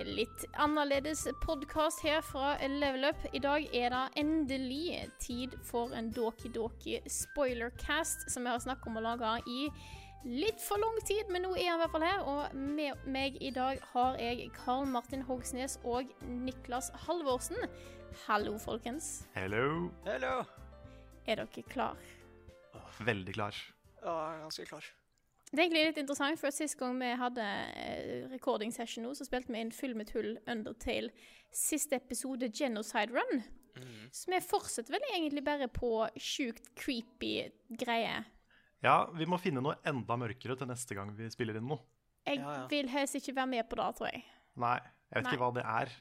En 0.00 0.10
litt 0.16 0.44
annerledes 0.60 1.24
podkast 1.42 2.02
her 2.04 2.22
fra 2.24 2.54
Level 2.68 3.04
Up. 3.10 3.24
I 3.32 3.40
dag 3.42 3.66
er 3.76 3.92
det 3.92 4.02
endelig 4.22 5.02
tid 5.22 5.56
for 5.66 5.92
en 5.96 6.10
Doki 6.14 6.50
Doki 6.52 7.00
spoilercast, 7.10 8.28
som 8.32 8.46
jeg 8.46 8.56
har 8.56 8.62
snakket 8.64 8.88
om 8.90 9.00
å 9.00 9.04
lage 9.04 9.34
i 9.50 9.66
litt 10.24 10.62
for 10.62 10.78
lang 10.78 10.98
tid, 11.08 11.28
men 11.34 11.44
nå 11.46 11.52
er 11.56 11.72
han 11.72 11.80
i 11.80 11.82
hvert 11.82 11.94
fall 11.96 12.06
her. 12.06 12.24
Og 12.30 12.56
med 12.78 13.04
meg 13.10 13.38
i 13.42 13.52
dag 13.54 13.82
har 13.92 14.18
jeg 14.22 14.48
Karl 14.56 14.86
Martin 14.88 15.24
Hogsnes 15.28 15.78
og 15.82 16.10
Niklas 16.28 16.92
Halvorsen. 17.06 17.58
Hallo, 18.26 18.56
folkens. 18.62 19.26
Hello. 19.36 19.90
Hello. 20.06 20.42
Er 21.26 21.44
dere 21.44 21.68
klar? 21.68 22.10
Veldig 23.02 23.34
klar. 23.34 23.56
Ja, 24.02 24.18
ganske 24.42 24.66
klar. 24.66 24.86
Det 25.52 25.58
er 25.60 25.66
egentlig 25.66 25.82
litt 25.90 25.98
interessant, 26.00 26.38
for 26.40 26.50
sist 26.54 26.78
gang 26.80 26.94
vi 26.96 27.10
hadde 27.20 27.44
eh, 27.76 28.22
recording 28.32 28.70
session 28.72 29.04
nå, 29.04 29.10
så 29.18 29.26
spilte 29.28 29.52
vi 29.52 29.60
inn 29.60 29.72
Full 29.76 29.92
med 29.98 30.08
tull 30.08 30.38
Undertale. 30.48 31.10
Siste 31.52 31.98
episode 32.00 32.48
Genocide 32.48 33.12
Run. 33.12 33.42
Så 34.12 34.28
vi 34.32 34.38
fortsetter 34.44 34.92
vel 34.92 35.04
egentlig 35.12 35.42
bare 35.44 35.68
på 35.72 35.90
sjukt 36.20 36.70
creepy 36.76 37.50
greier. 37.80 38.24
Ja, 38.84 39.06
vi 39.16 39.24
må 39.28 39.38
finne 39.40 39.60
noe 39.64 39.76
enda 39.88 40.16
mørkere 40.20 40.56
til 40.60 40.68
neste 40.72 40.96
gang 40.96 41.12
vi 41.16 41.28
spiller 41.32 41.56
inn 41.60 41.68
noe. 41.68 41.80
Jeg 42.26 42.40
Ja, 42.40 42.56
ja. 42.62 42.66
vil 42.70 42.88
helst 42.92 43.16
ikke 43.18 43.34
være 43.36 43.50
med 43.52 43.68
på 43.68 43.76
det, 43.80 43.86
tror 43.98 44.08
jeg. 44.12 44.24
Nei, 44.56 44.74
jeg 44.78 45.16
vet 45.18 45.24
Nei. 45.24 45.32
ikke 45.32 45.42
hva 45.44 45.52
det 45.56 45.64
er. 45.68 45.94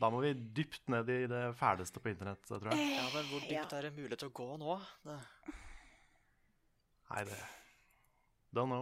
Da 0.00 0.10
må 0.12 0.20
vi 0.20 0.32
dypt 0.34 0.88
ned 0.92 1.08
i 1.08 1.20
det 1.32 1.42
fæleste 1.56 2.00
på 2.04 2.10
internett, 2.12 2.42
tror 2.48 2.68
jeg. 2.72 2.90
Ja, 2.96 3.04
men 3.14 3.28
hvor 3.32 3.40
dypt 3.44 3.52
Ja. 3.72 3.78
er 3.78 3.88
det 3.88 3.94
mulig 3.96 4.18
til 4.20 4.28
å 4.28 4.36
gå 4.36 4.48
nå? 4.60 4.76
Det... 5.04 5.18
Nei, 7.10 7.24
det. 7.28 7.38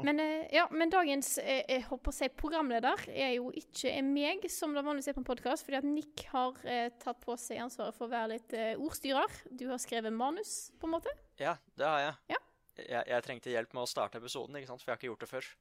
Men, 0.07 0.21
eh, 0.23 0.47
ja, 0.55 0.65
men 0.71 0.93
dagens 0.93 1.35
eh, 1.43 1.65
jeg 1.69 1.85
håper 1.89 2.13
å 2.13 2.15
si 2.15 2.29
programleder 2.39 3.05
er 3.11 3.35
jo 3.37 3.51
ikke 3.55 3.91
er 3.91 4.07
meg, 4.07 4.47
som 4.53 4.77
det 4.77 4.85
vanligvis 4.87 5.11
er 5.11 5.19
på 5.19 5.25
en 5.25 5.29
podkast, 5.29 5.67
fordi 5.67 5.81
at 5.81 5.89
Nick 5.89 6.27
har 6.31 6.59
eh, 6.63 6.89
tatt 7.03 7.21
på 7.25 7.37
seg 7.41 7.63
ansvaret 7.65 7.97
for 7.97 8.07
å 8.09 8.15
være 8.15 8.35
litt 8.37 8.57
eh, 8.57 8.73
ordstyrer. 8.79 9.39
Du 9.51 9.67
har 9.73 9.83
skrevet 9.83 10.15
manus, 10.15 10.73
på 10.81 10.89
en 10.89 10.97
måte. 10.97 11.13
Ja, 11.41 11.57
det 11.79 11.91
har 11.91 12.03
jeg. 12.05 12.17
Ja. 12.37 12.43
jeg. 12.79 13.05
Jeg 13.11 13.27
trengte 13.27 13.55
hjelp 13.55 13.77
med 13.77 13.87
å 13.87 13.91
starte 13.91 14.23
episoden, 14.23 14.61
ikke 14.61 14.71
sant? 14.73 14.85
for 14.85 14.93
jeg 14.93 14.97
har 14.97 15.03
ikke 15.03 15.13
gjort 15.13 15.27
det 15.27 15.33
før. 15.35 15.55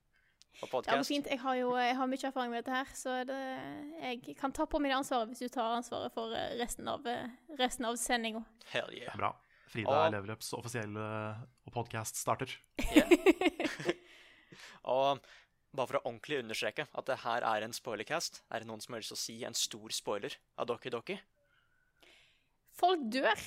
På 0.54 0.68
Ja, 0.68 0.70
men 0.70 0.84
podcast. 0.84 1.08
fint. 1.08 1.28
Jeg 1.28 1.40
har 1.42 1.56
jo 1.58 1.72
jeg 1.78 1.96
har 1.98 2.08
mye 2.08 2.28
erfaring 2.28 2.52
med 2.52 2.64
dette 2.64 2.76
her, 2.76 2.92
så 2.94 3.16
det, 3.26 3.40
jeg 4.04 4.36
kan 4.38 4.54
ta 4.54 4.68
på 4.70 4.80
meg 4.80 4.92
det 4.92 5.00
ansvaret 5.00 5.32
hvis 5.32 5.42
du 5.42 5.50
tar 5.50 5.80
ansvaret 5.80 6.14
for 6.14 6.34
eh, 6.38 6.54
resten 6.60 6.88
av, 6.88 7.08
eh, 7.08 7.32
resten 7.58 7.86
av 7.90 7.98
sendinga. 7.98 8.44
Yeah. 8.76 9.18
Bra. 9.18 9.34
Frida 9.74 9.90
Og- 9.90 10.06
er 10.06 10.12
Levelups 10.14 10.52
offisielle 10.54 11.06
podcast 11.74 12.20
starter. 12.22 12.54
Og 14.94 15.20
bare 15.74 15.90
for 15.90 15.98
å 15.98 16.04
ordentlig 16.06 16.42
understreke 16.44 16.86
at 16.94 17.08
det 17.10 17.20
her 17.24 17.46
er 17.48 17.66
en 17.66 17.74
spoilercast, 17.74 18.42
er 18.54 18.62
det 18.62 18.68
noen 18.70 18.82
som 18.84 18.94
har 18.94 19.02
lyst 19.02 19.14
til 19.14 19.18
å 19.18 19.24
si 19.24 19.38
en 19.48 19.56
stor 19.58 19.94
spoiler 19.96 20.36
av 20.62 20.68
Doki 20.70 20.92
Doki? 20.94 21.16
Folk 22.78 23.08
dør 23.14 23.42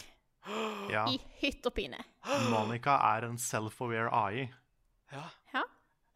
Ja. 0.95 1.05
i 1.11 1.19
hytt 1.43 1.67
og 1.67 1.75
pine. 1.77 2.01
Monica 2.53 2.97
er 3.15 3.29
en 3.29 3.39
self-aware 3.43 4.11
AI. 4.15 4.49
Ja. 5.15 5.29
Ja. 5.55 5.63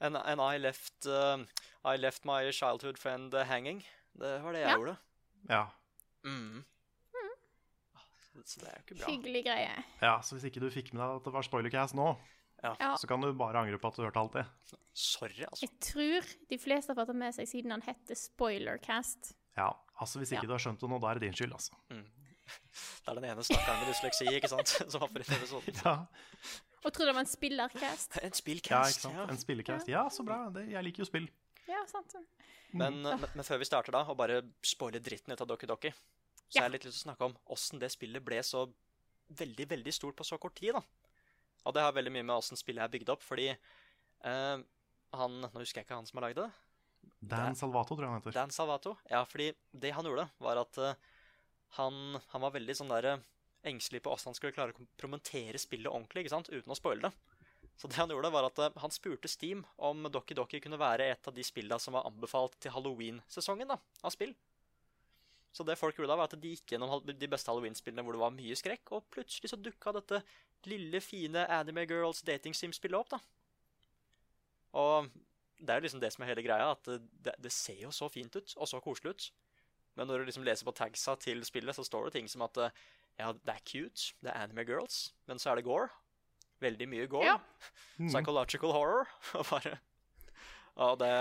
And, 0.00 0.16
and 0.16 0.40
I 0.40 0.56
left 0.58 1.06
uh, 1.06 1.38
I 1.84 1.96
left 2.00 2.24
my 2.24 2.50
childhood 2.56 2.98
friend 2.98 3.34
hanging. 3.46 3.84
Det 4.18 4.38
var 4.42 4.56
det 4.56 4.62
jeg 4.64 4.70
Ja. 4.72 4.76
gjorde. 4.78 4.96
Ja. 5.50 5.64
Mm. 6.26 6.64
Så, 8.46 8.60
det 8.62 8.68
er 8.70 8.76
jo 8.78 8.82
ikke 8.86 8.98
bra. 9.00 9.08
Hyggelig 9.12 9.42
greie. 9.46 9.84
ja, 10.02 10.14
så 10.24 10.36
hvis 10.36 10.46
ikke 10.50 10.60
du 10.62 10.68
fikk 10.70 10.92
med 10.94 11.02
deg 11.02 11.16
at 11.20 11.24
det 11.28 11.32
var 11.34 11.42
spoilercast 11.46 11.94
nå, 11.98 12.10
Ja. 12.62 12.74
så 13.00 13.08
kan 13.08 13.20
du 13.24 13.32
bare 13.32 13.56
angre 13.62 13.78
på 13.80 13.88
at 13.88 13.96
du 13.96 14.02
hørte 14.04 14.20
alt 14.20 14.32
det. 14.36 14.46
Sorry, 14.92 15.44
altså. 15.46 15.64
Jeg 15.64 15.70
tror 15.80 16.26
de 16.50 16.58
fleste 16.60 16.92
har 16.92 16.98
fått 16.98 17.08
det 17.12 17.16
med 17.16 17.32
seg 17.34 17.48
siden 17.48 17.70
han 17.72 17.80
heter 17.86 18.14
Spoilercast. 18.18 19.34
Ja, 19.56 19.70
altså 20.00 20.20
hvis 20.20 20.32
ikke 20.32 20.44
Ja. 20.44 20.50
du 20.50 20.52
har 20.52 20.60
skjønt 20.60 20.80
det 20.80 20.90
nå, 20.90 20.98
da 21.00 21.10
er 21.10 21.14
det 21.20 21.22
din 21.28 21.32
skyld, 21.38 21.52
altså. 21.56 21.72
Det 21.86 23.08
er 23.08 23.14
den 23.14 23.24
ene 23.30 23.42
stakkaren 23.46 23.80
med 23.80 23.88
dysleksi, 23.94 24.26
ikke 24.36 24.48
sant? 24.50 24.68
Som 24.92 25.00
har 25.04 25.08
inn 25.28 25.34
i 25.36 25.38
episoden. 25.40 25.80
Ja, 25.84 25.94
Og 26.84 26.92
tror 26.92 27.06
det 27.06 27.14
var 27.14 27.20
en 27.24 27.30
spillercast. 27.30 28.16
En 28.22 28.28
ja 28.30 28.34
spillcast, 28.34 28.96
ikke 28.98 29.04
sant? 29.06 29.16
ja. 29.20 29.26
En 29.30 29.38
spillercast. 29.40 29.88
Ja, 29.88 30.04
så 30.10 30.24
bra. 30.26 30.38
Det, 30.54 30.66
jeg 30.72 30.84
liker 30.84 31.04
jo 31.04 31.08
spill. 31.08 31.28
Ja, 31.68 31.82
sant. 31.86 32.14
Men, 32.72 33.00
men, 33.02 33.24
men 33.34 33.44
før 33.46 33.58
vi 33.62 33.68
starter 33.68 33.92
da, 33.94 34.00
og 34.08 34.16
bare 34.18 34.40
spoile 34.66 35.00
dritten 35.02 35.32
ut 35.32 35.40
av 35.40 35.46
Doki 35.50 35.66
Doki, 35.70 35.92
så 36.50 36.58
Ja. 36.58 36.62
har 36.66 36.72
litt 36.74 36.84
lyst 36.84 37.00
til 37.00 37.10
å 37.10 37.12
snakke 37.12 37.28
om 37.28 37.36
åssen 37.54 37.78
det 37.78 37.90
spillet 37.92 38.24
ble 38.24 38.42
så 38.42 38.64
veldig, 39.30 39.68
veldig 39.70 39.92
stort 39.94 40.16
på 40.18 40.26
så 40.26 40.38
kort 40.38 40.56
tid, 40.58 40.74
da. 40.74 40.82
Og 41.64 41.74
det 41.76 41.84
har 41.84 41.94
veldig 41.94 42.12
mye 42.12 42.26
med 42.26 42.36
åssen 42.36 42.58
spillet 42.58 42.82
er 42.82 42.90
bygd 42.90 43.12
opp, 43.12 43.22
fordi 43.22 43.50
uh, 43.52 44.58
han 45.12 45.40
Nå 45.42 45.50
husker 45.58 45.80
jeg 45.80 45.86
ikke 45.86 45.98
han 45.98 46.06
som 46.06 46.18
har 46.20 46.28
lagd 46.28 46.40
det. 46.40 46.50
Dan 47.20 47.56
Salvato, 47.58 47.94
tror 47.94 48.06
jeg 48.06 48.12
han 48.12 48.20
heter. 48.20 48.36
Dan 48.36 48.50
Salvato. 48.54 48.96
Ja, 49.10 49.24
fordi 49.24 49.52
det 49.72 49.92
han 49.96 50.06
gjorde, 50.06 50.28
var 50.38 50.60
at 50.62 50.78
uh, 50.78 50.94
han, 51.78 52.20
han 52.32 52.44
var 52.44 52.54
veldig 52.56 52.76
sånn 52.78 52.92
der 52.92 53.08
uh, 53.14 53.26
engstelig 53.66 54.02
på 54.04 54.12
åssen 54.14 54.30
han 54.30 54.38
skulle 54.38 54.56
klare 54.56 54.74
å 54.74 54.88
promotere 55.00 55.60
spillet 55.60 55.90
ordentlig, 55.90 56.24
ikke 56.24 56.34
sant, 56.36 56.50
uten 56.50 56.72
å 56.72 56.78
spoile 56.78 57.10
det. 57.10 57.12
Så 57.80 57.88
det 57.88 57.96
han 57.96 58.10
gjorde, 58.12 58.32
var 58.32 58.48
at 58.48 58.58
han 58.80 58.92
spurte 58.92 59.28
Steam 59.28 59.62
om 59.80 60.04
Doki 60.12 60.36
Doki 60.36 60.60
kunne 60.60 60.80
være 60.80 61.06
et 61.14 61.28
av 61.28 61.34
de 61.36 61.44
spillene 61.44 61.80
som 61.80 61.96
var 61.96 62.08
anbefalt 62.08 62.58
til 62.60 62.74
Halloween-sesongen 62.74 63.72
da, 63.72 63.78
av 64.04 64.12
spill. 64.12 64.34
Så 65.50 65.66
det 65.66 65.78
folk 65.78 65.96
gjorde 65.98 66.12
da, 66.12 66.18
var 66.20 66.30
at 66.30 66.38
de 66.38 66.52
gikk 66.52 66.74
gjennom 66.74 67.02
de 67.06 67.28
beste 67.30 67.50
Halloween-spillene 67.50 68.04
hvor 68.06 68.14
det 68.14 68.22
var 68.22 68.34
mye 68.34 68.56
skrekk, 68.58 68.92
og 68.94 69.08
plutselig 69.10 69.50
så 69.50 69.58
dukka 69.58 69.94
dette 69.96 70.22
lille, 70.70 71.00
fine 71.02 71.42
Anime 71.50 71.86
Girls 71.90 72.22
dating 72.26 72.54
sim-spillet 72.54 73.00
opp, 73.00 73.10
da. 73.16 73.20
Og 74.78 75.10
det 75.58 75.72
er 75.72 75.80
jo 75.80 75.86
liksom 75.88 76.02
det 76.02 76.12
som 76.14 76.24
er 76.24 76.30
hele 76.30 76.44
greia, 76.46 76.70
at 76.72 76.86
det, 76.86 77.34
det, 77.34 77.52
ser 77.52 77.82
jo 77.82 77.90
så 77.94 78.08
fint 78.12 78.36
ut, 78.36 78.54
og 78.56 78.70
så 78.70 78.80
koselig 78.84 79.16
ut. 79.16 79.26
Men 79.98 80.06
når 80.06 80.22
du 80.22 80.30
liksom 80.30 80.46
leser 80.46 80.68
på 80.68 80.76
tagsa 80.76 81.16
til 81.20 81.42
spillet, 81.44 81.74
så 81.76 81.84
står 81.84 82.06
det 82.06 82.18
ting 82.20 82.30
som 82.30 82.46
at 82.46 82.62
ja, 83.18 83.32
det 83.34 83.52
er 83.52 83.66
cute, 83.66 84.14
det 84.22 84.30
er 84.30 84.38
anime 84.44 84.64
girls, 84.64 85.10
men 85.26 85.42
så 85.42 85.50
er 85.50 85.60
det 85.60 85.66
gore. 85.66 85.90
Veldig 86.60 86.86
mye 86.92 87.08
gore. 87.10 87.26
Ja. 87.26 87.36
Psychological 88.12 88.72
horror. 88.76 89.08
Og 89.38 89.46
bare 89.50 89.78
Og 90.80 90.98
det, 91.00 91.12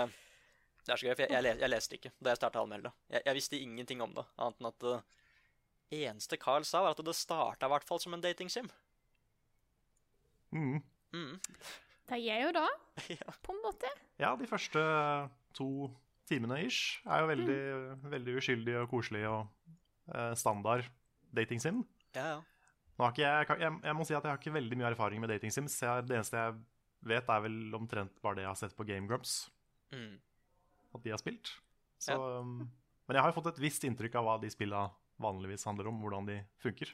det 0.86 0.92
er 0.92 1.00
så 1.00 1.06
gøy, 1.08 1.14
for 1.14 1.24
jeg, 1.24 1.44
jeg, 1.46 1.58
jeg 1.60 1.70
leste 1.70 1.98
ikke 1.98 2.12
da 2.18 2.32
jeg 2.32 2.40
starta 2.40 2.60
å 2.60 2.66
anmelde 2.66 2.90
det. 2.90 3.16
Jeg, 3.16 3.24
jeg 3.28 3.38
visste 3.38 3.60
ingenting 3.60 4.04
om 4.04 4.14
det, 4.16 4.26
annet 4.40 4.60
enn 4.60 4.70
at 4.70 4.86
det 4.86 6.04
eneste 6.06 6.38
Carl 6.40 6.66
sa, 6.66 6.84
var 6.84 6.94
at 6.94 7.02
det 7.06 7.16
starta 7.18 7.68
i 7.68 7.74
hvert 7.74 7.86
fall 7.88 8.00
som 8.02 8.14
en 8.16 8.22
datingsim. 8.24 8.70
Mm. 10.54 10.80
Mm. 11.14 11.34
Det 12.10 12.18
gjør 12.18 12.46
jo 12.46 12.52
da, 12.58 12.66
ja. 13.20 13.34
på 13.42 13.54
en 13.54 13.64
måte. 13.64 13.90
Ja, 14.22 14.34
de 14.38 14.48
første 14.50 14.82
to 15.56 15.90
timene 16.30 16.60
ish 16.66 17.00
er 17.06 17.24
jo 17.24 17.30
veldig, 17.30 17.60
veldig 18.12 18.36
uskyldig 18.38 18.76
og 18.82 18.90
koselig 18.92 19.24
og 19.30 19.74
eh, 20.14 20.32
standard 20.38 20.86
dating-sim. 21.34 21.84
ja, 22.14 22.32
ja. 22.36 22.40
Nå 22.98 23.06
har 23.06 23.14
ikke 23.14 23.22
jeg, 23.24 23.44
jeg, 23.48 23.60
jeg, 23.64 23.76
jeg 23.88 23.96
må 23.96 24.04
si 24.04 24.12
at 24.12 24.26
jeg 24.26 24.28
har 24.28 24.40
ikke 24.42 24.52
veldig 24.52 24.76
mye 24.76 24.88
erfaring 24.90 25.22
med 25.22 25.30
dating-sims. 25.32 25.78
Det 26.04 26.18
eneste 26.18 26.36
jeg 26.36 26.56
vet, 27.08 27.30
er 27.32 27.44
vel 27.46 27.54
omtrent 27.78 28.18
bare 28.20 28.36
det 28.36 28.42
jeg 28.44 28.50
har 28.50 28.58
sett 28.60 28.74
på 28.76 28.84
Game 28.84 29.08
Grumps. 29.08 29.46
Mm. 29.94 30.18
At 30.94 31.04
de 31.04 31.12
har 31.14 31.20
spilt. 31.22 31.52
Så, 32.00 32.16
ja. 32.16 32.40
men 32.42 33.16
jeg 33.16 33.22
har 33.22 33.30
jo 33.30 33.36
fått 33.36 33.52
et 33.52 33.62
visst 33.62 33.84
inntrykk 33.86 34.16
av 34.18 34.26
hva 34.26 34.36
de 34.42 34.50
spilla 34.52 34.86
vanligvis 35.20 35.66
handler 35.68 35.90
om. 35.90 36.00
Hvordan 36.02 36.30
de 36.30 36.38
funker. 36.62 36.92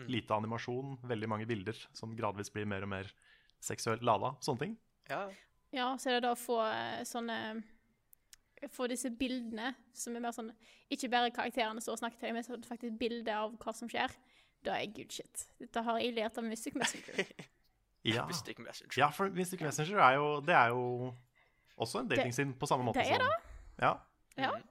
Mm. 0.00 0.08
Lite 0.16 0.36
animasjon, 0.36 0.96
veldig 1.06 1.28
mange 1.30 1.46
bilder 1.48 1.76
som 1.96 2.16
gradvis 2.16 2.52
blir 2.52 2.68
mer 2.68 2.86
og 2.86 2.92
mer 2.92 3.12
seksuelt 3.60 4.02
lada. 4.06 4.34
Sånne 4.44 4.66
ting. 4.66 4.76
ja. 5.12 5.28
Ja, 5.70 5.92
så 5.98 6.10
er 6.10 6.18
det 6.18 6.24
da 6.24 6.32
å 6.34 6.38
få 6.38 6.58
eh, 6.66 7.02
sånne 7.06 7.36
Få 8.74 8.84
disse 8.90 9.08
bildene 9.16 9.70
som 9.96 10.16
er 10.18 10.20
mer 10.20 10.34
sånn 10.36 10.50
Ikke 10.92 11.08
bare 11.08 11.30
karakterene 11.32 11.80
og 11.80 12.00
snakker 12.00 12.18
til 12.18 12.28
deg, 12.28 12.34
men 12.36 12.66
faktisk 12.66 12.98
bilde 13.00 13.32
av 13.32 13.54
hva 13.62 13.72
som 13.76 13.88
skjer. 13.88 14.12
Da 14.66 14.74
er 14.76 14.90
good 14.92 15.14
shit. 15.14 15.46
Dette 15.62 15.80
har 15.86 16.00
jeg 16.02 16.16
lært 16.18 16.36
av 16.36 16.46
Mystic 16.48 16.76
Messenger. 16.78 17.24
Ja, 18.00 18.22
Mystic 18.24 18.56
Messenger. 18.56 18.94
ja 18.96 19.10
for 19.12 19.28
Mystic 19.28 19.60
Messenger 19.60 19.98
er 20.00 20.14
jo 20.16 20.28
Det 20.40 20.54
er 20.56 20.70
jo 20.72 21.10
også 21.80 22.02
en 22.02 22.10
datingside 22.10 22.54
på 22.60 22.68
samme 22.68 22.86
måte 22.86 23.02
det 23.02 23.14
er 23.14 23.22
som 23.24 23.32
Ja, 23.80 23.94
Ja. 24.36 24.50
Mm. 24.54 24.62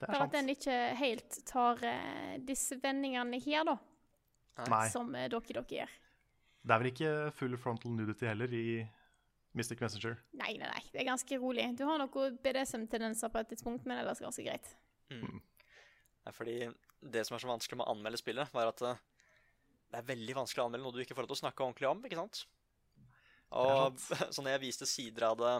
det 0.00 0.08
er 0.08 0.12
Bare 0.12 0.24
at 0.26 0.34
en 0.34 0.46
den 0.46 0.54
ikke 0.56 0.76
helt 1.00 1.38
tar 1.48 1.82
eh, 1.84 2.36
disse 2.44 2.78
vendingene 2.82 3.40
her, 3.44 3.64
da. 3.68 3.76
Nei. 4.72 4.86
Som 4.92 5.14
eh, 5.14 5.28
dere 5.28 5.40
dere 5.52 5.64
gjør. 5.68 5.96
Det 6.66 6.74
er 6.74 6.82
vel 6.82 6.90
ikke 6.90 7.10
full 7.36 7.56
frontal 7.62 7.92
nudity 7.94 8.26
heller 8.26 8.52
i 8.56 8.66
Mystic 9.56 9.80
Messenger. 9.80 10.16
Nei, 10.36 10.56
nei, 10.60 10.68
nei. 10.68 10.82
Det 10.92 11.00
er 11.00 11.08
ganske 11.08 11.38
rolig. 11.40 11.64
Du 11.78 11.84
har 11.88 12.00
noen 12.00 12.38
BDSM-tendenser 12.44 13.30
på 13.32 13.40
et 13.40 13.52
tidspunkt, 13.52 13.86
men 13.86 14.00
ellers 14.02 14.20
ganske 14.20 14.44
greit. 14.44 14.66
Mm. 15.12 15.38
Nei, 16.26 16.32
fordi 16.34 16.56
det 17.00 17.22
som 17.28 17.36
er 17.36 17.44
så 17.44 17.48
vanskelig 17.48 17.78
med 17.78 17.86
å 17.86 17.94
anmelde 17.94 18.20
spillet, 18.20 18.50
var 18.52 18.72
at 18.72 18.82
eh, 18.84 18.98
det 19.92 20.00
er 20.00 20.08
veldig 20.10 20.36
vanskelig 20.40 20.64
å 20.64 20.66
anmelde 20.68 20.84
noe 20.84 20.96
du 20.96 21.00
ikke 21.04 21.14
får 21.16 21.24
lov 21.24 21.30
til 21.32 21.38
å 21.38 21.42
snakke 21.44 21.64
ordentlig 21.64 21.88
om, 21.88 22.02
ikke 22.08 22.18
sant? 22.18 22.42
Og 23.56 24.00
så 24.34 24.42
når 24.42 24.56
jeg 24.56 24.64
viste 24.66 24.88
sider 24.90 25.28
av 25.30 25.38
det 25.40 25.54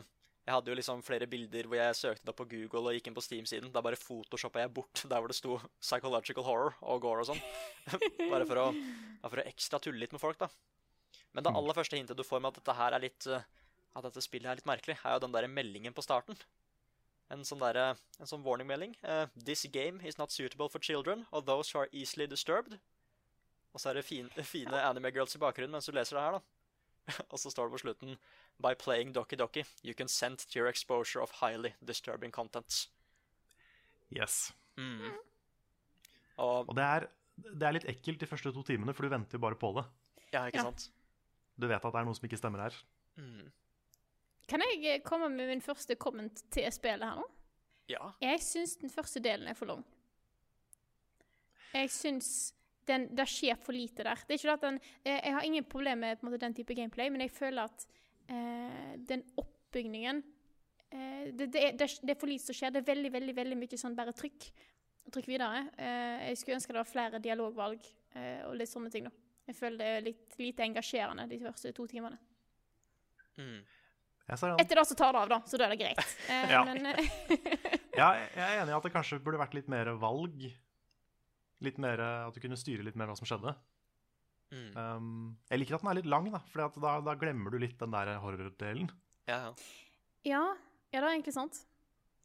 Jeg 0.47 0.55
hadde 0.55 0.71
jo 0.71 0.77
liksom 0.79 1.01
flere 1.03 1.27
bilder 1.27 1.67
hvor 1.67 1.79
jeg 1.81 1.99
søkte 1.99 2.29
det 2.29 2.35
på 2.39 2.45
Google 2.53 2.85
og 2.87 2.95
gikk 2.95 3.09
inn 3.11 3.17
på 3.17 3.25
Steam-siden. 3.25 3.73
Da 3.75 3.83
bare 3.83 3.99
photoshoppa 3.99 4.63
jeg 4.63 4.71
bort 4.77 5.03
der 5.03 5.19
hvor 5.19 5.33
det 5.33 5.35
sto 5.35 5.57
'psychological 5.83 6.47
horror' 6.47 6.77
og 6.87 7.01
gore 7.03 7.25
og 7.25 7.33
sånn. 7.33 7.43
bare 8.33 8.47
for 8.47 8.61
å, 8.63 8.67
for 9.27 9.43
å 9.43 9.47
ekstra 9.51 9.81
tulle 9.83 9.99
litt 9.99 10.15
med 10.15 10.23
folk, 10.23 10.39
da. 10.39 10.47
Men 11.35 11.45
det 11.45 11.55
aller 11.59 11.75
første 11.75 11.99
hintet 11.99 12.17
du 12.17 12.23
får 12.23 12.41
med 12.45 12.55
at 12.55 12.61
dette 12.61 12.77
her 12.79 12.95
er 12.95 13.03
litt 13.03 13.27
eh, 13.27 13.43
At 13.97 14.05
dette 14.05 14.23
spillet 14.23 14.47
er 14.51 14.59
litt 14.59 14.69
merkelig, 14.69 14.99
er 15.03 15.17
jo 15.17 15.23
den 15.25 15.33
der 15.35 15.47
meldingen 15.49 15.95
på 15.97 16.05
starten. 16.05 16.37
En 17.33 17.43
sånn, 17.49 17.63
der, 17.65 17.97
en 18.21 18.29
sånn 18.29 18.45
warning-melding. 18.45 18.93
Uh, 19.01 19.25
'This 19.35 19.65
game 19.73 20.05
is 20.05 20.19
not 20.21 20.31
suitable 20.31 20.69
for 20.69 20.79
children 20.79 21.25
or 21.33 21.41
those 21.41 21.73
who 21.73 21.81
are 21.81 21.89
easily 21.93 22.27
disturbed'. 22.29 22.77
Og 23.73 23.81
så 23.81 23.91
er 23.91 23.99
det 23.99 24.05
fine, 24.13 24.45
fine 24.45 24.83
anime-girls 24.85 25.35
i 25.35 25.41
bakgrunnen 25.43 25.73
mens 25.75 25.89
du 25.89 25.97
leser 25.97 26.21
det 26.21 26.27
her, 26.27 26.39
da. 26.39 26.56
Og 27.33 27.39
så 27.39 27.51
står 27.51 27.69
det 27.69 27.73
på 27.77 27.79
slutten 27.85 28.17
'By 28.63 28.75
playing 28.79 29.13
Doki 29.15 29.37
Doki, 29.37 29.65
you 29.85 29.95
consent 29.95 30.47
to 30.51 30.59
your 30.59 30.69
exposure 30.69 31.23
of 31.23 31.31
highly 31.41 31.73
disturbing 31.87 32.33
contents'. 32.35 32.89
Yes. 34.11 34.53
Mm. 34.77 35.13
Og 36.37 36.69
Og 36.69 36.75
det 36.77 36.85
er, 36.85 37.07
det 37.37 37.63
er 37.63 37.73
litt 37.73 37.85
ekkelt 37.89 38.21
de 38.21 38.27
første 38.27 38.53
to 38.53 38.63
timene, 38.63 38.95
for 38.95 39.03
du 39.03 39.09
venter 39.09 39.39
jo 39.39 39.43
bare 39.43 39.55
på 39.57 39.73
det. 39.77 39.85
Ja, 40.33 40.45
ikke 40.47 40.59
Ja. 40.59 40.63
sant? 40.63 40.91
Du 41.61 41.67
vet 41.67 41.85
at 41.85 41.93
det 41.93 42.01
er 42.01 42.05
noe 42.05 42.15
som 42.15 42.25
ikke 42.29 42.37
stemmer 42.39 42.61
her. 42.63 42.75
Mm. 43.17 43.53
Kan 44.49 44.61
jeg 44.63 44.85
eh, 44.95 45.01
komme 45.03 45.29
med 45.29 45.49
min 45.49 45.61
første 45.63 45.95
comment 45.97 46.43
til 46.51 46.71
spillet 46.73 47.03
her 47.09 47.17
nå? 47.17 47.25
Ja. 47.89 48.11
Jeg 48.21 48.41
syns 48.41 48.77
den 48.77 48.91
første 48.91 49.21
delen 49.21 49.47
er 49.49 49.55
for 49.55 49.67
lang. 49.67 49.85
Jeg 51.75 51.91
syns 51.91 52.55
den, 52.89 53.09
det 53.17 53.27
skjer 53.31 53.59
for 53.61 53.75
lite 53.77 54.05
der. 54.07 54.21
Det 54.27 54.37
er 54.37 54.41
ikke 54.41 54.55
at 54.57 54.65
den, 54.67 54.79
jeg, 55.07 55.35
har 55.35 55.45
ingen 55.47 55.65
problem 55.67 56.01
med 56.05 56.19
på 56.21 56.27
en 56.27 56.31
måte, 56.33 56.41
den 56.45 56.55
type 56.55 56.75
gameplay, 56.79 57.11
men 57.11 57.25
jeg 57.25 57.33
føler 57.35 57.67
at 57.69 57.87
eh, 58.29 58.95
den 59.09 59.25
oppbygningen 59.43 60.23
eh, 60.91 61.29
det, 61.35 61.51
det, 61.53 61.63
er, 61.63 61.77
det, 61.79 61.91
er- 62.15 62.19
for 62.21 62.31
lite 62.31 62.47
som 62.49 62.57
skjer. 62.59 62.73
Det 62.75 62.83
er 62.85 62.91
veldig 62.95 63.13
veldig, 63.15 63.37
veldig 63.43 63.59
mye 63.63 63.79
sånn 63.81 63.97
bare 63.99 64.15
trykk. 64.17 64.49
Trykk 65.15 65.29
videre. 65.31 65.65
Eh, 65.79 66.29
jeg 66.33 66.39
skulle 66.41 66.57
ønske 66.59 66.75
det 66.75 66.81
var 66.83 66.91
flere 66.91 67.21
dialogvalg 67.23 67.85
eh, 68.19 68.43
og 68.49 68.57
litt 68.59 68.71
sånne 68.73 68.91
ting. 68.91 69.07
da. 69.07 69.15
Jeg 69.47 69.55
føler 69.55 69.79
det 69.79 69.91
er 69.97 70.07
litt 70.09 70.39
lite 70.43 70.65
engasjerende 70.67 71.29
de 71.31 71.39
første 71.45 71.71
to 71.77 71.85
timene. 71.87 72.19
Mm. 73.39 73.61
Etter 74.27 74.75
det 74.81 74.83
så 74.89 74.97
tar 74.99 75.13
det 75.15 75.21
av, 75.23 75.29
da, 75.31 75.37
så 75.47 75.59
da 75.61 75.69
er 75.69 75.75
det 75.77 75.83
greit. 75.85 76.01
Eh, 76.27 76.51
Ja. 76.51 76.65
Men 76.67 76.87
eh, 76.91 77.11
Ja, 77.97 78.09
jeg 78.19 78.43
er 78.43 78.59
enig 78.65 78.73
i 78.75 78.77
at 78.77 78.85
det 78.85 78.91
kanskje 78.93 79.21
burde 79.23 79.39
vært 79.41 79.55
litt 79.57 79.69
mer 79.73 79.89
valg. 80.03 80.43
Litt 81.65 81.79
mer, 81.81 82.01
At 82.29 82.35
du 82.37 82.41
kunne 82.43 82.59
styre 82.61 82.85
litt 82.85 82.97
mer 82.99 83.09
hva 83.09 83.17
som 83.17 83.29
skjedde. 83.29 83.55
Mm. 84.53 84.77
Um, 84.77 85.07
jeg 85.51 85.59
liker 85.59 85.77
at 85.79 85.83
den 85.83 85.91
er 85.91 85.99
litt 85.99 86.11
lang, 86.11 86.29
da, 86.31 86.39
for 86.53 86.69
da, 86.79 86.93
da 87.03 87.15
glemmer 87.19 87.51
du 87.51 87.59
litt 87.59 87.79
den 87.81 87.95
der 87.95 88.13
horror-delen. 88.23 88.91
Ja, 89.27 89.39
ja. 89.49 89.53
ja, 90.29 90.43
ja, 90.93 91.01
det 91.01 91.03
er 91.03 91.15
egentlig 91.15 91.35
sant. 91.35 91.65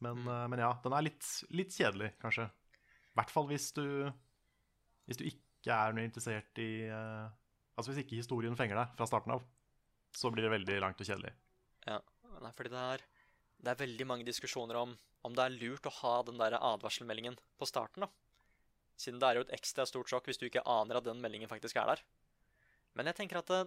Men, 0.02 0.20
Mm. 0.22 0.28
uh, 0.28 0.48
men 0.50 0.58
ja, 0.62 0.72
den 0.82 0.94
er 0.96 1.06
litt, 1.06 1.26
litt 1.54 1.74
kjedelig, 1.74 2.12
kanskje. 2.22 2.48
I 3.12 3.16
hvert 3.18 3.30
fall 3.30 3.48
hvis 3.50 3.72
du 3.76 3.86
Hvis 5.06 5.18
du 5.18 5.24
ikke 5.26 5.74
er 5.74 5.92
noe 5.92 6.04
interessert 6.06 6.58
i 6.62 6.88
uh, 6.88 7.28
Altså 7.76 7.90
hvis 7.90 8.04
ikke 8.04 8.20
historien 8.20 8.56
fenger 8.56 8.78
deg 8.78 8.94
fra 8.96 9.06
starten 9.08 9.34
av, 9.34 9.42
så 10.14 10.30
blir 10.30 10.46
det 10.46 10.52
veldig 10.52 10.78
langt 10.80 11.00
og 11.00 11.08
kjedelig. 11.08 11.32
Ja, 11.86 11.98
Nei, 12.42 12.50
fordi 12.56 12.72
det 12.72 12.82
er, 12.94 13.02
det 13.62 13.70
er 13.72 13.80
veldig 13.82 14.06
mange 14.06 14.26
diskusjoner 14.28 14.78
om 14.82 14.94
om 15.22 15.34
det 15.36 15.44
er 15.44 15.54
lurt 15.54 15.86
å 15.86 15.92
ha 16.00 16.12
den 16.26 16.38
der 16.40 16.56
advarselmeldingen 16.58 17.36
på 17.58 17.66
starten. 17.68 18.02
da. 18.02 18.08
Siden 18.98 19.18
det 19.20 19.28
er 19.28 19.34
jo 19.40 19.44
et 19.46 19.54
ekstra 19.56 19.86
stort 19.88 20.08
sjokk 20.10 20.26
hvis 20.28 20.38
du 20.38 20.46
ikke 20.46 20.62
aner 20.68 20.96
at 21.00 21.04
den 21.04 21.20
meldingen 21.22 21.48
faktisk 21.50 21.76
er 21.80 21.86
der. 21.94 22.02
Men 22.94 23.06
jeg 23.08 23.16
tenker 23.16 23.38
at 23.40 23.46
det, 23.48 23.62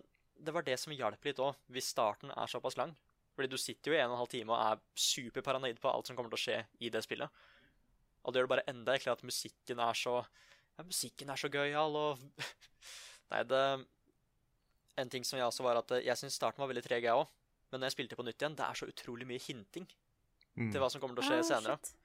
det 0.46 0.54
var 0.54 0.62
det 0.68 0.78
som 0.80 0.94
hjalp 0.94 1.24
litt 1.26 1.40
òg, 1.42 1.56
hvis 1.74 1.90
starten 1.96 2.32
er 2.32 2.48
såpass 2.52 2.78
lang. 2.78 2.94
Fordi 3.36 3.50
du 3.52 3.58
sitter 3.60 3.92
jo 3.92 3.98
i 3.98 4.00
en 4.00 4.08
og 4.12 4.16
en 4.16 4.22
halv 4.24 4.32
time 4.32 4.54
og 4.56 4.62
er 4.64 4.84
superparanoid 4.96 5.80
på 5.84 5.92
alt 5.92 6.08
som 6.08 6.16
kommer 6.16 6.32
til 6.32 6.38
å 6.40 6.44
skje 6.46 6.60
i 6.80 6.92
det 6.94 7.02
spillet. 7.04 7.30
Og 8.24 8.32
det 8.34 8.40
gjør 8.40 8.48
det 8.48 8.54
bare 8.56 8.68
enda 8.72 8.94
eklere 8.96 9.18
at 9.18 9.26
musikken 9.28 9.82
er 9.84 9.98
så 10.00 10.14
ja, 10.78 10.84
musikken 10.84 11.30
er 11.32 11.40
så 11.40 11.50
gøyal, 11.52 11.96
og 11.96 12.20
Nei, 13.32 13.42
det 13.50 13.64
En 14.98 15.10
ting 15.12 15.26
som 15.28 15.36
jeg 15.40 15.44
også 15.50 15.64
var 15.66 15.82
at 15.82 15.92
eh, 15.92 16.06
jeg 16.08 16.16
syns 16.22 16.38
starten 16.40 16.62
var 16.64 16.70
veldig 16.72 16.84
treg, 16.86 17.04
jeg 17.04 17.12
òg. 17.20 17.28
Men 17.72 17.82
når 17.82 17.90
jeg 17.90 17.96
spilte 17.98 18.16
på 18.16 18.24
nytt 18.24 18.40
igjen, 18.40 18.56
det 18.56 18.64
er 18.64 18.78
så 18.80 18.88
utrolig 18.88 19.28
mye 19.28 19.42
hinting 19.44 19.88
Mm. 20.56 20.70
til 20.72 20.80
hva 20.80 20.88
som 20.88 21.02
kommer 21.04 21.18
til 21.18 21.26
å 21.26 21.28
skje 21.28 21.38
Ah, 21.42 21.48
senere. 21.50 21.74
shit. 21.84 21.96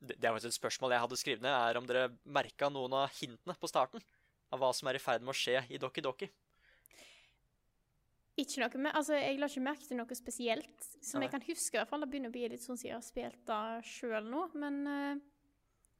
Det, 0.00 0.16
er 0.20 0.32
faktisk 0.34 0.52
et 0.52 0.60
spørsmål 0.60 0.94
jeg 0.94 1.04
hadde 1.04 1.18
skrevet 1.20 1.44
ned, 1.44 1.54
er 1.54 1.80
om 1.80 1.86
dere 1.88 2.06
merka 2.24 2.70
noen 2.72 2.96
av 3.04 3.12
hintene 3.18 3.56
på 3.60 3.70
starten 3.70 4.02
av 4.54 4.62
hva 4.62 4.70
som 4.76 4.88
er 4.90 4.98
i 4.98 5.02
ferd 5.02 5.24
med 5.24 5.34
å 5.34 5.38
skje 5.38 5.64
i 5.70 5.80
Doki 5.82 6.04
Doki. 6.04 6.30
Ikke 8.40 8.64
noe, 8.64 8.80
med, 8.82 8.90
altså, 8.98 9.14
jeg 9.14 9.38
la 9.38 9.46
ikke 9.46 9.62
merke 9.62 9.86
til 9.86 9.98
noe 10.00 10.16
spesielt 10.18 10.88
som 10.98 11.20
Nei. 11.20 11.28
jeg 11.28 11.34
kan 11.36 11.44
huske. 11.46 11.76
i 11.76 11.78
hvert 11.78 11.90
fall. 11.90 12.02
Det 12.02 12.10
begynner 12.10 12.32
å 12.32 12.34
bli 12.34 12.48
litt 12.50 12.64
sånn 12.64 12.78
siden 12.80 12.90
jeg 12.90 12.98
har 12.98 13.06
spilt 13.06 13.44
det 13.46 13.60
sjøl 13.86 14.26
nå. 14.26 14.48
Men 14.58 14.80
uh, 14.90 15.22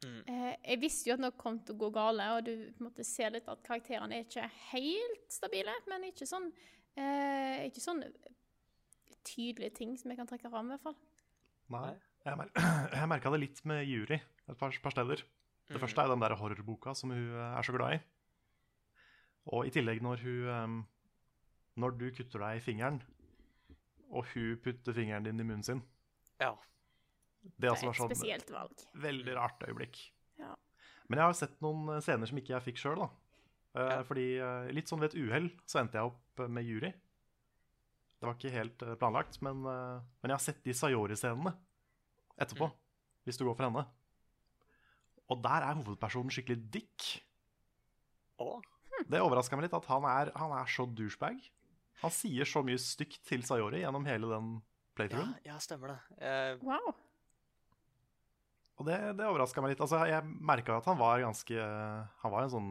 Mm. 0.04 0.22
eh, 0.28 0.54
jeg 0.68 0.80
visste 0.82 1.08
jo 1.08 1.16
at 1.16 1.22
noe 1.22 1.34
kom 1.38 1.58
til 1.64 1.76
å 1.76 1.80
gå 1.84 1.90
gale, 1.94 2.26
og 2.36 2.44
du 2.44 2.52
på 2.74 2.82
en 2.82 2.88
måte 2.88 3.06
ser 3.06 3.32
litt 3.32 3.48
at 3.48 3.62
karakterene 3.64 4.18
er 4.18 4.26
ikke 4.26 4.46
helt 4.72 5.32
stabile, 5.32 5.74
men 5.90 6.08
ikke 6.10 6.28
sånn 6.28 6.50
uh, 6.98 7.58
Ikke 7.64 7.82
sånn 7.82 8.02
tydelige 9.24 9.78
ting 9.78 9.94
som 9.96 10.12
jeg 10.12 10.20
kan 10.20 10.28
trekke 10.28 10.50
fram, 10.52 10.68
i 10.68 10.74
hvert 10.74 10.84
fall. 10.84 10.98
Nei. 11.72 11.94
Jeg, 12.24 12.40
mer 12.40 12.50
jeg 12.98 13.10
merka 13.10 13.32
det 13.34 13.40
litt 13.42 13.60
med 13.68 13.84
Juri 13.84 14.16
et 14.16 14.58
par, 14.60 14.72
par 14.82 14.94
steder. 14.94 15.22
Det 15.68 15.76
mm. 15.76 15.80
første 15.82 16.04
er 16.04 16.12
den 16.12 16.24
der 16.24 16.36
horrorboka 16.40 16.94
som 16.96 17.12
hun 17.12 17.20
eh, 17.20 17.56
er 17.58 17.66
så 17.66 17.74
glad 17.76 17.96
i. 17.96 18.00
Og 19.52 19.68
i 19.68 19.72
tillegg 19.72 20.00
når 20.04 20.22
hun 20.24 20.52
eh, 20.54 20.76
Når 21.80 21.96
du 21.98 22.06
kutter 22.14 22.38
deg 22.38 22.60
i 22.60 22.62
fingeren, 22.62 23.00
og 24.14 24.28
hun 24.30 24.60
putter 24.62 24.94
fingeren 24.94 25.24
din 25.26 25.40
i 25.42 25.44
munnen 25.44 25.64
sin. 25.66 25.82
Ja. 26.38 26.52
Det 27.42 27.50
Det 27.58 27.68
er 27.68 27.72
et 27.74 27.82
sånn 27.82 28.12
spesielt 28.12 28.52
valg. 28.54 28.84
veldig 28.94 29.34
rart 29.36 29.64
øyeblikk. 29.66 29.98
Ja. 30.38 30.54
Men 31.08 31.18
jeg 31.18 31.26
har 31.26 31.34
sett 31.36 31.60
noen 31.60 31.96
eh, 31.96 32.00
scener 32.04 32.30
som 32.30 32.38
ikke 32.38 32.54
jeg 32.54 32.66
fikk 32.70 32.80
sjøl. 32.80 33.04
Ja. 33.74 34.04
Fordi 34.06 34.28
eh, 34.38 34.70
litt 34.70 34.88
sånn 34.88 35.02
ved 35.02 35.12
et 35.12 35.18
uhell 35.18 35.50
så 35.66 35.82
endte 35.82 35.98
jeg 35.98 36.12
opp 36.12 36.46
med 36.46 36.64
jury. 36.64 36.92
Det 38.14 38.28
var 38.30 38.38
ikke 38.38 38.54
helt 38.54 38.82
planlagt, 38.96 39.40
men, 39.44 39.66
men 39.66 40.30
jeg 40.30 40.32
har 40.32 40.40
sett 40.40 40.62
de 40.64 40.72
Sayori-scenene 40.72 41.50
etterpå, 42.40 42.68
Mm. 42.70 42.78
hvis 43.24 43.38
du 43.38 43.44
går 43.46 43.56
for 43.56 43.64
henne. 43.68 43.84
Og 45.30 45.40
der 45.42 45.64
er 45.64 45.78
hovedpersonen 45.78 46.30
skikkelig 46.34 46.70
dick. 46.70 47.22
Å? 48.38 48.60
Det 49.08 49.20
overraska 49.20 49.56
meg 49.56 49.66
litt 49.68 49.74
at 49.78 49.86
han 49.90 50.04
er, 50.04 50.30
han 50.36 50.52
er 50.52 50.66
så 50.70 50.84
douchebag. 50.86 51.38
Han 52.02 52.10
sier 52.12 52.44
så 52.44 52.62
mye 52.66 52.78
stygt 52.78 53.22
til 53.24 53.42
Sayori 53.46 53.80
gjennom 53.84 54.04
hele 54.06 54.28
den 54.28 54.62
playthroughen. 54.94 55.34
ja, 55.46 55.56
stemmer 55.58 55.94
det. 55.94 55.98
Uh... 56.20 56.64
Wow. 56.66 56.94
Og 58.78 58.86
det, 58.88 58.98
det 59.16 59.26
overraska 59.26 59.62
meg 59.62 59.72
litt. 59.74 59.80
Altså, 59.84 60.00
jeg 60.10 60.24
merka 60.42 60.76
at 60.80 60.86
han 60.90 60.98
var 60.98 61.20
ganske 61.22 61.54
Han 61.54 62.32
var 62.32 62.42
en 62.42 62.50
sånn 62.50 62.70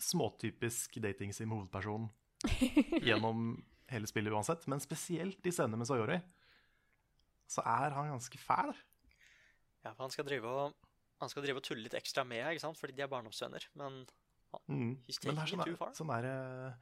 småtypisk 0.00 0.96
datingsim-hovedperson 1.02 2.06
gjennom 3.08 3.58
hele 3.90 4.06
spillet 4.08 4.32
uansett. 4.32 4.64
Men 4.70 4.80
spesielt 4.80 5.44
i 5.44 5.52
scenene 5.52 5.76
med 5.82 5.88
Sayori 5.90 6.20
så 7.50 7.64
er 7.66 7.90
han 7.96 8.12
ganske 8.12 8.38
fæl. 8.38 8.70
ja, 9.84 9.92
for 9.92 10.04
han 10.06 10.12
skal 10.14 10.26
drive 10.28 10.46
og 10.46 10.74
han 11.20 11.28
skal 11.32 11.42
drive 11.44 11.58
og 11.60 11.64
tulle 11.66 11.82
litt 11.84 11.96
ekstra 11.98 12.22
med, 12.24 12.46
ikke 12.54 12.62
sant? 12.62 12.78
fordi 12.80 12.94
de 12.96 13.02
er 13.04 13.10
barndomsvenner. 13.12 13.66
Men 13.76 14.06
Mm. 14.66 14.96
Men 14.98 15.36
det 15.36 15.42
er 15.44 15.46
sånn, 15.46 15.76
far. 15.78 15.92
sånn 15.94 16.08
der 16.10 16.24
eh, 16.26 16.72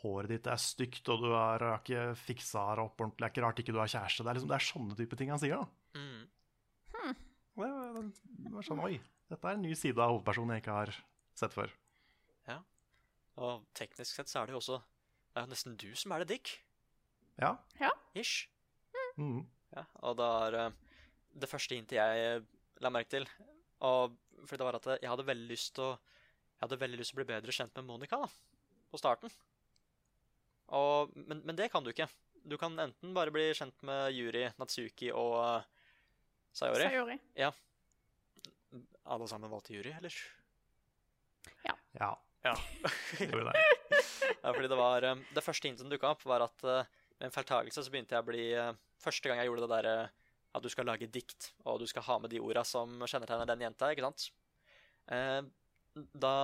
Håret 0.00 0.30
ditt 0.30 0.46
er 0.48 0.56
stygt, 0.56 1.08
og 1.12 1.20
du 1.20 1.26
har, 1.34 1.60
har 1.60 1.80
ikke 1.82 2.14
fiksa 2.16 2.62
det 2.78 2.84
opp 2.86 3.02
ordentlig. 3.02 3.18
Det 3.18 3.26
er 3.26 3.32
ikke 3.34 3.42
rart 3.44 3.58
ikke 3.60 3.74
du 3.74 3.80
har 3.82 3.90
kjæreste. 3.92 4.24
Det 4.24 4.30
er, 4.30 4.38
liksom, 4.38 4.48
det 4.48 4.56
er 4.56 4.64
sånne 4.64 4.96
type 4.96 5.18
ting 5.20 5.28
han 5.34 5.38
sier. 5.42 5.58
da 5.60 5.98
mm, 5.98 6.22
Og 7.58 7.60
det, 7.60 7.68
var- 7.74 7.98
det 8.46 8.52
var 8.54 8.62
sånn, 8.70 8.80
Oi, 8.86 9.00
dette 9.28 9.44
er 9.50 9.58
en 9.58 9.62
ny 9.66 9.74
side 9.76 9.98
av 10.00 10.14
hovedpersonen 10.14 10.54
jeg 10.56 10.62
ikke 10.62 10.78
har 10.78 10.94
sett 11.36 11.52
før. 11.52 11.74
Og 13.38 13.66
teknisk 13.78 14.16
sett 14.16 14.26
så 14.32 14.40
er 14.40 14.46
det 14.48 14.56
jo 14.56 14.58
også 14.62 14.78
Det 14.80 15.36
er 15.38 15.44
jo 15.44 15.50
nesten 15.52 15.76
du 15.78 15.90
som 15.94 16.12
er 16.16 16.24
det 16.24 16.28
dick. 16.32 16.54
Ja. 17.38 17.52
Ish. 18.16 18.48
Mm. 19.18 19.44
Ja, 19.76 19.84
og 20.06 20.16
det 20.18 20.28
er 20.44 20.56
eh, 20.62 20.76
det 21.38 21.50
første 21.50 21.76
hintet 21.76 21.98
jeg 21.98 22.44
la 22.82 22.92
merke 22.94 23.12
til. 23.12 23.26
Og 23.84 24.16
for 24.46 24.56
det 24.58 24.66
var 24.66 24.78
at 24.78 24.88
jeg 24.96 25.10
hadde 25.10 25.26
veldig 25.28 25.48
lyst 25.50 25.74
til 25.76 25.90
å 25.90 25.96
Jeg 26.58 26.64
hadde 26.66 26.80
veldig 26.80 26.98
lyst 26.98 27.12
til 27.12 27.18
å 27.18 27.20
bli 27.20 27.28
bedre 27.28 27.54
kjent 27.54 27.76
med 27.78 27.86
Monica 27.86 28.18
da, 28.18 28.26
på 28.90 28.98
starten. 28.98 29.30
Og, 30.74 31.12
men, 31.14 31.42
men 31.46 31.56
det 31.56 31.68
kan 31.70 31.84
du 31.86 31.92
ikke. 31.92 32.08
Du 32.48 32.56
kan 32.58 32.74
enten 32.82 33.12
bare 33.14 33.30
bli 33.30 33.44
kjent 33.54 33.78
med 33.86 34.10
Yuri, 34.16 34.48
Natsuki 34.58 35.12
og 35.14 35.36
uh, 35.38 35.62
Sayori. 36.50 36.88
Sayori. 36.88 37.16
Alle 39.06 39.28
sammen 39.30 39.52
valgte 39.52 39.76
Yuri, 39.76 39.94
eller? 40.00 40.18
Ja, 41.62 41.76
Ja. 42.44 42.56
gjorde 43.20 43.52
det. 43.52 43.62
Ja, 44.42 44.52
fordi 44.52 44.68
det 44.70 44.76
var 44.78 45.04
um, 45.08 45.22
Det 45.34 45.42
første 45.42 45.66
hintet 45.68 45.82
som 45.82 45.90
dukka 45.90 46.12
opp, 46.12 46.22
var 46.28 46.44
at 46.44 46.66
uh, 46.66 46.97
med 47.18 47.28
en 47.28 47.34
feiltagelse 47.34 47.84
så 47.84 47.92
begynte 47.92 48.14
jeg 48.16 48.24
å 48.24 48.28
bli 48.28 48.46
uh, 48.54 48.72
Første 49.02 49.30
gang 49.30 49.38
jeg 49.38 49.50
gjorde 49.50 49.66
det 49.66 49.72
derre 49.76 49.94
at 50.56 50.64
du 50.64 50.68
skal 50.72 50.88
lage 50.88 51.06
dikt, 51.12 51.52
og 51.68 51.78
du 51.82 51.86
skal 51.86 52.02
ha 52.06 52.16
med 52.22 52.32
de 52.32 52.40
orda 52.42 52.64
som 52.66 52.96
kjennetegner 53.04 53.46
den 53.46 53.66
jenta, 53.66 53.90
ikke 53.92 54.06
sant? 54.06 54.24
Eh, 55.12 55.42
da 55.94 56.34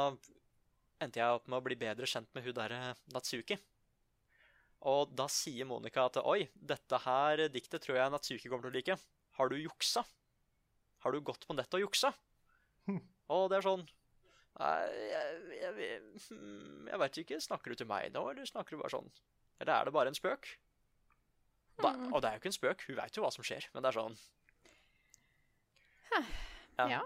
endte 1.03 1.21
jeg 1.21 1.39
opp 1.39 1.49
med 1.49 1.59
å 1.59 1.65
bli 1.65 1.79
bedre 1.81 2.09
kjent 2.09 2.31
med 2.37 2.45
hun 2.47 2.57
derre 2.57 2.81
Natsuki. 3.15 3.59
Og 4.85 5.15
da 5.17 5.27
sier 5.33 5.67
Monica 5.67 6.05
at 6.07 6.21
oi, 6.21 6.45
dette 6.55 7.01
her 7.07 7.47
diktet 7.53 7.85
tror 7.85 7.99
jeg 7.99 8.13
Natsuki 8.13 8.53
kommer 8.53 8.69
til 8.69 8.75
å 8.75 8.77
like. 8.77 8.99
Har 9.39 9.51
du 9.51 9.57
juksa? 9.59 10.05
Har 11.05 11.13
du 11.13 11.25
gått 11.25 11.49
på 11.49 11.57
nettet 11.57 11.79
og 11.81 11.87
juksa? 11.87 12.13
Og 13.35 13.49
det 13.51 13.61
er 13.61 13.65
sånn 13.67 13.87
Nei, 14.55 14.75
jeg, 15.11 15.39
jeg, 15.59 15.71
jeg, 15.83 16.37
jeg 16.87 16.99
veit 17.03 17.17
ikke. 17.25 17.41
Snakker 17.43 17.73
du 17.73 17.81
til 17.81 17.89
meg 17.91 18.13
nå, 18.15 18.21
eller 18.31 18.47
snakker 18.47 18.77
du 18.77 18.85
bare 18.85 18.93
sånn 18.93 19.09
Eller 19.59 19.73
er 19.75 19.89
det 19.89 19.95
bare 19.97 20.13
en 20.13 20.19
spøk? 20.19 20.47
Da, 21.83 21.91
og 22.15 22.21
det 22.23 22.29
er 22.29 22.37
jo 22.37 22.41
ikke 22.43 22.51
en 22.53 22.57
spøk, 22.57 22.85
hun 22.89 22.97
veit 23.01 23.17
jo 23.19 23.23
hva 23.25 23.33
som 23.35 23.45
skjer, 23.47 23.67
men 23.75 23.83
det 23.83 23.91
er 23.91 23.97
sånn 23.99 24.17
Ja. 26.79 27.01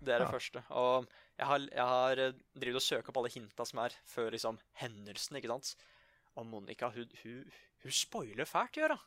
Det 0.00 0.14
er 0.14 0.18
det 0.22 0.26
Ja. 0.28 0.32
første. 0.32 0.62
Og 0.70 1.06
jeg 1.38 1.46
har, 1.46 1.58
jeg 1.58 1.86
har 1.92 2.18
eh, 2.22 2.32
drevet 2.54 2.76
og 2.78 2.82
søkt 2.82 3.08
opp 3.10 3.16
alle 3.18 3.30
hinta 3.30 3.64
som 3.66 3.80
er 3.82 3.94
før 4.06 4.30
liksom 4.34 4.58
hendelsen, 4.78 5.36
ikke 5.38 5.48
sant. 5.50 5.72
Og 6.36 6.46
Monica, 6.46 6.88
hun, 6.94 7.08
hun, 7.22 7.52
hun 7.82 7.90
spoiler 7.94 8.46
fælt, 8.46 8.78
gjør 8.78 8.94
hun. 8.94 9.04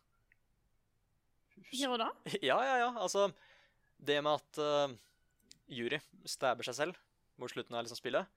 Gjør 1.71 1.95
hun 1.95 2.03
det? 2.03 2.39
Ja, 2.43 2.57
ja, 2.63 2.75
ja. 2.83 2.89
Altså, 2.99 3.29
det 3.99 4.19
med 4.23 4.33
at 4.39 4.59
uh, 4.59 4.95
Jury 5.71 5.99
stabber 6.27 6.63
seg 6.67 6.75
selv 6.75 6.99
mot 7.39 7.51
slutten 7.51 7.75
av 7.75 7.83
liksom 7.85 7.99
spillet, 7.99 8.27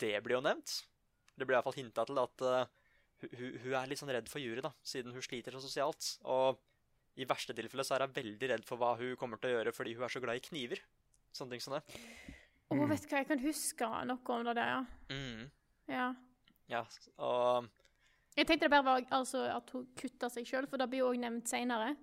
det 0.00 0.14
blir 0.24 0.38
jo 0.38 0.44
nevnt. 0.44 0.78
Det 1.36 1.46
blir 1.46 1.56
iallfall 1.58 1.76
hinta 1.76 2.04
til 2.08 2.18
at 2.22 2.44
uh, 2.46 2.64
hun, 3.22 3.58
hun- 3.64 3.74
er 3.82 3.86
litt 3.90 3.98
sånn 4.00 4.12
redd 4.12 4.28
for 4.28 4.40
jury, 4.40 4.60
da, 4.64 4.72
siden 4.82 5.12
hun 5.12 5.22
sliter 5.22 5.52
så 5.52 5.60
sosialt. 5.62 6.18
Og 6.24 6.58
i 7.16 7.24
verste 7.28 7.54
tilfelle 7.54 7.84
så 7.84 7.96
er 7.98 8.06
hun 8.06 8.14
veldig 8.16 8.48
redd 8.54 8.64
for 8.64 8.76
hva 8.80 8.94
hun 8.98 9.16
kommer 9.16 9.36
til 9.40 9.50
å 9.50 9.58
gjøre 9.58 9.74
fordi 9.76 9.94
hun 9.96 10.04
er 10.04 10.08
så 10.14 10.20
glad 10.22 10.36
i 10.40 10.44
kniver. 10.48 10.80
Sånne 11.32 11.50
ting 11.56 11.60
som 11.60 11.74
det. 11.76 11.82
Å, 12.70 12.76
vet 12.88 13.02
du 13.02 13.08
hva, 13.10 13.18
jeg 13.20 13.28
kan 13.28 13.42
huske 13.42 13.88
noe 14.06 14.36
om 14.36 14.44
det 14.46 14.54
der, 14.56 14.68
ja. 14.70 14.84
Mm. 15.10 15.50
ja. 15.88 16.14
Ja, 16.70 16.84
og 17.18 17.68
Jeg 18.36 18.46
tenkte 18.46 18.68
det 18.68 18.70
bare 18.70 18.84
var 18.86 19.00
altså, 19.10 19.42
at 19.50 19.70
hun 19.74 19.88
kutta 19.98 20.28
seg 20.30 20.46
sjøl, 20.46 20.68
for 20.70 20.78
det 20.78 20.86
blir 20.88 21.02
jo 21.02 21.08
òg 21.10 21.18
nevnt 21.18 21.48
seinere. 21.50 21.96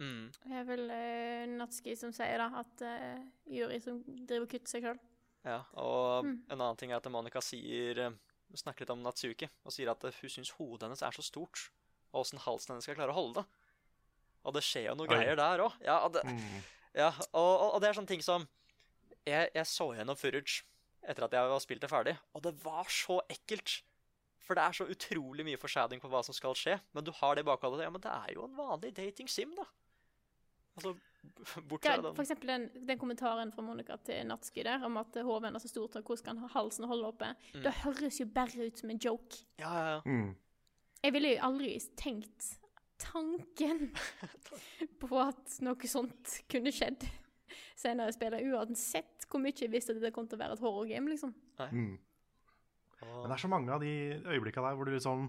mm, 0.00 0.30
Det 0.42 0.52
er 0.56 0.64
vel 0.64 0.84
uh, 0.90 1.46
Natski 1.58 1.94
som 1.96 2.12
sier 2.16 2.38
da, 2.40 2.48
at 2.62 2.80
uh, 2.82 3.20
jury 3.46 3.78
som 3.84 4.00
driver 4.06 4.46
og 4.46 4.50
kutter 4.50 4.72
seg 4.72 4.82
sjøl. 4.88 4.98
Ja, 5.44 5.60
og 5.76 6.24
Mm. 6.24 6.40
en 6.50 6.58
annen 6.60 6.76
ting 6.80 6.90
er 6.90 6.96
at 6.96 7.10
Monica 7.12 7.40
sier 7.44 7.98
eh, 7.98 8.10
snakker 8.60 8.84
litt 8.84 8.92
om 8.94 9.02
Natsuki, 9.04 9.48
og 9.64 9.72
sier 9.74 9.90
at 9.92 10.02
hun 10.02 10.30
syns 10.32 10.50
hodet 10.58 10.86
hennes 10.88 11.02
er 11.02 11.14
så 11.16 11.22
stort, 11.24 11.68
og 12.12 12.22
åssen 12.24 12.40
halsen 12.44 12.72
hennes 12.74 12.84
skal 12.88 12.96
klare 12.98 13.12
å 13.14 13.18
holde 13.18 13.42
det. 13.42 13.46
Og 14.46 14.54
det 14.54 14.62
skjer 14.62 14.88
jo 14.90 14.94
noe 15.00 15.08
Oi. 15.08 15.14
greier 15.16 15.36
der 15.36 15.62
òg. 15.64 15.74
Ja, 15.84 15.98
og 16.06 16.12
det, 16.14 16.22
Mm. 16.24 16.62
ja 16.94 17.08
og, 17.32 17.50
og, 17.60 17.74
og 17.74 17.80
det 17.82 17.88
er 17.90 17.98
sånne 17.98 18.12
ting 18.14 18.22
som 18.22 18.46
Jeg, 19.26 19.50
jeg 19.56 19.66
så 19.66 19.88
gjennom 19.96 20.14
Furage 20.16 20.62
etter 21.02 21.24
at 21.26 21.32
jeg 21.34 21.50
har 21.50 21.60
spilt 21.60 21.80
det 21.82 21.90
ferdig, 21.90 22.12
og 22.34 22.42
det 22.42 22.52
var 22.62 22.86
så 22.90 23.16
ekkelt. 23.28 23.80
For 24.46 24.54
det 24.54 24.62
er 24.62 24.72
så 24.78 24.86
utrolig 24.86 25.42
mye 25.46 25.58
forshading 25.58 25.98
på 26.02 26.06
hva 26.10 26.20
som 26.22 26.34
skal 26.34 26.54
skje, 26.54 26.76
men 26.94 27.02
du 27.02 27.10
har 27.18 27.34
det 27.34 27.42
i 27.42 27.46
bakhodet. 27.48 27.82
Ja, 27.82 27.90
men 27.90 28.00
det 28.00 28.10
er 28.12 28.34
jo 28.36 28.44
en 28.46 28.54
vanlig 28.54 28.92
dating-sim, 28.94 29.50
da. 29.58 29.64
Altså, 30.78 30.92
bort 31.68 31.84
fra 31.84 31.96
For 32.00 32.12
den 32.12 32.24
eksempel 32.24 32.50
den, 32.52 32.66
den 32.88 32.98
kommentaren 33.00 33.52
fra 33.54 33.62
Monica 33.66 33.96
til 34.06 34.26
Natski 34.28 34.62
der, 34.66 34.84
om 34.86 34.96
at 35.00 35.16
hoven 35.26 35.54
er 35.54 35.62
så 35.62 35.68
stort, 35.70 35.96
og 35.96 36.02
hvordan 36.06 36.22
skal 36.22 36.36
han 36.40 36.52
halsen 36.56 36.88
holde 36.90 37.06
oppe, 37.12 37.32
Mm. 37.54 37.62
det 37.64 37.72
høres 37.84 38.20
jo 38.20 38.26
bare 38.26 38.66
ut 38.66 38.78
som 38.78 38.90
en 38.90 38.98
joke. 39.02 39.42
Ja, 39.58 39.72
ja, 39.78 39.86
ja. 39.96 40.00
Mm. 40.06 40.34
Jeg 41.04 41.12
ville 41.12 41.34
jo 41.34 41.42
aldri 41.46 41.74
tenkt 41.96 42.58
tanken 42.98 43.90
på 45.02 45.20
at 45.20 45.58
noe 45.62 45.88
sånt 45.90 46.40
kunne 46.50 46.72
skjedd 46.72 47.04
senere 47.76 48.08
i 48.10 48.16
spillet, 48.16 48.46
uansett 48.52 49.26
hvor 49.30 49.42
mye 49.42 49.54
jeg 49.56 49.70
visste 49.72 49.92
at 49.92 50.00
det 50.02 50.12
kom 50.16 50.26
til 50.28 50.38
å 50.38 50.42
være 50.44 50.56
et 50.56 50.62
horrorgame, 50.64 51.10
liksom. 51.12 51.34
Mm. 51.60 51.96
Men 52.96 53.28
det 53.28 53.34
er 53.36 53.42
så 53.42 53.50
mange 53.52 53.72
av 53.74 53.82
de 53.84 53.90
øyeblikka 54.24 54.62
der 54.64 54.76
hvor 54.76 54.88
du 54.88 54.94
liksom 54.94 55.28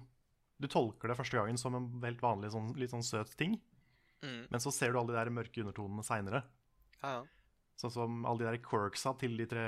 Du 0.57 0.65
tolker 0.71 1.11
det 1.11 1.17
første 1.19 1.37
gangen 1.37 1.57
som 1.61 1.75
en 1.77 1.89
helt 2.01 2.21
vanlig 2.23 2.49
sånn, 2.49 2.71
litt 2.79 2.89
sånn 2.89 3.03
søt 3.05 3.35
ting, 3.37 3.59
Mm, 4.25 4.47
men 4.49 4.63
så 4.63 4.73
ser 4.73 4.93
du 4.93 4.99
alle 4.99 5.13
de 5.13 5.19
der 5.19 5.33
mørke 5.33 5.61
undertonene 5.63 6.05
seinere. 6.05 6.43
ja, 7.03 7.19
ja. 7.19 7.25
Sånn 7.77 7.93
som 7.93 8.23
alle 8.25 8.41
de 8.41 8.47
der 8.49 8.63
quirksa 8.65 9.13
til 9.21 9.35
de 9.37 9.45
tre, 9.49 9.65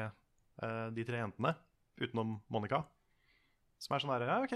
uh, 0.64 0.88
de 0.90 1.04
tre 1.06 1.20
jentene, 1.22 1.54
utenom 2.02 2.40
Monica. 2.50 2.82
Som 3.80 3.96
er 3.96 4.02
sånn 4.02 4.14
der 4.16 4.26
Ja, 4.26 4.40
OK, 4.42 4.56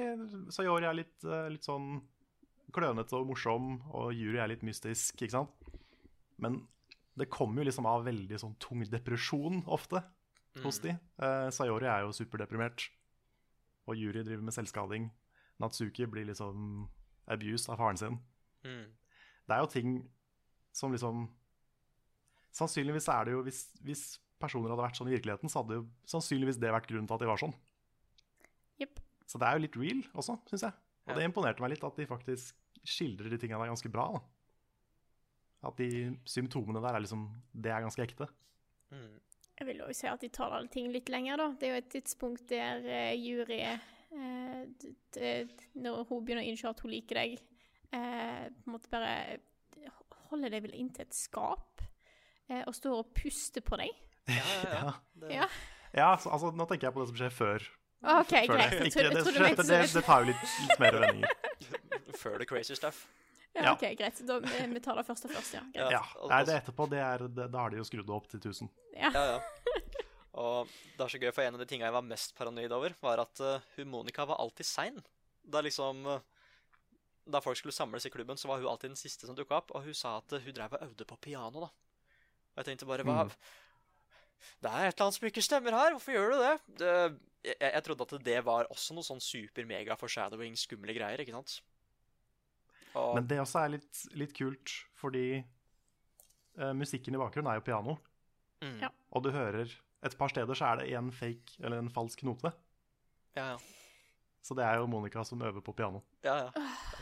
Sayori 0.56 0.90
er 0.90 0.98
litt, 0.98 1.16
uh, 1.28 1.46
litt 1.54 1.68
sånn 1.68 2.00
klønete 2.74 3.14
og 3.20 3.30
morsom, 3.30 3.76
og 3.94 4.10
Yuri 4.18 4.42
er 4.42 4.50
litt 4.50 4.66
mystisk, 4.66 5.22
ikke 5.22 5.36
sant? 5.36 5.70
Men 6.42 6.64
det 7.20 7.30
kommer 7.30 7.62
jo 7.62 7.68
liksom 7.70 7.86
av 7.86 8.08
veldig 8.08 8.40
sånn 8.42 8.58
tung 8.64 8.82
depresjon 8.90 9.62
ofte 9.70 10.02
hos 10.64 10.82
de. 10.82 10.96
Uh, 11.22 11.50
Sayori 11.54 11.90
er 11.90 12.08
jo 12.08 12.16
superdeprimert, 12.18 12.88
og 13.86 14.00
Yuri 14.00 14.26
driver 14.26 14.48
med 14.48 14.56
selvskading. 14.56 15.08
Natsuki 15.62 16.08
blir 16.10 16.26
liksom 16.30 16.88
abused 17.30 17.70
av 17.70 17.80
faren 17.80 18.00
sin. 18.02 18.20
Mm. 18.66 18.86
Det 19.48 19.56
er 19.56 19.60
jo 19.64 19.72
ting 19.74 19.96
som 20.74 20.92
liksom 20.96 21.26
Sannsynligvis 22.54 23.08
er 23.10 23.26
det 23.26 23.34
jo 23.34 23.42
Hvis, 23.48 23.64
hvis 23.82 24.04
personer 24.44 24.70
hadde 24.74 24.84
vært 24.86 24.98
sånn 25.00 25.10
i 25.10 25.16
virkeligheten, 25.16 25.50
så 25.50 25.62
hadde 25.64 25.78
jo 25.80 25.86
sannsynligvis 26.12 26.58
det 26.60 26.70
vært 26.74 26.88
grunnen 26.90 27.08
til 27.08 27.16
at 27.16 27.22
de 27.24 27.28
var 27.30 27.40
sånn. 27.40 27.54
Yep. 28.84 29.00
Så 29.32 29.40
det 29.40 29.48
er 29.48 29.56
jo 29.56 29.62
litt 29.64 29.78
real 29.80 30.02
også, 30.20 30.36
syns 30.52 30.66
jeg. 30.68 30.74
Og 31.08 31.14
Ja. 31.14 31.16
det 31.16 31.24
imponerte 31.30 31.64
meg 31.64 31.72
litt 31.72 31.84
at 31.88 31.96
de 31.96 32.06
faktisk 32.10 32.54
skildrer 32.84 33.30
de 33.32 33.38
tingene 33.40 33.64
der 33.64 33.72
ganske 33.72 33.90
bra. 33.92 34.10
da. 34.18 34.22
At 35.70 35.78
de 35.80 36.18
symptomene 36.28 36.82
der 36.84 36.94
er 36.98 37.00
liksom 37.06 37.24
Det 37.56 37.72
er 37.72 37.82
ganske 37.88 38.04
ekte. 38.04 38.28
Mm. 38.92 39.20
Jeg 39.60 39.68
vil 39.68 39.82
òg 39.88 39.96
si 39.96 40.08
at 40.08 40.20
de 40.20 40.28
tar 40.30 40.52
alle 40.52 40.68
ting 40.68 40.92
litt 40.92 41.08
lenger, 41.10 41.38
da. 41.38 41.48
Det 41.56 41.64
er 41.70 41.72
jo 41.72 41.82
et 41.86 41.90
tidspunkt 41.90 42.46
der 42.50 42.84
uh, 42.84 43.16
jury 43.16 43.62
uh, 43.64 44.66
d- 44.66 44.96
d- 45.14 45.48
Når 45.80 46.04
hun 46.10 46.26
begynner 46.26 46.44
å 46.44 46.50
innse 46.52 46.68
at 46.68 46.80
hun 46.84 46.92
liker 46.92 47.16
deg, 47.16 47.40
eh, 47.94 48.50
på 48.50 48.70
en 48.70 48.76
måte 48.76 48.92
bare 48.94 49.40
holder 50.34 50.54
deg 50.54 50.66
vel 50.66 50.76
inntil 50.78 51.06
et 51.06 51.16
skap 51.16 51.84
eh, 52.50 52.64
og 52.66 52.74
står 52.76 53.00
og 53.04 53.14
puster 53.18 53.64
på 53.66 53.80
deg. 53.82 53.94
Ja, 54.32 54.44
ja, 54.44 54.74
ja. 54.74 54.92
Ja, 55.24 55.32
Ja. 55.44 55.48
ja 55.94 56.12
altså, 56.16 56.52
Nå 56.56 56.68
tenker 56.70 56.90
jeg 56.90 56.96
på 56.96 57.04
det 57.04 57.12
som 57.12 57.20
skjer 57.20 57.34
før. 57.34 57.72
OK, 58.04 58.32
før 58.34 58.48
greit. 58.52 58.72
det. 58.72 58.88
Ikke, 58.90 59.04
det, 59.08 59.24
det, 59.24 59.68
det, 59.68 59.82
det, 59.94 60.04
tar 60.04 60.24
jo 60.24 60.32
litt, 60.34 60.48
litt 60.68 60.80
mer 60.82 60.98
vendinger. 61.06 61.36
Før 62.24 62.36
the 62.40 62.48
crazy 62.48 62.76
stuff. 62.76 63.06
Ja. 63.56 63.72
OK, 63.72 63.86
greit. 64.00 64.20
Da, 64.28 64.40
vi 64.44 64.82
tar 64.84 64.98
det 65.00 65.06
først 65.08 65.28
og 65.28 65.34
først, 65.34 65.56
ja. 65.56 65.62
Greit. 65.76 65.96
Ja, 65.96 66.02
Nei, 66.30 66.42
det 66.48 66.58
etterpå, 66.60 66.88
det 66.92 67.00
er, 67.04 67.24
det, 67.30 67.48
da 67.54 67.64
har 67.64 67.74
de 67.74 67.80
jo 67.80 67.88
skrudd 67.88 68.08
det 68.10 68.16
opp 68.16 68.28
til 68.32 68.42
1000. 68.42 68.70
Ja. 68.98 69.12
Ja, 69.14 69.24
ja. 69.36 69.82
Og 70.44 70.70
det 70.98 71.06
er 71.06 71.14
så 71.14 71.20
gøy, 71.22 71.30
for 71.32 71.46
en 71.46 71.56
av 71.56 71.62
de 71.62 71.68
tinga 71.70 71.86
jeg 71.86 71.96
var 71.96 72.06
mest 72.08 72.34
paranoid 72.38 72.74
over, 72.76 72.96
var 73.06 73.22
at 73.24 73.44
uh, 73.46 73.66
hun 73.78 73.92
Monica 73.92 74.26
var 74.28 74.42
alltid 74.42 74.68
sein. 74.68 74.98
Da 75.46 75.62
liksom 75.64 76.02
uh, 76.10 76.18
Da 77.26 77.40
folk 77.40 77.58
skulle 77.58 77.76
samles 77.76 78.06
i 78.06 78.12
klubben, 78.12 78.38
så 78.38 78.50
var 78.50 78.60
hun 78.60 78.68
alltid 78.68 78.92
den 78.92 79.00
siste 79.00 79.28
som 79.28 79.36
dukka 79.38 79.62
opp, 79.62 79.72
og 79.72 79.86
hun 79.86 79.96
sa 79.96 80.18
at 80.20 80.34
hun 80.44 80.56
drev 80.56 80.76
og 80.76 80.88
øvde 80.90 81.06
på 81.08 81.20
piano, 81.24 81.64
da. 81.64 81.70
Og 82.54 82.62
jeg 82.62 82.72
tenkte 82.72 82.90
bare 82.90 83.06
hva 83.08 83.22
Det 83.24 84.70
er 84.70 84.90
et 84.90 84.94
eller 84.94 85.06
annet 85.06 85.16
som 85.16 85.28
ikke 85.30 85.44
stemmer 85.46 85.78
her, 85.78 85.94
hvorfor 85.96 86.12
gjør 86.12 86.34
du 86.34 86.42
det? 86.42 86.56
det 86.82 86.96
jeg, 87.44 87.58
jeg 87.60 87.84
trodde 87.84 88.08
at 88.08 88.26
det 88.26 88.40
var 88.46 88.68
også 88.72 88.96
noe 88.96 89.08
sånn 89.08 89.24
super-mega 89.24 89.96
foreshadowing, 90.00 90.56
skumle 90.60 90.96
greier, 90.96 91.24
ikke 91.24 91.36
sant? 91.36 91.58
Og, 92.94 93.16
Men 93.18 93.28
det 93.28 93.40
også 93.42 93.64
er 93.64 93.74
litt, 93.78 94.04
litt 94.20 94.36
kult, 94.38 94.76
fordi 95.00 95.42
uh, 96.60 96.74
musikken 96.78 97.16
i 97.16 97.22
bakgrunnen 97.22 97.52
er 97.52 97.60
jo 97.60 97.66
piano. 97.66 97.98
mm, 98.64 98.78
Ja. 98.84 98.92
Og 99.14 99.24
du 99.26 99.32
hører 99.32 99.72
et 100.04 100.18
par 100.20 100.32
steder 100.32 100.58
så 100.58 100.72
er 100.72 100.82
det 100.82 100.92
en 100.98 101.12
fake, 101.12 101.58
eller 101.64 101.80
en 101.80 101.90
falsk 101.90 102.24
note. 102.28 102.52
ja, 103.36 103.54
ja. 103.54 103.58
Så 104.44 104.56
det 104.60 104.66
er 104.68 104.82
jo 104.82 104.88
Monica 104.92 105.24
som 105.24 105.42
øver 105.42 105.62
på 105.64 105.72
piano. 105.72 106.02
ja, 106.24 106.36
ja. 106.36 106.50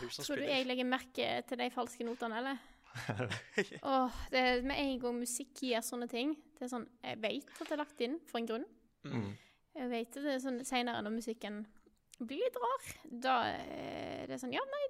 Det 0.01 0.11
spiller. 0.11 0.27
Tror 0.27 0.41
du 0.41 0.47
jeg 0.49 0.67
legger 0.67 0.87
merke 0.89 1.29
til 1.47 1.61
de 1.61 1.69
falske 1.73 2.07
notene, 2.07 2.41
eller? 2.41 2.67
Åh, 3.87 4.21
det 4.33 4.39
er 4.39 4.65
med 4.67 4.79
en 4.81 4.97
gang 4.99 5.19
musikk 5.21 5.61
gir 5.63 5.79
sånne 5.79 6.09
ting 6.11 6.33
Det 6.57 6.65
er 6.65 6.71
sånn, 6.73 6.83
Jeg 6.99 7.21
vet 7.23 7.53
at 7.55 7.69
det 7.69 7.75
er 7.77 7.79
lagt 7.79 8.01
inn 8.03 8.17
for 8.27 8.41
en 8.41 8.49
grunn. 8.49 8.65
Mm. 9.07 9.29
Jeg 9.77 9.91
vet 9.93 10.17
at 10.19 10.25
det 10.27 10.33
er 10.33 10.43
sånn 10.43 10.59
senere 10.67 11.03
når 11.05 11.15
musikken 11.15 11.61
blir 12.19 12.43
litt 12.43 12.59
rar, 12.59 12.89
da 13.23 13.37
er 13.47 14.27
det 14.29 14.37
sånn 14.41 14.53
Ja, 14.53 14.61
nei, 14.69 14.83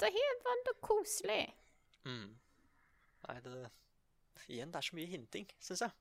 det 0.00 0.12
her 0.14 0.36
var 0.44 0.60
da 0.68 0.76
koselig. 0.84 1.42
Mm. 2.04 2.28
Nei, 3.26 3.40
det 3.44 3.70
Igjen, 4.50 4.70
det 4.72 4.80
er 4.80 4.86
så 4.86 4.96
mye 4.96 5.10
hinting, 5.10 5.44
syns 5.62 5.82
jeg. 5.84 5.92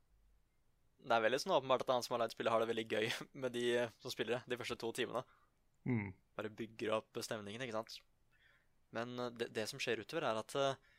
Det 1.00 1.16
er 1.16 1.24
veldig 1.24 1.40
sånn 1.44 1.54
åpenbart 1.56 1.84
at 1.86 1.92
han 1.94 2.06
som 2.06 2.16
har 2.16 2.24
leid 2.24 2.34
spillet, 2.34 2.52
har 2.54 2.64
det 2.64 2.70
veldig 2.72 2.86
gøy 2.90 3.10
med 3.44 3.54
de 3.54 3.66
som 4.02 4.14
spiller 4.14 4.40
det 4.40 4.56
de 4.56 4.60
første 4.60 4.78
to 4.80 4.90
timene. 4.96 5.22
Mm. 5.86 6.08
Bare 6.38 6.52
bygger 6.62 6.96
opp 6.98 7.20
stemningen, 7.24 7.62
ikke 7.66 7.78
sant? 7.78 8.00
Men 8.96 9.20
eh, 9.20 9.34
det, 9.38 9.52
det 9.56 9.68
som 9.70 9.82
skjer 9.82 10.02
utover, 10.04 10.28
er 10.30 10.42
at 10.42 10.56
eh, 10.58 10.90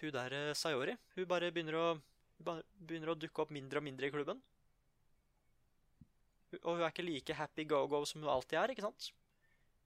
hun 0.00 0.14
der 0.14 0.36
eh, 0.38 0.54
Sayori 0.58 0.96
hun 1.16 1.28
bare 1.30 1.52
begynner 1.54 1.78
å, 1.78 1.86
begynner 2.42 3.12
å 3.12 3.18
dukke 3.18 3.44
opp 3.44 3.54
mindre 3.54 3.82
og 3.82 3.86
mindre 3.86 4.08
i 4.08 4.14
klubben. 4.14 4.42
Og 6.62 6.76
hun 6.76 6.82
er 6.82 6.90
ikke 6.90 7.06
like 7.06 7.36
happy 7.38 7.64
go-go 7.68 8.02
som 8.08 8.22
hun 8.22 8.32
alltid 8.32 8.58
er, 8.60 8.72
ikke 8.74 8.84
sant? 8.84 9.12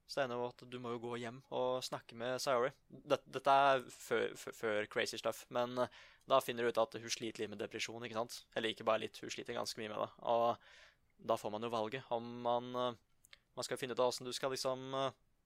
Så 0.07 0.19
det 0.19 0.25
ender 0.25 0.39
jo 0.39 0.47
at 0.47 0.63
du 0.71 0.77
må 0.79 0.93
jo 0.93 1.01
gå 1.03 1.17
hjem 1.19 1.39
og 1.55 1.83
snakke 1.83 2.15
med 2.19 2.39
Sayori. 2.43 2.71
Dette, 2.87 3.27
dette 3.37 3.55
er 3.69 3.83
før, 3.91 4.35
før, 4.39 4.87
crazy 4.91 5.19
stuff, 5.19 5.43
men 5.51 5.75
da 6.27 6.39
finner 6.43 6.63
du 6.63 6.71
ut 6.71 6.79
at 6.79 6.95
hun 6.99 7.11
sliter 7.11 7.43
litt 7.43 7.51
med 7.51 7.59
depresjon, 7.59 8.03
ikke 8.07 8.15
sant? 8.15 8.37
Eller 8.55 8.71
ikke 8.71 8.87
bare 8.87 9.03
litt, 9.03 9.19
hun 9.23 9.31
sliter 9.31 9.55
ganske 9.55 9.79
mye 9.79 9.91
med 9.91 9.99
det. 9.99 10.09
Og 10.31 11.27
da 11.27 11.35
får 11.39 11.51
man 11.55 11.67
jo 11.67 11.71
valget 11.73 12.11
om 12.15 12.27
man, 12.43 12.71
man 12.71 13.67
skal 13.67 13.79
finne 13.79 13.95
ut 13.95 14.03
av 14.03 14.13
åssen 14.13 14.27
du 14.27 14.31
skal 14.35 14.53
liksom 14.55 14.95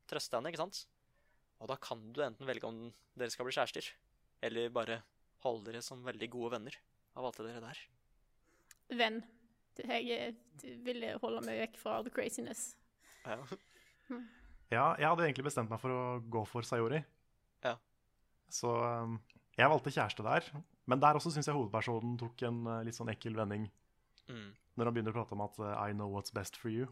trøste 0.10 0.38
henne, 0.38 0.54
ikke 0.54 0.62
sant? 0.62 0.84
Og 1.62 1.70
da 1.70 1.78
kan 1.82 2.02
du 2.14 2.24
enten 2.26 2.48
velge 2.50 2.68
om 2.68 2.88
dere 3.18 3.34
skal 3.34 3.46
bli 3.46 3.54
kjærester, 3.56 3.86
eller 4.42 4.74
bare 4.74 5.02
holde 5.46 5.70
dere 5.70 5.84
som 5.86 6.02
veldig 6.06 6.30
gode 6.34 6.56
venner 6.56 6.78
av 7.18 7.28
alt 7.28 7.40
det 7.42 7.48
dere 7.50 7.64
der. 7.64 7.82
Venn. 8.98 9.22
Jeg 9.82 10.12
eh, 10.14 10.74
ville 10.84 11.14
holde 11.22 11.42
meg 11.46 11.62
vekk 11.64 11.78
fra 11.80 12.02
the 12.06 12.12
craziness. 12.14 12.74
Ja. 13.26 13.38
Ja, 14.72 14.86
jeg 14.96 15.04
hadde 15.04 15.26
egentlig 15.26 15.46
bestemt 15.50 15.72
meg 15.72 15.82
for 15.84 15.92
å 15.92 16.04
gå 16.32 16.42
for 16.48 16.64
Sayori. 16.64 17.02
Ja. 17.66 17.74
Så 18.52 18.72
um, 18.72 19.18
jeg 19.58 19.72
valgte 19.72 19.92
kjæreste 19.92 20.24
der. 20.24 20.48
Men 20.88 21.02
der 21.04 21.20
også 21.20 21.32
syns 21.34 21.50
jeg 21.50 21.56
hovedpersonen 21.58 22.18
tok 22.20 22.44
en 22.48 22.62
uh, 22.68 22.78
litt 22.88 22.96
sånn 22.96 23.12
ekkel 23.12 23.36
vending. 23.36 23.68
Mm. 24.32 24.48
Når 24.80 24.88
han 24.88 24.96
begynner 24.96 25.16
å 25.16 25.18
prate 25.20 25.36
om 25.36 25.44
at 25.44 25.60
uh, 25.60 25.74
I 25.76 25.92
know 25.96 26.12
what's 26.12 26.32
best 26.36 26.60
for 26.60 26.72
you. 26.72 26.88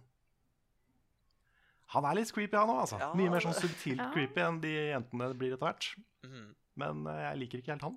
Han 1.95 2.05
er 2.05 2.19
litt 2.19 2.31
creepy, 2.35 2.53
han 2.57 2.69
òg. 2.69 2.83
Altså. 2.83 2.99
Ja, 3.01 3.09
Mye 3.17 3.31
mer 3.33 3.41
sånn 3.43 3.55
subtilt 3.57 3.97
Ja. 4.01 4.11
creepy 4.13 4.43
enn 4.45 4.59
de 4.61 4.73
jentene 4.91 5.29
blir 5.37 5.55
etter 5.55 5.65
hvert. 5.71 5.87
Mm. 6.27 6.49
Men 6.79 7.07
uh, 7.07 7.15
jeg 7.25 7.39
liker 7.41 7.61
ikke 7.63 7.73
helt 7.73 7.85
han. 7.87 7.95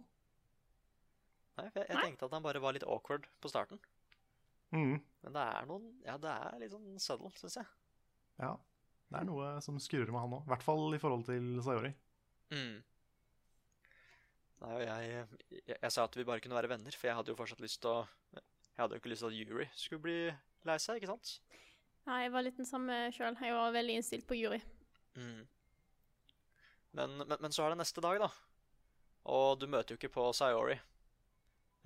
Nei, 1.61 1.67
for 1.69 1.81
jeg, 1.83 1.89
jeg 1.91 1.97
Nei. 1.99 2.05
tenkte 2.09 2.25
at 2.31 2.33
han 2.39 2.45
bare 2.47 2.63
var 2.65 2.73
litt 2.77 2.87
awkward 2.89 3.27
på 3.45 3.51
starten. 3.53 3.81
Mm. 4.73 4.95
Men 5.27 5.35
det 5.37 5.43
er 5.45 5.67
noen 5.69 5.91
Ja, 6.07 6.15
det 6.17 6.31
er 6.33 6.57
litt 6.63 6.73
sånn 6.73 6.95
subtle, 7.03 7.29
syns 7.37 7.59
jeg. 7.61 7.69
Ja. 8.41 8.55
Det 9.13 9.21
er 9.21 9.27
noe 9.29 9.51
som 9.61 9.77
skurrer 9.83 10.09
med 10.09 10.23
han 10.25 10.39
òg. 10.39 10.47
I 10.49 10.53
hvert 10.55 10.65
fall 10.65 10.97
i 10.97 11.01
forhold 11.03 11.27
til 11.29 11.51
Sayori. 11.67 11.93
Mm. 12.55 12.79
Nei, 14.63 14.73
og 14.79 14.83
jeg, 14.87 15.27
jeg, 15.51 15.77
jeg 15.83 15.93
sa 15.93 16.07
at 16.07 16.17
vi 16.17 16.25
bare 16.25 16.41
kunne 16.41 16.57
være 16.57 16.71
venner, 16.71 16.95
for 16.97 17.11
jeg 17.11 17.19
hadde 17.19 17.33
jo 17.35 17.37
fortsatt 17.39 17.61
lyst 17.65 17.81
til 17.83 17.91
å 17.93 18.07
Jeg 18.33 18.81
hadde 18.81 18.97
jo 18.97 19.03
ikke 19.03 19.11
lyst 19.13 19.25
til 19.27 19.29
at 19.35 19.37
Yuri 19.37 19.67
skulle 19.77 20.01
bli 20.07 20.17
lei 20.65 20.77
seg, 20.81 20.97
ikke 20.97 21.11
sant? 21.13 21.35
Nei, 22.09 22.23
jeg 22.25 22.33
var 22.35 22.45
litt 22.47 22.59
den 22.59 22.69
samme 22.69 22.97
sjøl. 23.15 23.37
Jeg 23.39 23.55
var 23.55 23.75
veldig 23.75 23.99
innstilt 23.99 24.27
på 24.27 24.39
jury. 24.39 24.59
Mm. 25.15 25.45
Men, 26.99 27.21
men, 27.23 27.37
men 27.39 27.55
så 27.55 27.65
er 27.65 27.73
det 27.73 27.83
neste 27.83 28.03
dag, 28.05 28.19
da. 28.23 28.29
Og 29.33 29.61
du 29.61 29.69
møter 29.71 29.95
jo 29.95 30.01
ikke 30.01 30.13
på 30.17 30.27
Sayori. 30.35 30.77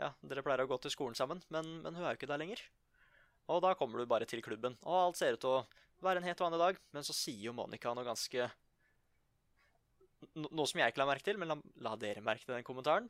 Ja, 0.00 0.10
dere 0.24 0.44
pleier 0.44 0.64
å 0.64 0.68
gå 0.70 0.78
til 0.80 0.92
skolen 0.92 1.16
sammen, 1.16 1.40
men, 1.52 1.68
men 1.84 1.96
hun 1.96 2.04
er 2.04 2.14
jo 2.14 2.20
ikke 2.20 2.28
der 2.28 2.40
lenger. 2.40 2.62
Og 3.52 3.62
da 3.64 3.72
kommer 3.78 4.00
du 4.00 4.08
bare 4.10 4.26
til 4.28 4.42
klubben, 4.44 4.74
og 4.84 4.96
alt 4.98 5.20
ser 5.20 5.36
ut 5.36 5.42
til 5.44 5.52
å 5.54 5.64
være 6.04 6.20
en 6.20 6.26
helt 6.28 6.40
vanlig 6.42 6.60
dag, 6.60 6.80
men 6.96 7.06
så 7.06 7.14
sier 7.16 7.46
jo 7.48 7.54
Monica 7.56 7.92
noe 7.94 8.04
ganske 8.04 8.48
no, 10.34 10.48
Noe 10.50 10.66
som 10.68 10.82
jeg 10.82 10.92
ikke 10.92 11.00
la 11.00 11.08
merke 11.08 11.28
til, 11.28 11.38
men 11.40 11.52
la, 11.52 11.56
la 11.86 11.94
dere 12.00 12.24
merke 12.24 12.44
til 12.44 12.56
den 12.56 12.66
kommentaren? 12.66 13.08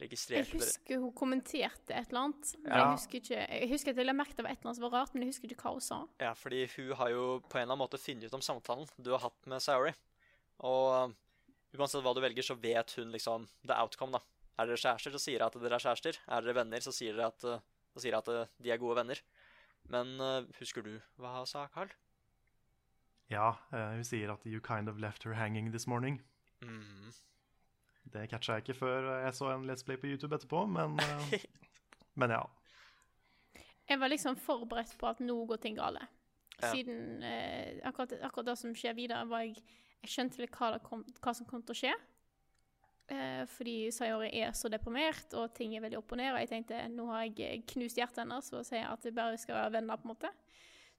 Jeg 0.00 0.10
det. 0.10 0.28
Jeg 0.30 0.46
husker 0.58 0.98
hun 0.98 1.12
kommenterte 1.14 1.94
et 1.94 2.08
eller 2.10 2.20
annet. 2.26 2.56
Men 2.62 2.72
Ja. 2.72 2.78
jeg 2.78 2.96
husker 2.96 3.20
ikke 3.20 3.60
Jeg 3.60 3.68
husker 3.70 3.90
at 3.90 3.96
jeg 3.96 4.06
la 4.06 4.12
merke 4.12 4.34
til 4.34 4.44
et 4.44 4.50
eller 4.50 4.66
annet 4.66 4.76
som 4.76 4.90
var 4.90 4.98
rart, 5.00 5.14
men 5.14 5.22
jeg 5.22 5.28
husker 5.32 5.48
ikke 5.48 5.62
hva 5.62 5.72
hun 5.72 5.80
sa. 5.80 5.98
Ja, 6.20 6.32
fordi 6.34 6.66
hun 6.76 6.96
har 6.96 7.10
jo 7.10 7.40
på 7.40 7.58
en 7.58 7.62
eller 7.62 7.72
annen 7.72 7.84
måte 7.84 7.98
funnet 8.02 8.24
ut 8.24 8.34
om 8.34 8.42
samtalen 8.42 8.88
du 8.98 9.10
har 9.12 9.20
hatt 9.20 9.46
med 9.46 9.62
Sayori. 9.62 9.94
Og 10.66 11.04
um, 11.04 11.16
uansett 11.78 12.02
hva 12.02 12.14
du 12.14 12.20
velger, 12.20 12.42
så 12.42 12.58
vet 12.58 12.90
hun 12.98 13.12
liksom 13.12 13.46
the 13.66 13.74
outcome, 13.74 14.12
da. 14.12 14.20
Er 14.58 14.66
dere 14.66 14.76
kjærester, 14.76 15.14
så 15.14 15.18
sier 15.22 15.38
hun 15.40 15.46
at 15.46 15.62
dere 15.62 15.74
er 15.78 15.86
kjærester. 15.86 16.18
Er 16.28 16.40
dere 16.42 16.54
venner, 16.54 16.80
så 16.80 16.92
sier 16.92 17.14
dere 17.14 17.30
at, 17.30 17.44
uh, 17.44 17.58
så 17.94 18.02
sier 18.02 18.14
hun 18.14 18.22
at 18.22 18.28
uh, 18.28 18.46
de 18.62 18.70
er 18.70 18.78
gode 18.82 18.96
venner. 18.96 19.20
Men 19.88 20.18
uh, 20.20 20.42
husker 20.58 20.82
du 20.82 21.00
hva 21.20 21.38
hun 21.38 21.46
sa, 21.46 21.66
Carl? 21.68 21.90
Ja, 23.30 23.54
uh, 23.72 23.94
hun 23.94 24.04
sier 24.04 24.32
at 24.32 24.44
'you 24.44 24.60
kind 24.60 24.88
of 24.88 24.98
left 24.98 25.24
her 25.24 25.34
hanging 25.34 25.70
this 25.72 25.86
morning'. 25.86 26.20
Mm. 26.62 27.12
Det 28.12 28.26
catcha 28.30 28.58
jeg 28.58 28.64
ikke 28.64 28.78
før 28.78 29.08
jeg 29.24 29.34
så 29.34 29.50
en 29.52 29.64
Let's 29.68 29.84
Play 29.86 29.98
på 30.00 30.10
YouTube 30.10 30.36
etterpå, 30.36 30.66
men, 30.70 30.98
eh, 31.00 31.46
men 32.20 32.36
ja. 32.36 32.42
Jeg 33.88 34.00
var 34.00 34.12
liksom 34.12 34.36
forberedt 34.40 34.94
på 35.00 35.08
at 35.08 35.20
nå 35.20 35.36
går 35.48 35.60
ting 35.60 35.76
gale. 35.78 36.04
Siden 36.62 37.22
eh, 37.22 37.80
akkurat, 37.84 38.12
akkurat 38.22 38.52
det 38.52 38.58
som 38.60 38.74
skjer 38.76 38.94
videre, 38.96 39.26
var 39.28 39.46
jeg 39.46 39.58
Jeg 40.04 40.12
skjønte 40.12 40.42
litt 40.42 40.52
hva, 40.52 40.74
kom, 40.84 41.00
hva 41.24 41.32
som 41.32 41.46
kom 41.48 41.62
til 41.64 41.72
å 41.72 41.78
skje. 41.78 41.92
Eh, 43.08 43.46
fordi 43.48 43.88
Sayori 43.88 44.26
er 44.36 44.50
så 44.52 44.68
deprimert, 44.68 45.32
og 45.32 45.54
ting 45.56 45.72
er 45.72 45.80
veldig 45.80 45.96
opp 45.96 46.12
og 46.12 46.20
ned. 46.20 46.28
Og 46.34 46.42
jeg 46.42 46.50
tenkte 46.50 46.82
nå 46.92 47.06
har 47.08 47.22
jeg 47.24 47.62
knust 47.72 47.96
hjertet 47.96 48.20
hennes 48.20 48.50
og 48.52 48.66
sier 48.68 48.84
at 48.90 49.04
vi 49.04 49.14
bare 49.16 49.38
skal 49.40 49.56
være 49.56 49.78
venner, 49.78 49.96
på 49.96 50.04
en 50.04 50.12
måte. 50.12 50.30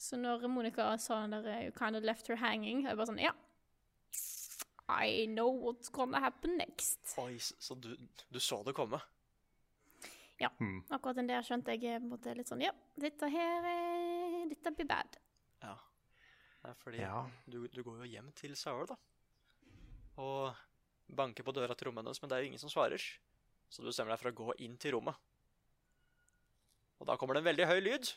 Så 0.01 0.17
når 0.17 0.47
Monica 0.49 0.89
sa 0.97 1.21
den 1.21 1.37
der 1.37 1.47
eh, 1.51 1.65
'you 1.67 1.77
kind 1.77 1.95
of 1.95 2.03
left 2.03 2.27
her 2.27 2.41
hanging', 2.41 2.81
jeg 2.87 2.97
bare 2.97 3.07
sånn 3.13 3.21
Ja. 3.21 3.31
I 4.89 5.25
know 5.25 5.49
what's 5.49 5.89
gonna 5.89 6.19
happen 6.21 6.57
next. 6.57 7.15
Oi, 7.17 7.37
så 7.41 7.55
så 7.59 7.75
du, 7.81 7.95
du 8.29 8.39
så 8.39 8.59
det 8.63 8.73
komme? 8.77 8.99
Ja, 10.37 10.49
Akkurat 10.91 11.15
den 11.15 11.29
der 11.29 11.41
skjønte 11.47 11.73
jeg 11.79 12.01
måtte 12.03 12.27
på 12.33 12.35
litt 12.37 12.49
sånn 12.51 12.61
Ja, 12.61 12.73
dette 12.99 13.29
her 13.31 13.63
eh, 13.69 14.41
Dette 14.51 14.73
blir 14.75 14.85
bad. 14.89 15.15
Ja. 15.63 15.77
Nei, 16.65 16.73
fordi 16.81 16.99
Ja. 16.99 17.21
du, 17.47 17.67
du 17.71 17.81
går 17.83 18.01
jo 18.03 18.09
hjem 18.11 18.31
til 18.35 18.55
Saul, 18.59 18.85
da. 18.89 18.97
Og 20.21 20.51
banker 21.07 21.43
på 21.47 21.53
døra 21.55 21.73
til 21.75 21.87
rommet 21.87 22.03
hennes, 22.03 22.19
men 22.21 22.29
det 22.29 22.35
er 22.37 22.43
jo 22.43 22.49
ingen 22.51 22.59
som 22.61 22.69
svarer. 22.73 22.99
Så 23.69 23.81
du 23.81 23.87
bestemmer 23.87 24.11
deg 24.13 24.19
for 24.21 24.31
å 24.31 24.37
gå 24.43 24.55
inn 24.65 24.75
til 24.77 24.91
rommet. 24.97 25.15
Og 26.99 27.07
da 27.07 27.15
kommer 27.17 27.35
det 27.35 27.41
en 27.43 27.49
veldig 27.49 27.67
høy 27.71 27.79
lyd. 27.83 28.11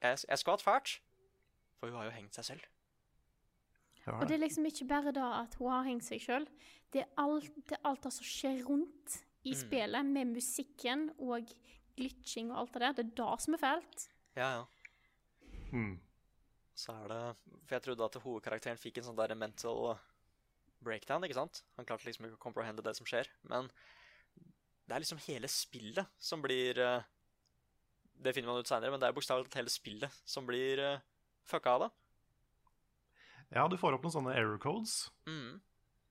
Jeg, 0.00 0.20
jeg 0.28 0.38
skvatt 0.40 0.62
fælt. 0.64 0.98
For 1.80 1.88
hun 1.90 1.96
har 1.98 2.08
jo 2.10 2.14
hengt 2.18 2.36
seg 2.36 2.44
selv. 2.52 2.68
Og 4.08 4.26
det 4.28 4.34
er 4.38 4.42
liksom 4.44 4.64
ikke 4.66 4.86
bare 4.88 5.12
da 5.12 5.26
at 5.42 5.54
hun 5.60 5.70
har 5.70 5.84
hengt 5.84 6.04
seg 6.06 6.20
sjøl. 6.24 6.46
Det, 6.92 7.02
er 7.02 7.08
alt- 7.20 7.54
det 7.68 7.78
alt 7.84 8.02
som 8.12 8.24
skjer 8.24 8.62
rundt 8.66 9.18
i 9.44 9.52
Mm. 9.52 9.60
spillet, 9.60 10.06
med 10.06 10.26
musikken 10.34 11.10
og 11.18 11.46
glitching 11.96 12.50
og 12.50 12.58
alt 12.58 12.72
det 12.72 12.80
der. 12.80 12.92
Det 12.92 13.04
er 13.06 13.14
det 13.20 13.40
som 13.40 13.54
er 13.54 13.58
fælt. 13.58 14.08
Ja, 14.36 14.48
ja. 14.56 14.64
Mm. 15.72 16.00
Så 16.74 16.92
er 16.92 17.08
det 17.08 17.36
For 17.66 17.74
jeg 17.76 17.82
trodde 17.82 18.04
at 18.04 18.22
hovedkarakteren 18.22 18.78
fikk 18.78 18.98
en 18.98 19.04
sånn 19.04 19.16
der 19.16 19.34
mental 19.34 19.98
breakdown, 20.82 21.22
ikke 21.22 21.34
sant? 21.34 21.62
Han 21.76 21.84
klarte 21.86 22.04
liksom 22.08 22.24
ikke 22.26 22.38
å 22.38 22.44
comprehende 22.50 22.82
det 22.82 22.96
som 22.96 23.06
skjer. 23.06 23.28
Men 23.44 23.68
det 24.88 24.96
er 24.96 25.00
liksom 25.04 25.18
hele 25.28 25.46
spillet 25.46 26.06
som 26.18 26.42
blir 26.42 26.78
eh, 26.78 27.02
Det 28.20 28.34
finner 28.34 28.48
man 28.52 28.60
ut 28.60 28.66
seinere, 28.66 28.90
men 28.90 29.00
det 29.00 29.08
er 29.08 29.12
bokstavelig 29.16 29.46
talt 29.48 29.54
hele 29.62 29.70
spillet 29.72 30.10
som 30.24 30.44
blir 30.46 30.78
uh, 30.78 30.98
fucka 31.44 31.70
av 31.70 31.80
det. 31.86 31.90
Ja, 33.52 33.66
du 33.68 33.76
får 33.80 33.96
opp 33.96 34.04
noen 34.06 34.14
sånne 34.14 34.34
error 34.38 34.58
codes 34.62 35.10
Mm. 35.26 35.60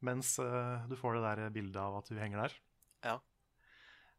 mens 0.01 0.33
uh, 0.39 0.85
du 0.87 0.95
får 0.99 1.15
det 1.17 1.23
der 1.23 1.49
bildet 1.55 1.79
av 1.79 1.97
at 1.99 2.07
du 2.09 2.15
henger 2.19 2.41
der. 2.45 2.53
Ja. 3.03 3.17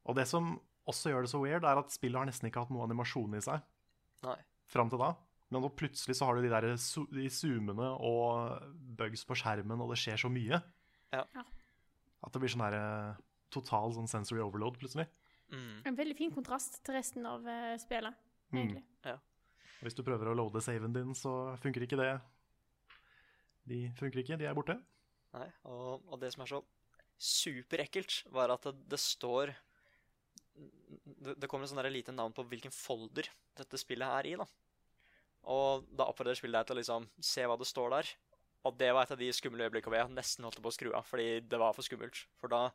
Og 0.09 0.17
det 0.17 0.27
som 0.29 0.55
også 0.89 1.11
gjør 1.13 1.23
det 1.27 1.31
så 1.33 1.41
weird, 1.43 1.65
er 1.65 1.79
at 1.79 1.93
spillet 1.93 2.19
har 2.19 2.27
nesten 2.29 2.49
ikke 2.49 2.63
hatt 2.65 2.71
noe 2.73 2.85
animasjon 2.89 3.35
i 3.37 3.41
seg 3.45 3.61
Nei. 4.25 4.37
fram 4.73 4.89
til 4.91 4.99
da. 5.01 5.15
Men 5.51 5.63
nå 5.65 5.71
plutselig 5.77 6.17
så 6.17 6.27
har 6.29 6.37
du 6.39 6.43
de 6.47 6.51
der 6.53 6.67
de 6.71 7.29
zoomene 7.33 7.89
og 8.01 8.63
bugs 8.97 9.25
på 9.27 9.35
skjermen, 9.37 9.81
og 9.83 9.91
det 9.93 9.99
skjer 10.01 10.17
så 10.21 10.31
mye. 10.33 10.61
Ja. 11.13 11.25
Ja. 11.35 11.45
At 12.25 12.33
det 12.33 12.41
blir 12.43 12.53
sånn 12.53 12.63
der 12.71 12.77
eh, 12.79 13.17
total 13.51 13.93
sånn 13.97 14.09
sensory 14.09 14.41
overload 14.45 14.79
plutselig. 14.79 15.09
Mm. 15.51 15.81
En 15.91 15.97
veldig 15.99 16.17
fin 16.17 16.31
kontrast 16.33 16.79
til 16.87 16.95
resten 16.95 17.27
av 17.27 17.47
eh, 17.49 17.77
spillet, 17.83 18.15
Mm. 18.53 18.59
egentlig. 18.63 18.85
Og 19.81 19.87
hvis 19.87 19.95
du 19.97 20.03
prøver 20.03 20.29
å 20.29 20.35
loade 20.37 20.61
saven 20.63 20.93
din, 20.93 21.13
så 21.15 21.57
funker 21.63 21.83
ikke 21.87 21.97
det. 21.99 22.21
De 23.69 23.83
funker 23.99 24.23
ikke, 24.23 24.39
de 24.41 24.49
er 24.49 24.57
borte. 24.57 24.79
Nei, 25.37 25.49
og, 25.69 26.07
og 26.11 26.21
det 26.23 26.33
som 26.35 26.45
er 26.45 26.51
så 26.51 26.63
superekkelt, 27.21 28.23
var 28.33 28.53
at 28.55 28.65
det, 28.67 28.75
det 28.95 29.01
står 29.03 29.53
det, 30.57 31.37
det 31.37 31.49
kommer 31.49 31.67
en 31.67 31.73
sånn 31.73 31.93
lite 31.93 32.15
navn 32.15 32.35
på 32.37 32.45
hvilken 32.49 32.73
folder 32.75 33.29
dette 33.59 33.81
spillet 33.81 34.09
er 34.09 34.31
i. 34.33 34.35
da. 34.41 34.47
Og 35.53 35.87
da 35.97 36.09
oppfordrer 36.11 36.39
spillet 36.39 36.59
deg 36.59 36.69
til 36.69 36.77
å 36.77 36.81
liksom 36.81 37.09
se 37.25 37.47
hva 37.49 37.57
det 37.61 37.69
står 37.69 37.95
der. 37.95 38.11
Og 38.69 38.77
det 38.77 38.91
var 38.93 39.07
et 39.07 39.15
av 39.15 39.21
de 39.21 39.31
skumle 39.33 39.65
øyeblikkene 39.65 39.95
hvor 39.95 40.03
jeg 40.03 40.17
nesten 40.17 40.45
holdt 40.45 40.61
på 40.61 40.69
å 40.69 40.75
skru 40.75 40.91
av, 40.93 41.07
fordi 41.09 41.29
det 41.49 41.61
var 41.61 41.77
for 41.77 41.87
skummelt. 41.87 42.27
For 42.41 42.53
da 42.53 42.67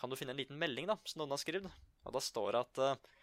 kan 0.00 0.10
du 0.10 0.16
finne 0.16 0.32
en 0.32 0.40
liten 0.40 0.60
melding 0.60 0.88
da, 0.88 0.96
som 1.04 1.20
noen 1.20 1.34
har 1.34 1.42
skrevet, 1.42 1.82
og 2.04 2.16
da 2.16 2.22
står 2.24 2.54
det 2.54 2.62
at, 2.64 2.80
eh, 2.84 3.20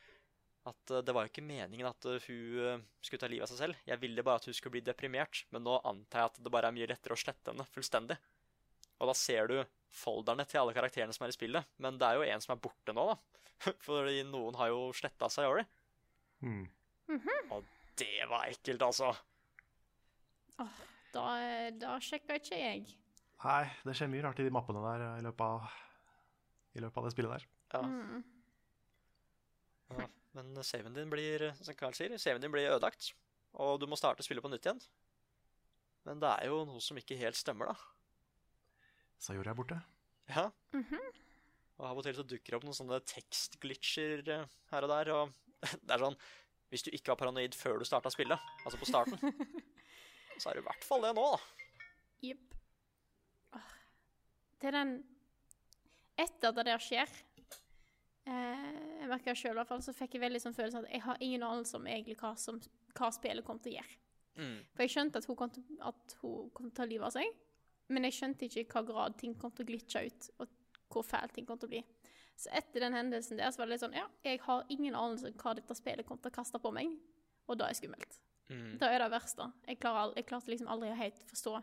at 0.69 0.93
eh, 0.93 1.04
det 1.06 1.13
var 1.15 1.26
jo 1.26 1.32
ikke 1.32 1.45
meningen 1.45 1.89
at 1.89 2.08
eh, 2.10 2.28
hun 2.28 2.60
eh, 2.65 2.84
skulle 3.02 3.24
ta 3.24 3.30
livet 3.32 3.47
av 3.47 3.52
seg 3.52 3.62
selv. 3.63 3.82
Jeg 3.88 4.02
ville 4.02 4.26
bare 4.26 4.41
at 4.41 4.47
hun 4.50 4.58
skulle 4.58 4.78
bli 4.78 4.86
deprimert, 4.86 5.43
men 5.54 5.65
nå 5.65 5.80
antar 5.88 6.24
jeg 6.24 6.32
at 6.32 6.39
det 6.45 6.54
bare 6.54 6.69
er 6.69 6.78
mye 6.78 6.89
lettere 6.91 7.17
å 7.17 7.21
slette 7.21 7.54
henne 7.54 7.65
fullstendig. 7.74 8.17
Og 9.02 9.10
da 9.10 9.17
ser 9.17 9.50
du 9.50 9.58
folderne 9.91 10.45
til 10.45 10.62
alle 10.62 10.76
karakterene 10.78 11.15
som 11.15 11.26
er 11.26 11.34
i 11.34 11.38
spillet, 11.38 11.74
men 11.82 11.97
det 12.00 12.08
er 12.08 12.19
jo 12.19 12.28
en 12.28 12.43
som 12.43 12.54
er 12.54 12.62
borte 12.62 12.95
nå, 12.95 13.08
da. 13.10 13.17
Fordi 13.88 14.21
noen 14.30 14.58
har 14.60 14.69
jo 14.69 14.88
sletta 14.97 15.30
Sayori. 15.32 15.65
Mm. 16.45 16.63
Og 17.54 17.65
det 17.97 18.30
var 18.30 18.45
ekkelt, 18.50 18.86
altså. 18.86 19.12
Da, 21.12 21.26
da 21.82 21.97
sjekka 22.02 22.38
ikke 22.38 22.58
jeg. 22.58 22.86
Nei, 23.41 23.63
det 23.82 23.97
skjer 23.97 24.10
mye 24.13 24.24
rart 24.28 24.39
i 24.41 24.45
de 24.45 24.54
mappene 24.54 24.82
der 24.86 25.04
i 25.17 25.26
løpet 25.26 25.43
av, 25.43 25.76
i 26.78 26.84
løpet 26.86 27.02
av 27.02 27.08
det 27.08 27.13
spillet 27.15 27.34
der. 27.34 27.47
Ja. 27.74 27.82
Mm. 27.82 28.24
ja. 29.97 30.10
Men 30.38 30.63
saven 30.63 30.96
din 30.96 31.12
blir, 31.12 31.50
som 31.60 31.76
Carl 31.76 31.96
sier, 31.98 32.13
saven 32.22 32.44
din 32.44 32.52
blir 32.54 32.70
ødelagt. 32.72 33.12
Og 33.60 33.80
du 33.82 33.88
må 33.89 33.98
starte 34.00 34.24
spillet 34.24 34.44
på 34.44 34.52
nytt 34.52 34.67
igjen. 34.67 34.80
Men 36.08 36.22
det 36.22 36.30
er 36.32 36.50
jo 36.50 36.62
noe 36.65 36.82
som 36.84 36.98
ikke 36.98 37.17
helt 37.20 37.38
stemmer, 37.38 37.74
da. 37.74 37.76
Sayori 39.22 39.52
er 39.52 39.58
borte. 39.58 39.78
Ja. 40.32 40.48
Mhm. 40.74 41.02
Og 41.82 41.88
av 41.89 41.98
og 41.98 42.06
til 42.06 42.13
så 42.13 42.24
dukker 42.26 42.54
det 42.54 42.58
opp 42.60 42.65
noen 42.67 42.78
sånne 42.78 43.00
tekstglitcher 43.10 44.22
eh, 44.30 44.52
her 44.70 44.86
og 44.86 44.91
der. 44.94 45.12
Og 45.15 45.62
det 45.86 45.96
er 45.96 46.04
sånn 46.06 46.17
Hvis 46.72 46.86
du 46.86 46.91
ikke 46.94 47.12
var 47.12 47.20
paranoid 47.20 47.58
før 47.58 47.82
du 47.82 47.86
starta 47.86 48.12
spillet, 48.13 48.52
altså 48.63 48.80
på 48.80 48.88
starten, 48.88 49.20
så 50.39 50.52
er 50.52 50.56
du 50.56 50.62
i 50.62 50.67
hvert 50.70 50.86
fall 50.88 51.04
det 51.04 51.12
nå, 51.17 51.26
da. 51.34 51.39
Jepp. 52.30 52.54
Til 53.52 54.62
Det 54.62 54.70
er 54.70 54.78
den 54.78 54.94
Etter 56.22 56.52
at 56.52 56.58
det 56.60 56.67
der 56.70 56.84
skjer 56.84 57.12
Jeg 58.26 59.10
merker 59.10 59.38
sjøl 59.38 59.56
i 59.56 59.60
hvert 59.60 59.72
fall, 59.72 59.82
så 59.84 59.94
fikk 59.98 60.16
jeg 60.16 60.24
veldig 60.24 60.42
sånn 60.44 60.56
følelse 60.56 60.84
at 60.84 60.92
jeg 60.92 61.04
har 61.08 61.24
ingen 61.26 61.44
anelse 61.46 61.78
om 61.80 61.88
egentlig 61.90 62.20
hva, 62.22 62.36
som, 62.38 62.60
hva 62.98 63.10
spillet 63.14 63.46
kom 63.48 63.60
til 63.60 63.74
å 63.74 63.80
gjøre. 63.80 63.98
Mm. 64.42 64.60
For 64.72 64.86
jeg 64.86 64.94
skjønte 64.94 65.22
at 65.22 65.28
hun 65.28 65.38
kom 65.40 65.54
til, 65.54 65.66
at 65.84 66.16
hun 66.22 66.52
kom 66.56 66.68
til 66.68 66.74
å 66.74 66.78
ta 66.78 66.88
livet 66.88 67.08
av 67.10 67.16
seg, 67.16 67.40
men 67.92 68.08
jeg 68.08 68.18
skjønte 68.20 68.48
ikke 68.48 68.62
i 68.62 68.70
hva 68.72 68.84
grad 68.88 69.18
ting 69.20 69.34
kom 69.40 69.52
til 69.56 69.66
å 69.66 69.72
glitche 69.72 70.06
ut, 70.08 70.30
og 70.40 70.54
hvor 70.92 71.08
fælt 71.08 71.36
ting 71.36 71.48
kom 71.48 71.60
til 71.60 71.72
å 71.72 71.74
bli. 71.74 71.82
Så 72.40 72.52
etter 72.58 72.86
den 72.86 72.96
hendelsen 72.96 73.40
der, 73.40 73.52
så 73.52 73.62
var 73.62 73.70
det 73.70 73.76
litt 73.76 73.84
sånn 73.84 73.98
Ja, 73.98 74.08
jeg 74.26 74.40
har 74.46 74.70
ingen 74.74 74.96
anelse 74.98 75.30
om 75.30 75.38
hva 75.42 75.56
dette 75.58 75.78
spillet 75.78 76.08
kom 76.08 76.22
til 76.22 76.32
å 76.32 76.38
kaste 76.38 76.62
på 76.62 76.72
meg, 76.76 76.94
og 77.50 77.60
da 77.60 77.68
er 77.68 77.78
skummelt. 77.78 78.18
Mm. 78.52 78.78
Det 78.80 78.88
er 78.88 79.04
det 79.04 79.12
verste. 79.14 79.48
Jeg, 79.68 79.80
klarer, 79.82 80.14
jeg 80.18 80.28
klarte 80.28 80.52
liksom 80.52 80.72
aldri 80.72 80.92
å 80.92 81.00
helt 81.00 81.22
forstå 81.30 81.54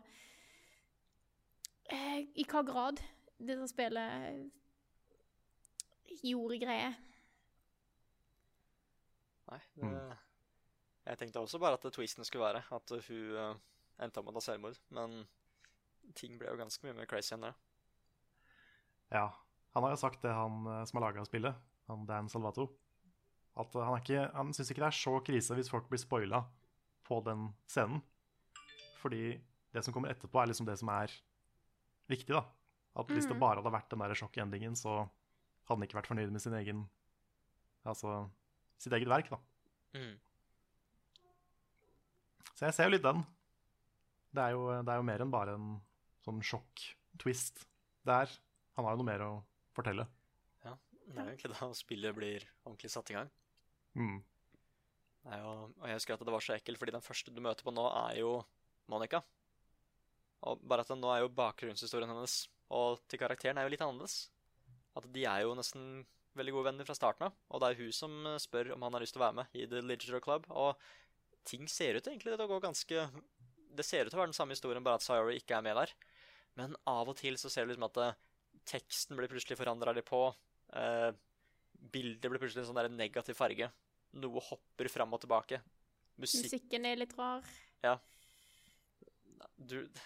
eh, 1.93 2.21
i 2.33 2.45
hva 2.49 2.63
grad 2.65 3.01
dette 3.37 3.67
spillet 3.69 4.47
gjorde 6.23 6.59
greier. 6.61 6.95
Nei, 9.49 9.59
det, 9.79 10.17
Jeg 11.09 11.17
tenkte 11.23 11.41
også 11.41 11.59
bare 11.61 11.79
at 11.79 11.87
twisten 11.95 12.25
skulle 12.27 12.45
være 12.45 12.61
at 12.75 12.91
hun 13.07 13.31
uh, 13.33 13.55
endte 14.03 14.21
opp 14.21 14.27
med 14.27 14.35
å 14.35 14.39
ta 14.39 14.45
selvmord. 14.51 14.77
Men 14.93 15.23
ting 16.17 16.37
ble 16.39 16.51
jo 16.51 16.59
ganske 16.59 16.85
mye 16.85 16.97
mer 16.97 17.09
crazy 17.09 17.33
enn 17.35 17.47
det. 17.47 17.53
Ja. 19.13 19.27
Han 19.75 19.85
har 19.85 19.93
jo 19.93 19.99
sagt 20.01 20.23
det, 20.25 20.31
han 20.33 20.63
eh, 20.65 20.83
som 20.89 20.97
har 20.97 21.03
laga 21.11 21.21
spillet, 21.27 21.57
han 21.87 22.05
Dan 22.09 22.25
Salvato, 22.29 22.63
at 23.61 23.75
eh, 23.77 23.83
han, 23.85 23.99
ikke, 24.01 24.23
han 24.33 24.49
syns 24.57 24.71
ikke 24.73 24.81
det 24.81 24.87
er 24.87 24.97
så 24.97 25.13
krise 25.21 25.57
hvis 25.57 25.69
folk 25.69 25.85
blir 25.91 26.01
spoila 26.01 26.39
på 27.05 27.19
den 27.27 27.43
scenen. 27.69 28.01
Fordi 28.97 29.35
det 29.69 29.83
som 29.85 29.93
kommer 29.93 30.09
etterpå, 30.09 30.41
er 30.41 30.49
liksom 30.49 30.65
det 30.65 30.79
som 30.81 30.89
er 30.89 31.13
viktig, 32.09 32.33
da. 32.33 32.41
At 32.97 33.13
hvis 33.13 33.27
det 33.29 33.35
Mhm. 33.37 33.43
bare 33.43 33.61
hadde 33.61 33.75
vært 33.77 33.93
den 33.93 34.01
der 34.01 34.17
sjokkendingen, 34.17 34.73
så 34.75 35.03
hadde 35.69 35.77
han 35.77 35.85
ikke 35.85 35.99
vært 35.99 36.09
fornøyd 36.09 36.33
med 36.33 36.43
sin 36.43 36.57
egen 36.57 36.87
Altså 37.87 38.25
sitt 38.79 38.93
eget 38.93 39.09
verk, 39.09 39.29
da. 39.31 39.37
Mm. 39.95 40.17
Så 42.53 42.67
jeg 42.67 42.75
ser 42.75 42.89
jo 42.89 42.93
litt 42.93 43.05
den. 43.05 43.21
Det 44.35 44.43
er 44.43 44.53
jo, 44.53 44.65
det 44.83 44.91
er 44.91 44.99
jo 44.99 45.05
mer 45.07 45.23
enn 45.23 45.31
bare 45.33 45.55
en 45.55 45.69
sånn 46.25 46.41
sjokk-twist 46.43 47.63
der. 48.07 48.31
Han 48.75 48.85
har 48.85 48.93
jo 48.93 49.01
noe 49.01 49.07
mer 49.07 49.23
å 49.25 49.31
fortelle. 49.75 50.05
Ja, 50.67 50.75
det 51.07 51.15
er 51.15 51.23
jo 51.23 51.33
egentlig 51.33 51.53
da 51.55 51.71
spillet 51.79 52.17
blir 52.19 52.45
ordentlig 52.65 52.91
satt 52.93 53.11
i 53.13 53.17
gang. 53.17 53.31
Mm. 53.95 54.19
Er 55.31 55.41
jo, 55.41 55.55
og 55.71 55.87
jeg 55.87 56.01
husker 56.01 56.15
at 56.15 56.27
det 56.27 56.35
var 56.35 56.45
så 56.45 56.55
ekkelt, 56.55 56.79
fordi 56.83 56.95
den 56.95 57.05
første 57.05 57.33
du 57.33 57.41
møter 57.43 57.65
på 57.65 57.73
nå, 57.75 57.87
er 58.05 58.19
jo 58.21 58.35
Monica. 58.91 59.23
Og 60.47 60.61
bare 60.67 60.85
at 60.85 60.91
den, 60.91 61.01
nå 61.03 61.11
er 61.15 61.23
jo 61.23 61.33
bakgrunnshistorien 61.35 62.11
hennes 62.11 62.41
og 62.69 62.99
til 63.09 63.19
karakteren 63.21 63.57
er 63.57 63.65
jo 63.65 63.73
litt 63.73 63.81
annerledes. 63.81 64.27
At 64.99 65.09
de 65.15 65.25
er 65.25 65.43
jo 65.45 65.55
nesten 65.57 66.05
veldig 66.39 66.53
gode 66.55 66.69
venner 66.69 66.87
fra 66.87 66.95
starten 66.97 67.27
av. 67.27 67.37
Og 67.49 67.61
det 67.61 67.69
er 67.69 67.81
hun 67.81 67.95
som 67.95 68.15
eh, 68.29 68.39
spør 68.41 68.73
om 68.75 68.85
han 68.85 68.95
har 68.95 69.03
lyst 69.03 69.15
til 69.17 69.23
å 69.23 69.27
være 69.27 69.39
med 69.41 69.57
i 69.57 69.67
The 69.69 69.83
Literature 69.83 70.23
Club. 70.23 70.47
Og 70.51 70.75
ting 71.49 71.67
ser 71.71 71.97
ut 71.97 72.07
egentlig 72.07 72.35
til 72.35 72.45
å 72.45 72.49
gå 72.51 72.59
ganske 72.63 73.07
Det 73.79 73.85
ser 73.85 74.05
ut 74.05 74.11
til 74.11 74.19
å 74.19 74.23
være 74.23 74.33
den 74.33 74.37
samme 74.37 74.55
historien, 74.55 74.83
bare 74.83 74.99
at 74.99 75.05
Sayori 75.05 75.39
ikke 75.39 75.57
er 75.57 75.65
med 75.65 75.77
der. 75.79 75.95
Men 76.59 76.75
av 76.89 77.09
og 77.09 77.17
til 77.19 77.37
så 77.39 77.51
ser 77.51 77.65
du 77.65 77.73
liksom 77.73 77.87
at 77.89 77.99
eh, 78.03 78.21
teksten 78.69 79.17
blir 79.17 79.31
plutselig 79.31 79.57
forandra 79.59 79.93
litt 79.95 80.09
på. 80.09 80.23
Eh, 80.75 81.09
bildet 81.93 82.27
blir 82.27 82.41
plutselig 82.41 82.65
en 82.65 82.71
sånn 82.71 82.81
der 82.81 82.91
negativ 82.91 83.37
farge. 83.39 83.71
Noe 84.19 84.43
hopper 84.49 84.89
fram 84.91 85.13
og 85.15 85.21
tilbake. 85.23 85.61
Musikk 86.19 86.49
Musikken 86.49 86.87
er 86.89 86.99
litt 86.99 87.15
rar. 87.17 87.45
du, 89.59 89.77
det, 89.87 90.03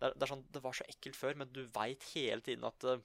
er, 0.00 0.14
det 0.14 0.24
er 0.24 0.30
sånn, 0.30 0.44
det 0.52 0.62
var 0.64 0.76
så 0.76 0.86
ekkelt 0.90 1.18
før, 1.18 1.38
men 1.40 1.52
du 1.54 1.62
veit 1.74 2.04
hele 2.14 2.42
tiden 2.44 2.66
at 2.68 2.86
eh, 2.86 3.02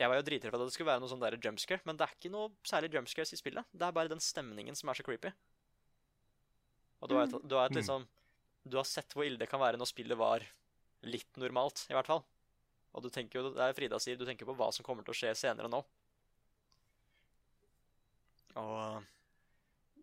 Jeg 0.00 0.08
var 0.08 0.16
jo 0.16 0.24
dritredd 0.24 0.54
for 0.54 0.62
at 0.62 0.70
det 0.70 0.74
skulle 0.74 0.88
være 0.88 1.02
noe 1.02 1.10
sånn 1.12 1.24
jumpscare, 1.44 1.84
men 1.84 1.98
det 2.00 2.06
er 2.06 2.14
ikke 2.16 2.32
noe 2.32 2.48
særlig 2.64 2.88
jumpscares 2.94 3.34
i 3.36 3.38
spillet. 3.40 3.66
Det 3.72 3.84
er 3.84 3.92
bare 3.92 4.08
den 4.08 4.22
stemningen 4.24 4.78
som 4.78 4.88
er 4.88 4.96
så 4.96 5.04
creepy. 5.04 5.32
Og 7.00 7.10
du, 7.10 7.16
vet, 7.18 7.34
du, 7.44 7.54
har 7.56 7.68
et 7.68 7.74
Mm. 7.74 7.80
liksom, 7.80 8.06
du 8.64 8.76
har 8.80 8.88
sett 8.88 9.12
hvor 9.12 9.26
ille 9.26 9.40
det 9.40 9.48
kan 9.48 9.60
være 9.60 9.76
når 9.76 9.90
spillet 9.92 10.16
var 10.16 10.44
litt 11.02 11.36
normalt, 11.36 11.86
i 11.90 11.96
hvert 11.96 12.08
fall. 12.08 12.24
Og 12.96 13.04
du 13.04 13.10
tenker 13.12 13.40
jo, 13.40 13.52
det 13.54 13.62
er 13.62 13.76
Frida 13.76 14.00
sier, 14.00 14.16
du 14.16 14.24
tenker 14.24 14.48
på 14.48 14.56
hva 14.56 14.70
som 14.72 14.84
kommer 14.84 15.04
til 15.04 15.12
å 15.12 15.18
skje 15.20 15.34
senere 15.38 15.68
nå. 15.68 15.82
Og 18.60 18.72
eh, 18.80 19.02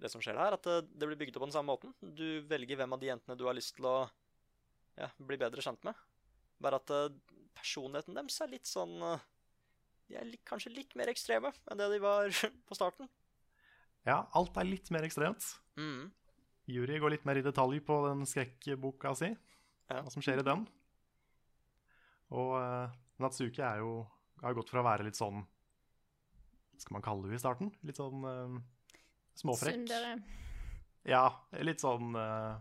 det 0.02 0.12
som 0.14 0.22
skjer 0.22 0.38
her, 0.38 0.54
er 0.54 0.58
at 0.58 0.70
det, 0.70 0.78
det 0.94 1.10
blir 1.10 1.20
bygd 1.20 1.36
opp 1.36 1.44
på 1.46 1.50
den 1.50 1.56
samme 1.58 1.74
måten. 1.74 1.94
Du 2.02 2.42
velger 2.48 2.80
hvem 2.80 2.94
av 2.94 3.02
de 3.02 3.10
jentene 3.10 3.38
du 3.38 3.46
har 3.50 3.58
lyst 3.58 3.76
til 3.78 3.90
å 3.90 3.98
ja, 4.98 5.10
bli 5.18 5.40
bedre 5.42 5.64
kjent 5.66 5.84
med. 5.88 5.98
Bare 6.64 6.80
at 6.82 6.94
eh, 6.94 7.10
personligheten 7.58 8.18
deres 8.18 8.40
er 8.46 8.54
litt 8.54 8.70
sånn 8.70 8.96
eh, 9.02 9.26
De 10.08 10.16
er 10.16 10.30
kanskje 10.48 10.72
litt 10.72 10.94
mer 10.96 11.10
ekstreme 11.12 11.52
enn 11.68 11.80
det 11.82 11.90
de 11.94 12.00
var 12.04 12.32
på 12.68 12.78
starten. 12.78 13.10
Ja, 14.08 14.22
alt 14.40 14.56
er 14.58 14.68
litt 14.70 14.88
mer 14.96 15.04
ekstremt. 15.04 15.44
Mm. 15.76 16.08
Yuri 16.72 17.00
går 17.00 17.14
litt 17.16 17.26
mer 17.28 17.40
i 17.40 17.44
detalj 17.46 17.82
på 17.88 18.00
den 18.08 18.24
skrekkboka 18.28 19.14
si, 19.20 19.34
Ja. 19.88 20.02
hva 20.04 20.12
som 20.12 20.24
skjer 20.24 20.42
i 20.42 20.48
den. 20.48 20.66
Og 22.36 22.56
uh, 22.60 22.96
Natsuki 23.24 23.64
er 23.64 23.80
jo, 23.84 24.02
har 24.44 24.56
gått 24.56 24.72
fra 24.72 24.82
å 24.84 24.88
være 24.88 25.06
litt 25.08 25.16
sånn 25.16 25.40
Hva 25.40 26.82
skal 26.84 26.98
man 26.98 27.06
kalle 27.06 27.30
det 27.30 27.38
i 27.38 27.42
starten? 27.42 27.70
Litt 27.88 28.00
sånn 28.00 28.26
uh, 28.28 28.58
småfrekk. 29.40 29.78
Sundere. 29.80 30.18
Ja, 31.08 31.24
litt 31.64 31.84
sånn 31.84 32.12
uh, 32.20 32.60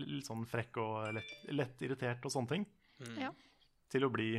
Litt 0.00 0.26
sånn 0.26 0.46
frekk 0.48 0.80
og 0.82 1.12
lett, 1.14 1.34
lett 1.54 1.84
irritert 1.86 2.24
og 2.26 2.32
sånne 2.34 2.50
ting. 2.50 2.64
Mm. 3.04 3.18
Ja. 3.28 3.28
Til 3.92 4.08
å 4.08 4.10
bli 4.10 4.32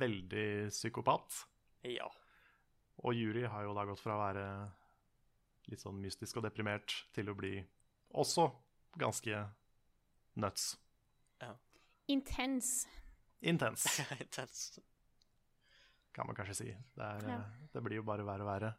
veldig 0.00 0.48
psykopat. 0.72 1.36
Ja. 1.86 2.08
Og 3.04 3.14
Yuri 3.14 3.44
har 3.46 3.62
jo 3.62 3.74
da 3.76 3.84
gått 3.86 4.00
fra 4.02 4.16
å 4.16 4.22
være 4.24 4.44
litt 5.70 5.80
sånn 5.82 6.00
mystisk 6.02 6.40
og 6.40 6.46
deprimert 6.48 6.94
til 7.14 7.28
å 7.30 7.34
bli 7.38 7.58
også 8.18 8.48
ganske 8.98 9.44
nuts. 10.40 10.72
Intens. 12.08 12.86
Intens, 13.44 13.84
Intens. 14.24 14.78
kan 16.16 16.26
man 16.26 16.34
kanskje 16.34 16.54
si. 16.56 16.68
Det, 16.96 17.04
er, 17.04 17.26
Ja. 17.28 17.42
det 17.74 17.82
blir 17.84 18.00
jo 18.00 18.06
bare 18.08 18.24
verre 18.26 18.42
og 18.46 18.48
verre. 18.48 18.70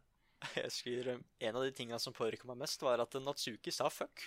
Jeg 0.56 0.64
husker 0.66 1.08
eh, 1.14 1.20
En 1.46 1.56
av 1.56 1.62
de 1.64 1.70
tinga 1.76 1.98
som 2.00 2.12
påvirka 2.16 2.48
meg 2.48 2.58
mest, 2.58 2.82
var 2.82 2.98
at 3.04 3.14
Natsuki 3.22 3.70
sa 3.72 3.88
fuck. 3.92 4.26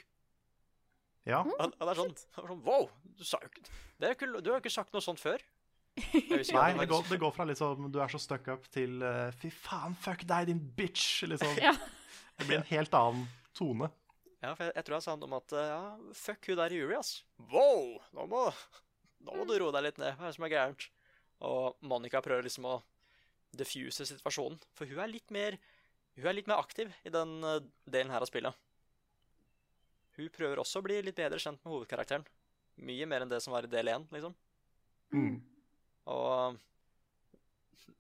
Ja, 1.28 1.42
Mm, 1.44 1.54
han, 1.60 1.74
han, 1.80 1.90
er 1.92 1.96
sånn, 2.00 2.16
han, 2.36 2.44
er 2.44 2.50
sånn 2.52 2.64
Wow! 2.66 2.90
Du, 3.04 3.24
sa 3.28 3.38
jo 3.44 3.48
ikke, 3.52 3.62
det 4.00 4.08
er 4.10 4.16
ikke, 4.18 4.28
du 4.44 4.50
har 4.50 4.58
jo 4.58 4.64
ikke 4.64 4.74
sagt 4.74 4.92
noe 4.96 5.04
sånt 5.04 5.22
før. 5.22 5.44
Nei, 5.94 6.70
det 6.80 6.88
går, 6.90 7.04
det 7.10 7.20
går 7.22 7.34
fra 7.36 7.46
liksom 7.46 7.90
du 7.94 8.00
er 8.02 8.10
så 8.10 8.22
stuck 8.22 8.48
up 8.50 8.64
til 8.74 9.04
eh, 9.06 9.30
fy 9.38 9.52
faen, 9.54 9.94
fuck 10.02 10.24
deg, 10.26 10.50
din 10.50 10.62
bitch! 10.78 11.24
Liksom. 11.30 11.54
Ja. 11.62 11.76
Det 12.40 12.48
blir 12.48 12.58
en 12.64 12.72
helt 12.72 12.96
annen 12.98 13.28
tone. 13.54 13.92
Ja, 14.42 14.56
for 14.58 14.66
jeg, 14.66 14.74
jeg 14.76 14.88
tror 14.88 14.98
jeg 14.98 15.06
sa 15.06 15.14
noe 15.16 15.30
om 15.30 15.38
at 15.38 15.54
eh, 15.56 15.70
ja, 15.70 16.16
fuck 16.18 16.50
hun 16.50 16.60
der 16.60 16.74
Yuri, 16.76 16.98
ass. 16.98 17.14
Wow! 17.52 17.94
Nå 18.18 18.26
må, 18.32 18.42
nå 19.24 19.38
må 19.38 19.46
du 19.48 19.54
roe 19.62 19.76
deg 19.76 19.86
litt 19.86 20.02
ned. 20.02 20.18
Hva 20.18 20.26
er 20.26 20.34
det 20.34 20.40
som 20.40 20.48
er 20.50 20.56
gærent? 20.56 20.90
Og 21.44 21.86
Monica 21.86 22.24
prøver 22.24 22.48
liksom 22.48 22.68
å 22.72 22.80
diffuse 23.54 24.08
situasjonen, 24.10 24.58
for 24.74 24.90
hun 24.90 25.04
er 25.04 25.12
litt 25.12 25.30
mer 25.34 25.60
Hun 26.18 26.26
er 26.30 26.34
litt 26.34 26.50
mer 26.50 26.62
aktiv 26.62 26.92
i 27.06 27.12
den 27.14 27.40
eh, 27.46 27.64
delen 27.90 28.12
her 28.14 28.22
av 28.22 28.30
spillet. 28.30 28.54
Hun 30.18 30.30
prøver 30.34 30.60
også 30.62 30.82
å 30.82 30.86
bli 30.86 31.00
litt 31.02 31.18
bedre 31.18 31.40
kjent 31.42 31.62
med 31.64 31.74
hovedkarakteren. 31.74 32.26
Mye 32.86 33.08
mer 33.10 33.24
enn 33.26 33.32
det 33.32 33.40
som 33.42 33.54
var 33.54 33.66
i 33.66 33.72
del 33.72 33.90
én, 33.90 34.06
liksom. 34.14 34.36
Mm. 35.14 35.40
Og 36.12 36.58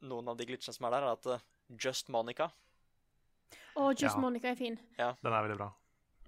noen 0.03 0.27
av 0.27 0.37
de 0.37 0.45
glitchene 0.47 0.75
som 0.75 0.87
er 0.87 0.95
der, 0.97 1.07
er 1.07 1.17
at 1.17 1.25
eh, 1.31 1.45
Just 1.79 2.09
Monica 2.11 2.49
Å, 3.79 3.89
Just 3.93 4.15
Ja. 4.15 4.19
Monica 4.21 4.51
er 4.51 4.55
fin. 4.59 4.77
Ja. 4.97 5.13
Den 5.23 5.33
er 5.33 5.45
veldig 5.47 5.57
bra. 5.57 5.71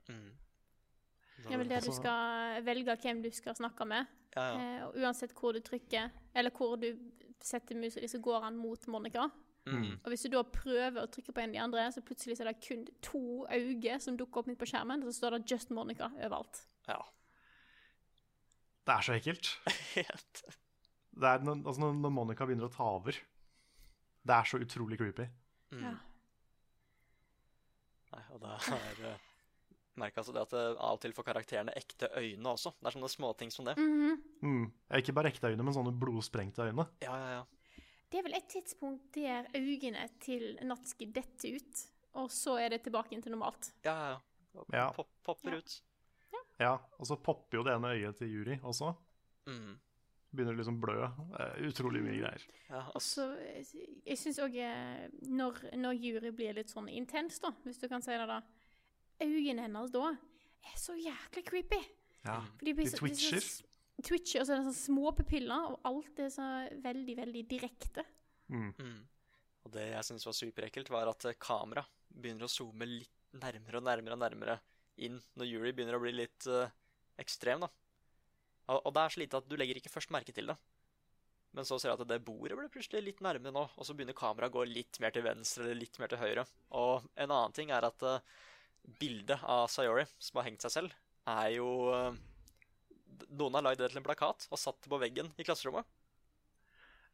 mm. 0.09 0.31
Er 1.45 1.59
vel 1.59 1.69
det 1.69 1.83
du 1.83 1.91
skal 1.93 2.63
velge 2.65 2.95
hvem 3.03 3.19
du 3.21 3.27
skal 3.35 3.53
snakke 3.57 3.85
med. 3.85 4.07
Ja, 4.35 4.45
ja. 4.47 4.53
Eh, 4.55 4.85
og 4.87 4.95
uansett 5.03 5.33
hvor 5.37 5.53
du 5.53 5.59
trykker, 5.61 6.09
eller 6.33 6.53
hvor 6.55 6.75
du 6.79 6.87
setter 7.43 7.77
musa 7.77 7.99
di, 8.01 8.07
så 8.09 8.17
går 8.23 8.47
han 8.47 8.57
mot 8.57 8.87
Monica. 8.87 9.27
Mm. 9.67 9.99
Og 10.03 10.09
hvis 10.09 10.25
du 10.25 10.29
da 10.33 10.41
prøver 10.43 11.01
å 11.03 11.09
trykke 11.11 11.33
på 11.33 11.41
en 11.43 11.49
av 11.51 11.53
de 11.53 11.61
andre, 11.61 11.85
så 11.93 12.01
plutselig 12.05 12.37
så 12.37 12.45
er 12.45 12.51
det 12.51 12.63
kun 12.65 12.85
to 13.05 13.21
øyne 13.51 13.99
som 14.01 14.17
dukker 14.17 14.41
opp 14.41 14.49
midt 14.49 14.59
på 14.61 14.67
skjermen, 14.69 15.03
og 15.03 15.11
så 15.11 15.19
står 15.19 15.37
det 15.37 15.51
'Just 15.51 15.69
Monica' 15.73 16.11
overalt. 16.17 16.65
ja. 16.87 17.01
Det 18.85 18.93
er 18.93 19.01
så 19.01 19.13
ekkelt. 19.17 19.47
Er 21.15 21.39
når, 21.45 21.61
altså 21.65 21.79
når, 21.85 22.11
Monica 22.11 22.45
begynner 22.45 22.67
å 22.67 22.73
ta 22.73 22.83
over. 22.97 23.15
Det 24.25 24.33
er 24.35 24.43
så 24.49 24.59
utrolig 24.59 24.97
creepy. 24.99 25.27
Mm. 25.71 25.83
Ja. 25.85 25.93
Nei, 28.15 28.23
og 28.33 28.41
det 28.43 28.51
er 28.51 28.99
Merk 29.05 29.31
Merka 29.95 30.19
altså 30.19 30.33
det 30.35 30.41
at 30.43 30.51
det 30.51 30.61
av 30.75 30.97
og 30.97 30.99
til 30.99 31.13
får 31.15 31.23
karakterene 31.29 31.71
ekte 31.79 32.09
øyne 32.19 32.51
også. 32.51 32.73
Det 32.81 32.89
er 32.89 32.95
sånne 32.97 33.09
småting 33.13 33.51
som 33.53 33.67
det. 33.69 33.77
Mhm. 33.79 34.17
Mm. 34.43 34.65
Ikke 34.99 35.13
bare 35.15 35.31
ekte 35.31 35.47
øyne, 35.53 35.63
men 35.63 35.75
sånne 35.75 35.93
blodsprengte 35.95 36.65
øyne. 36.67 36.83
Ja, 37.05 37.15
ja, 37.15 37.29
ja. 37.37 37.85
Det 38.11 38.19
er 38.19 38.25
vel 38.27 38.35
et 38.37 38.49
tidspunkt 38.51 39.07
der 39.15 39.47
øynene 39.55 40.03
til 40.23 40.59
Natski 40.67 41.07
detter 41.15 41.55
ut, 41.55 41.85
og 42.19 42.27
så 42.31 42.57
er 42.59 42.75
det 42.75 42.83
tilbake 42.83 43.15
inn 43.15 43.23
til 43.23 43.31
normalt. 43.31 43.71
ja, 43.87 43.95
ja, 43.95 44.19
ja. 44.73 44.89
Og 44.89 44.95
Pop, 44.95 45.09
popper 45.23 45.51
Ja. 45.51 45.57
ut. 45.63 45.81
Ja, 46.59 46.77
Og 46.99 47.05
så 47.07 47.15
popper 47.19 47.57
jo 47.57 47.63
det 47.63 47.73
ene 47.75 47.87
øyet 47.95 48.15
til 48.17 48.31
Juri 48.31 48.59
også. 48.63 48.93
Mm. 49.47 49.79
Begynner 50.35 50.57
liksom 50.57 50.77
blø. 50.81 51.07
Utrolig 51.65 52.01
mye 52.03 52.19
greier. 52.19 52.45
Ja, 52.69 52.81
Og 52.89 52.97
altså, 52.99 53.25
så 53.25 53.27
eh, 53.39 53.73
Jeg 54.05 54.19
syns 54.19 54.39
òg 54.43 54.57
når, 55.31 55.61
når 55.79 55.99
jury 56.01 56.31
blir 56.35 56.57
litt 56.57 56.73
sånn 56.73 56.89
intens, 56.91 57.39
da, 57.43 57.53
hvis 57.63 57.79
du 57.81 57.87
kan 57.91 58.03
si 58.03 58.11
det, 58.15 58.27
da 58.29 58.41
Øynene 59.23 59.63
hennes 59.63 59.93
da 59.93 60.09
er 60.11 60.75
så 60.79 60.95
jæklig 60.99 61.45
creepy. 61.47 61.79
Ja, 62.25 62.41
de, 62.59 62.73
blir 62.73 62.83
De 62.83 62.91
så- 62.91 62.99
twitcher. 62.99 63.39
så, 63.39 63.63
twitcher, 64.03 64.41
og 64.41 64.47
så 64.47 64.53
er 64.53 64.59
det 64.59 64.67
sånn 64.73 64.79
små 64.91 65.11
pupiller, 65.15 65.71
og 65.71 65.79
alt 65.87 66.19
er 66.19 66.31
så 66.33 66.47
veldig, 66.83 67.15
veldig 67.21 67.43
direkte. 67.47 68.03
Mm. 68.49 68.73
mm. 68.75 68.97
Og 69.65 69.71
det 69.73 69.87
jeg 69.89 70.05
syns 70.05 70.25
var 70.27 70.35
superekkelt, 70.37 70.89
var 70.93 71.09
at 71.09 71.25
eh, 71.25 71.37
kamera 71.39 71.85
begynner 72.09 72.45
å 72.45 72.51
zoome 72.51 72.85
litt 72.89 73.23
nærmere 73.35 73.79
og 73.79 73.85
nærmere 73.87 74.17
og 74.17 74.21
nærmere 74.21 74.59
inn 75.05 75.17
når 75.35 75.49
jury 75.49 75.71
begynner 75.75 75.97
å 75.97 76.03
bli 76.03 76.13
litt 76.15 76.45
uh, 76.47 76.69
ekstrem, 77.19 77.65
da. 77.65 77.69
Og, 78.65 78.79
og 78.81 78.93
det 78.95 79.03
er 79.03 79.13
så 79.13 79.21
lite 79.21 79.41
at 79.41 79.47
du 79.49 79.55
legger 79.59 79.79
ikke 79.79 79.93
først 79.93 80.13
merke 80.13 80.33
til 80.35 80.49
det. 80.51 80.57
Men 81.55 81.67
så 81.67 81.77
ser 81.79 81.93
du 81.93 82.03
at 82.03 82.09
det 82.09 82.19
bordet 82.27 82.57
blir 82.57 82.71
plutselig 82.71 83.03
litt 83.05 83.21
nærmere 83.23 83.53
nå, 83.55 83.63
og 83.63 83.87
så 83.87 83.95
begynner 83.95 84.17
kameraet 84.17 84.51
å 84.51 84.57
gå 84.57 84.65
litt 84.67 84.99
mer 84.99 85.13
til 85.15 85.23
venstre 85.23 85.63
eller 85.63 85.79
litt 85.79 85.99
mer 86.01 86.11
til 86.11 86.19
høyre. 86.19 86.43
Og 86.75 87.05
en 87.15 87.31
annen 87.31 87.55
ting 87.55 87.71
er 87.71 87.87
at 87.87 88.03
eh, 88.03 88.33
bildet 88.99 89.45
av 89.47 89.69
Sayori, 89.71 90.03
som 90.19 90.41
har 90.41 90.49
hengt 90.49 90.65
seg 90.65 90.73
selv, 90.73 90.97
er 91.31 91.53
jo 91.55 91.69
eh, 91.95 92.23
Noen 93.31 93.55
har 93.55 93.63
lagd 93.63 93.79
det 93.79 93.87
til 93.93 94.01
en 94.01 94.05
plakat 94.05 94.49
og 94.51 94.59
satt 94.59 94.81
det 94.83 94.91
på 94.91 94.99
veggen 94.99 95.29
i 95.39 95.45
klasserommet. 95.47 95.87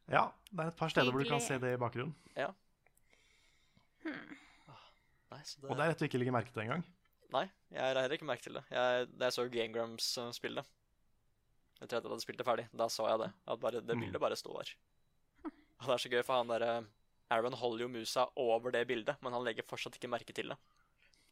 Ja, 0.10 0.32
det 0.50 0.64
er 0.64 0.72
et 0.72 0.80
par 0.80 0.90
steder 0.90 1.14
hvor 1.14 1.22
du 1.22 1.30
kan 1.30 1.44
se 1.44 1.60
det 1.62 1.76
i 1.76 1.80
bakgrunnen. 1.80 2.16
Nei, 5.32 5.42
så 5.46 5.62
Og 5.68 5.78
det 5.78 5.86
er 5.86 5.92
rett 5.92 5.94
og 5.94 6.02
slett 6.02 6.10
ikke 6.10 6.20
legge 6.24 6.34
merke 6.34 6.52
til 6.56 6.66
engang. 6.66 6.82
Nei, 7.32 7.46
jeg 7.72 7.84
har 7.86 8.02
heller 8.02 8.18
ikke 8.18 8.28
merke 8.28 8.44
til 8.44 8.58
det. 8.58 8.64
Jeg, 8.74 9.08
da 9.14 9.30
jeg 9.30 9.38
så 9.38 9.46
uh, 9.46 10.32
spille 10.36 10.64
det, 10.64 10.81
etter 11.82 11.98
at 11.98 12.04
jeg 12.04 12.12
hadde 12.12 12.24
spilt 12.24 12.38
det 12.42 12.46
ferdig, 12.48 12.68
da 12.78 12.88
så 12.94 13.08
jeg 13.10 13.20
det. 13.24 13.30
At 13.48 13.60
bare, 13.60 13.82
det 13.82 13.96
Mm. 13.98 14.02
bildet 14.06 14.22
bare 14.22 14.36
står. 14.38 14.74
Og 15.44 15.88
det 15.88 15.94
er 15.96 15.98
så 15.98 16.10
gøy, 16.12 16.24
for 16.24 16.38
han 16.38 16.48
derre 16.48 16.86
Aaron 17.32 17.54
holder 17.54 17.86
jo 17.86 17.88
musa 17.90 18.28
over 18.36 18.72
det 18.72 18.88
bildet, 18.88 19.16
men 19.22 19.34
han 19.34 19.44
legger 19.44 19.64
fortsatt 19.64 19.96
ikke 19.96 20.10
merke 20.12 20.34
til 20.36 20.50
det. 20.52 20.58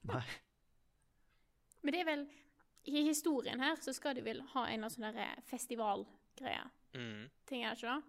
Nei. 0.10 0.24
Men 1.84 1.94
det 1.94 2.00
er 2.02 2.06
vel 2.06 2.28
I 2.88 3.04
historien 3.06 3.60
her 3.60 3.76
så 3.76 3.94
skal 3.94 4.16
de 4.16 4.22
vel 4.24 4.40
ha 4.56 4.64
en 4.72 4.84
av 4.88 4.90
sånne 4.90 5.28
festivalgreier. 5.46 6.72
Mm. 6.96 7.30
ting, 7.46 7.64
er 7.64 7.76
det 7.76 7.84
ikke 7.84 7.94
det? 8.00 8.04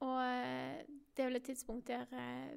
Og 0.00 0.18
eh, 0.24 0.82
det 1.14 1.22
er 1.22 1.28
vel 1.28 1.36
et 1.36 1.44
tidspunkt 1.46 1.86
der 1.86 2.06
eh, 2.12 2.56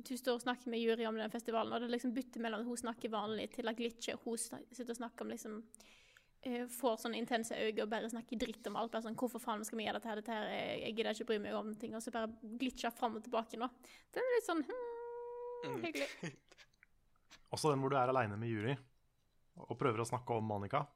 du 0.00 0.16
står 0.16 0.38
og 0.38 0.42
snakker 0.42 0.70
med 0.72 0.80
jury 0.80 1.04
om 1.06 1.14
den 1.20 1.30
festivalen, 1.30 1.72
og 1.72 1.80
det 1.80 1.90
liksom 1.92 2.14
bytter 2.14 2.40
mellom 2.40 2.60
at 2.64 2.66
hun 2.66 2.76
snakker 2.76 3.12
vanlig 3.12 3.50
til 3.52 3.68
at 3.68 3.76
glitcher. 3.76 4.16
Hun 4.24 4.38
sitter 4.38 4.90
og 4.90 4.96
snakker 4.96 5.26
om 5.26 5.30
liksom 5.30 5.58
eh, 5.60 6.09
Får 6.72 6.94
sånne 7.02 7.18
intense 7.20 7.52
øyne 7.52 7.82
og 7.84 7.90
bare 7.92 8.08
snakker 8.08 8.38
dritt 8.40 8.66
om 8.70 8.76
alt. 8.80 8.90
Bare 8.92 9.02
sånn 9.04 9.16
'Hvorfor 9.16 9.40
faen 9.42 9.64
skal 9.64 9.76
vi 9.78 9.84
gjøre 9.84 9.98
dette 10.00 10.08
her? 10.08 10.16
Dette 10.16 10.32
her 10.32 10.46
eh, 10.48 10.78
jeg 10.86 10.94
gidder 10.96 11.12
ikke 11.12 11.26
bry 11.28 11.38
meg 11.38 11.52
om 11.54 11.74
ting.' 11.74 11.94
Og 11.94 12.00
så 12.02 12.10
bare 12.10 12.30
glitcher 12.58 12.90
fram 12.96 13.16
og 13.16 13.22
tilbake 13.24 13.58
nå. 13.60 13.68
Den 14.12 14.22
er 14.24 14.36
litt 14.36 14.46
sånn 14.48 14.62
hmm, 14.64 14.86
Mm. 15.60 15.84
Også 17.52 17.68
den 17.70 17.80
hvor 17.82 17.90
du 17.90 17.96
er 17.96 18.08
aleine 18.08 18.38
med 18.40 18.48
jury 18.48 18.76
og 19.60 19.76
prøver 19.76 20.00
å 20.00 20.08
snakke 20.08 20.32
om 20.32 20.44
Monica, 20.44 20.86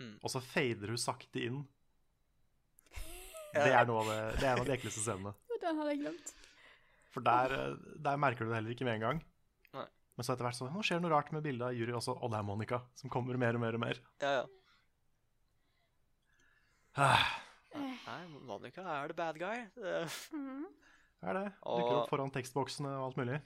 Mm. 0.00 0.14
og 0.22 0.30
så 0.30 0.40
fader 0.40 0.86
hun 0.88 0.96
sakte 0.96 1.40
inn. 1.42 1.66
Det 3.52 3.72
er, 3.74 3.84
noe 3.88 4.00
av 4.04 4.06
det, 4.06 4.40
det 4.40 4.46
er 4.46 4.52
en 4.54 4.60
av 4.62 4.66
de 4.68 4.72
ekleste 4.76 5.00
scenene. 5.02 5.34
Den 5.60 5.76
hadde 5.76 5.90
jeg 5.90 6.00
glemt. 6.04 6.32
For 7.10 7.20
der, 7.20 7.52
eh, 7.52 7.76
der 7.98 8.16
merker 8.16 8.44
du 8.46 8.50
det 8.52 8.60
heller 8.60 8.70
ikke 8.70 8.84
med 8.86 8.94
en 8.94 9.00
gang. 9.00 9.22
Nei. 9.74 9.86
Men 10.16 10.24
så 10.24 10.32
etter 10.34 10.46
hvert 10.46 10.54
så 10.58 10.68
nå 10.70 10.82
skjer 10.86 11.00
det 11.00 11.06
noe 11.08 11.14
rart 11.16 11.32
med 11.34 11.42
bildet 11.42 11.66
av 11.66 11.74
Yuri 11.74 11.92
også, 11.98 12.14
og 12.22 12.30
det 12.30 12.38
er 12.38 12.46
Monica, 12.46 12.80
som 12.94 13.10
kommer 13.10 13.36
mer 13.36 13.58
og 13.58 13.60
mer 13.60 13.74
og 13.74 13.80
mer. 13.80 13.98
Ja, 14.22 14.32
ja. 14.40 14.44
Ah, 16.96 17.26
Nei, 17.74 18.22
Monica 18.48 18.82
er 19.02 19.08
the 19.08 19.14
bad 19.14 19.38
guy. 19.38 19.66
Det, 19.76 20.08
Mhm. 20.32 20.66
Er 21.22 21.34
det. 21.34 21.52
Dukker 21.64 21.96
opp 22.04 22.10
foran 22.10 22.30
tekstboksene 22.30 22.88
og 22.94 23.08
alt 23.08 23.16
mulig. 23.18 23.40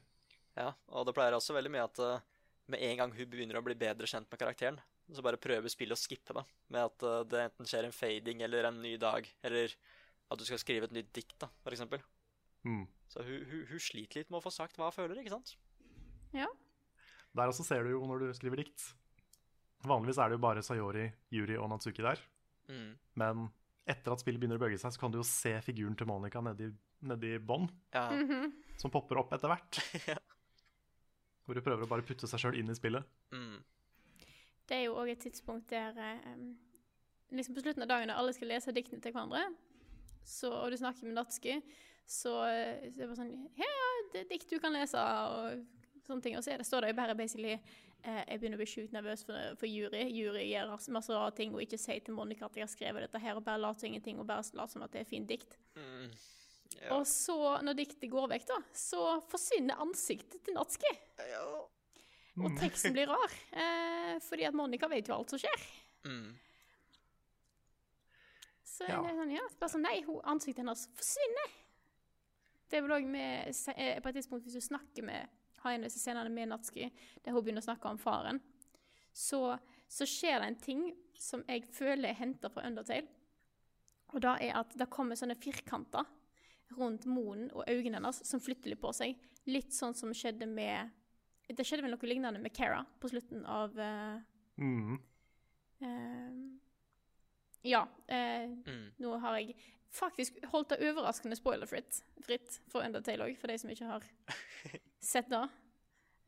ja, 0.57 0.73
og 0.89 1.07
det 1.07 1.15
pleier 1.17 1.33
også 1.33 1.55
veldig 1.57 1.71
mye 1.73 1.85
at 1.85 1.99
uh, 2.05 2.21
med 2.69 2.81
en 2.83 2.97
gang 2.99 3.13
hun 3.17 3.31
begynner 3.31 3.57
å 3.57 3.63
bli 3.65 3.75
bedre 3.75 4.07
kjent 4.07 4.29
med 4.31 4.39
karakteren, 4.39 4.79
så 5.11 5.23
bare 5.25 5.41
prøver 5.41 5.69
spillet 5.73 5.97
å 5.97 6.01
skippe 6.01 6.35
det. 6.37 6.45
Med 6.69 6.85
at 6.85 7.03
uh, 7.03 7.23
det 7.25 7.41
enten 7.49 7.67
skjer 7.67 7.85
en 7.89 7.93
fading 7.97 8.43
eller 8.45 8.69
en 8.69 8.81
ny 8.83 8.97
dag, 9.01 9.27
eller 9.43 9.73
at 10.31 10.39
du 10.39 10.45
skal 10.45 10.59
skrive 10.61 10.85
et 10.85 10.93
nytt 10.93 11.13
dikt, 11.13 11.39
da, 11.41 11.49
eksempel. 11.67 12.01
Mm. 12.65 12.87
Så 13.09 13.25
hun, 13.25 13.41
hun, 13.51 13.65
hun 13.73 13.81
sliter 13.81 14.21
litt 14.21 14.31
med 14.31 14.39
å 14.41 14.45
få 14.45 14.53
sagt 14.53 14.77
hva 14.77 14.91
hun 14.91 14.97
føler, 14.97 15.19
ikke 15.21 15.33
sant? 15.35 15.57
Ja. 16.37 16.47
Der 17.35 17.49
også 17.49 17.65
ser 17.65 17.83
du 17.85 17.91
jo 17.97 18.05
når 18.07 18.19
du 18.29 18.35
skriver 18.37 18.61
dikt. 18.63 18.93
Vanligvis 19.89 20.21
er 20.21 20.29
det 20.31 20.37
jo 20.39 20.45
bare 20.45 20.63
Sayori, 20.63 21.09
Yuri 21.33 21.57
og 21.59 21.69
Natsuki 21.73 22.05
der. 22.05 22.21
Mm. 22.69 22.93
Men 23.21 23.49
etter 23.87 24.13
at 24.15 24.21
spillet 24.23 24.39
begynner 24.41 24.61
å 24.61 24.63
bøye 24.63 24.79
seg, 24.79 24.93
så 24.95 25.01
kan 25.03 25.11
du 25.11 25.19
jo 25.19 25.27
se 25.27 25.57
figuren 25.67 25.97
til 25.99 26.07
Monica 26.07 26.41
nedi, 26.45 26.69
nedi 27.03 27.33
bånn, 27.43 27.69
Ja. 27.95 28.09
Mhm. 28.15 28.53
som 28.79 28.91
popper 28.91 29.19
opp 29.19 29.33
etter 29.33 29.49
hvert. 29.51 29.79
Ja. 30.13 30.19
Hvor 31.43 31.59
hun 31.59 31.65
prøver 31.67 31.83
å 31.83 31.91
bare 31.91 32.05
putte 32.07 32.29
seg 32.31 32.39
sjøl 32.39 32.55
inn 32.61 32.71
i 32.71 32.75
spillet. 32.79 33.03
Mm. 33.35 33.57
Det 34.71 34.77
er 34.77 34.85
jo 34.87 34.95
òg 35.03 35.09
et 35.11 35.19
tidspunkt 35.25 35.69
der 35.75 35.97
um, 36.31 36.53
liksom 37.35 37.55
På 37.57 37.65
slutten 37.65 37.83
av 37.83 37.89
dagen 37.91 38.07
når 38.13 38.21
alle 38.21 38.33
skal 38.37 38.49
lese 38.53 38.73
diktene 38.77 39.03
til 39.03 39.11
hverandre, 39.13 39.43
så, 40.23 40.53
og 40.55 40.71
du 40.71 40.77
snakker 40.79 41.03
med 41.09 41.17
Natsuki, 41.19 41.57
så, 42.07 42.37
eh, 42.47 42.87
så 42.95 43.03
er 43.03 43.03
det 43.03 43.09
bare 43.11 43.19
sånn 43.19 43.33
Ja, 43.59 43.73
det 44.13 44.21
er 44.23 44.29
dikt 44.31 44.51
du 44.55 44.59
kan 44.63 44.73
lese, 44.77 45.03
og 45.03 45.65
sånne 46.07 46.23
ting. 46.25 46.37
Og 46.39 46.45
så 46.45 46.53
er 46.55 46.59
det, 46.63 46.67
står 46.69 46.85
det 46.87 46.93
jo 46.93 46.99
bare 46.99 47.15
basically 47.19 47.53
eh, 47.55 48.23
Jeg 48.29 48.41
begynner 48.41 48.59
å 48.59 48.63
bli 48.63 48.71
sjukt 48.73 48.93
nervøs 48.97 49.25
for, 49.29 49.57
for 49.61 49.67
jury. 49.71 50.03
Jury 50.11 50.45
gjør 50.51 50.75
masse 50.95 51.13
rare 51.15 51.35
ting 51.39 51.55
og 51.55 51.63
ikke 51.65 51.79
sier 51.81 52.03
til 52.05 52.15
Monica 52.19 52.47
at 52.47 52.57
jeg 52.59 52.67
har 52.67 52.73
skrevet 52.73 53.07
dette 53.07 53.23
her, 53.23 53.37
og 53.39 53.45
bare 53.47 53.63
later 53.63 53.81
som 53.85 53.91
ingenting 53.93 54.19
og 54.21 54.27
bare 54.27 54.45
later 54.53 54.73
som 54.77 54.87
at 54.87 54.93
det 54.95 55.05
er 55.05 55.11
fint 55.11 55.29
dikt. 55.31 55.59
Mm. 55.77 56.11
Ja. 56.83 56.97
Og 56.97 57.07
så, 57.07 57.37
når 57.63 57.77
diktet 57.79 58.11
går 58.11 58.31
vekk, 58.33 58.47
da, 58.49 58.57
så 58.75 59.21
forsvinner 59.31 59.79
ansiktet 59.85 60.41
til 60.43 60.57
Natski. 60.57 60.91
Ja. 61.31 61.45
Og 62.43 62.55
teksten 62.59 62.95
blir 62.97 63.11
rar. 63.13 63.35
Eh, 63.53 64.17
fordi 64.25 64.47
at 64.49 64.57
Monica 64.57 64.89
vet 64.89 65.07
jo 65.11 65.15
alt 65.19 65.35
som 65.35 65.39
skjer. 65.43 65.67
Mm. 66.09 66.31
Så 68.73 68.89
Ja. 68.89 69.03
det 69.05 69.11
er 69.13 69.19
sånn, 69.21 69.35
ja, 69.37 69.45
bare 69.61 69.71
sånn, 69.71 69.85
nei, 69.85 69.99
ansiktet 70.33 70.63
hennes 70.65 70.87
forsvinner. 70.97 71.53
Det 72.73 72.79
er 72.79 72.87
vel 72.87 72.95
òg 72.97 73.05
med 73.07 73.53
eh, 73.77 73.99
På 74.01 74.09
et 74.09 74.17
tidspunkt, 74.17 74.47
hvis 74.47 74.57
du 74.57 74.65
snakker 74.65 75.05
med 75.05 75.29
har 75.63 75.73
en 75.73 75.83
av 75.85 75.89
disse 75.91 76.03
scenene 76.03 76.31
med 76.33 76.49
Natsuki, 76.51 76.89
der 77.25 77.33
hun 77.35 77.43
begynner 77.45 77.63
å 77.63 77.69
snakke 77.69 77.91
om 77.91 77.99
faren, 78.03 78.41
så, 79.13 79.59
så 79.89 80.07
skjer 80.09 80.41
det 80.43 80.47
en 80.53 80.61
ting 80.63 80.83
som 81.19 81.43
jeg 81.49 81.67
føler 81.71 82.11
er 82.11 82.19
henta 82.19 82.51
fra 82.51 82.65
Undertale. 82.67 83.07
Og 84.13 84.21
det 84.25 84.33
er 84.49 84.57
at 84.59 84.75
det 84.77 84.91
kommer 84.93 85.17
sånne 85.17 85.37
firkanter 85.41 86.05
rundt 86.77 87.05
munnen 87.09 87.51
og 87.53 87.65
øynene 87.69 87.99
hennes 88.01 88.23
som 88.29 88.41
flytter 88.41 88.73
litt 88.73 88.81
på 88.83 88.91
seg. 88.97 89.15
Litt 89.49 89.73
sånn 89.77 89.95
som 89.99 90.13
skjedde 90.17 90.47
med 90.49 90.91
Det 91.53 91.65
skjedde 91.67 91.83
vel 91.85 91.93
noe 91.93 92.09
lignende 92.09 92.41
med 92.41 92.55
Cara 92.57 92.85
på 93.01 93.09
slutten 93.13 93.43
av 93.47 93.75
uh, 93.77 94.21
Mm. 94.57 94.99
uh, 95.83 96.59
Ja. 97.67 97.83
Uh, 98.09 98.53
Mm. 98.67 98.93
nå 98.99 99.19
har 99.21 99.37
jeg 99.39 99.57
faktisk 99.93 100.39
holdt 100.53 100.71
det 100.73 100.81
overraskende 100.89 101.37
spoiler 101.37 101.67
fritt 101.69 102.03
for 102.73 102.81
Undertale 102.87 103.27
òg, 103.27 103.37
for 103.37 103.49
de 103.53 103.59
som 103.59 103.71
ikke 103.71 103.87
har 103.91 104.03
sett 105.03 105.31
det. 105.31 105.43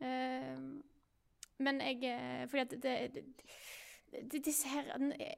Eh, 0.04 0.58
men 1.62 1.80
jeg 1.80 2.02
eh, 2.10 2.48
Fordi 2.50 2.62
at 2.64 2.72
det, 2.82 2.94
det, 3.14 3.24
det 4.32 4.40
disse 4.44 4.68
her 4.68 4.88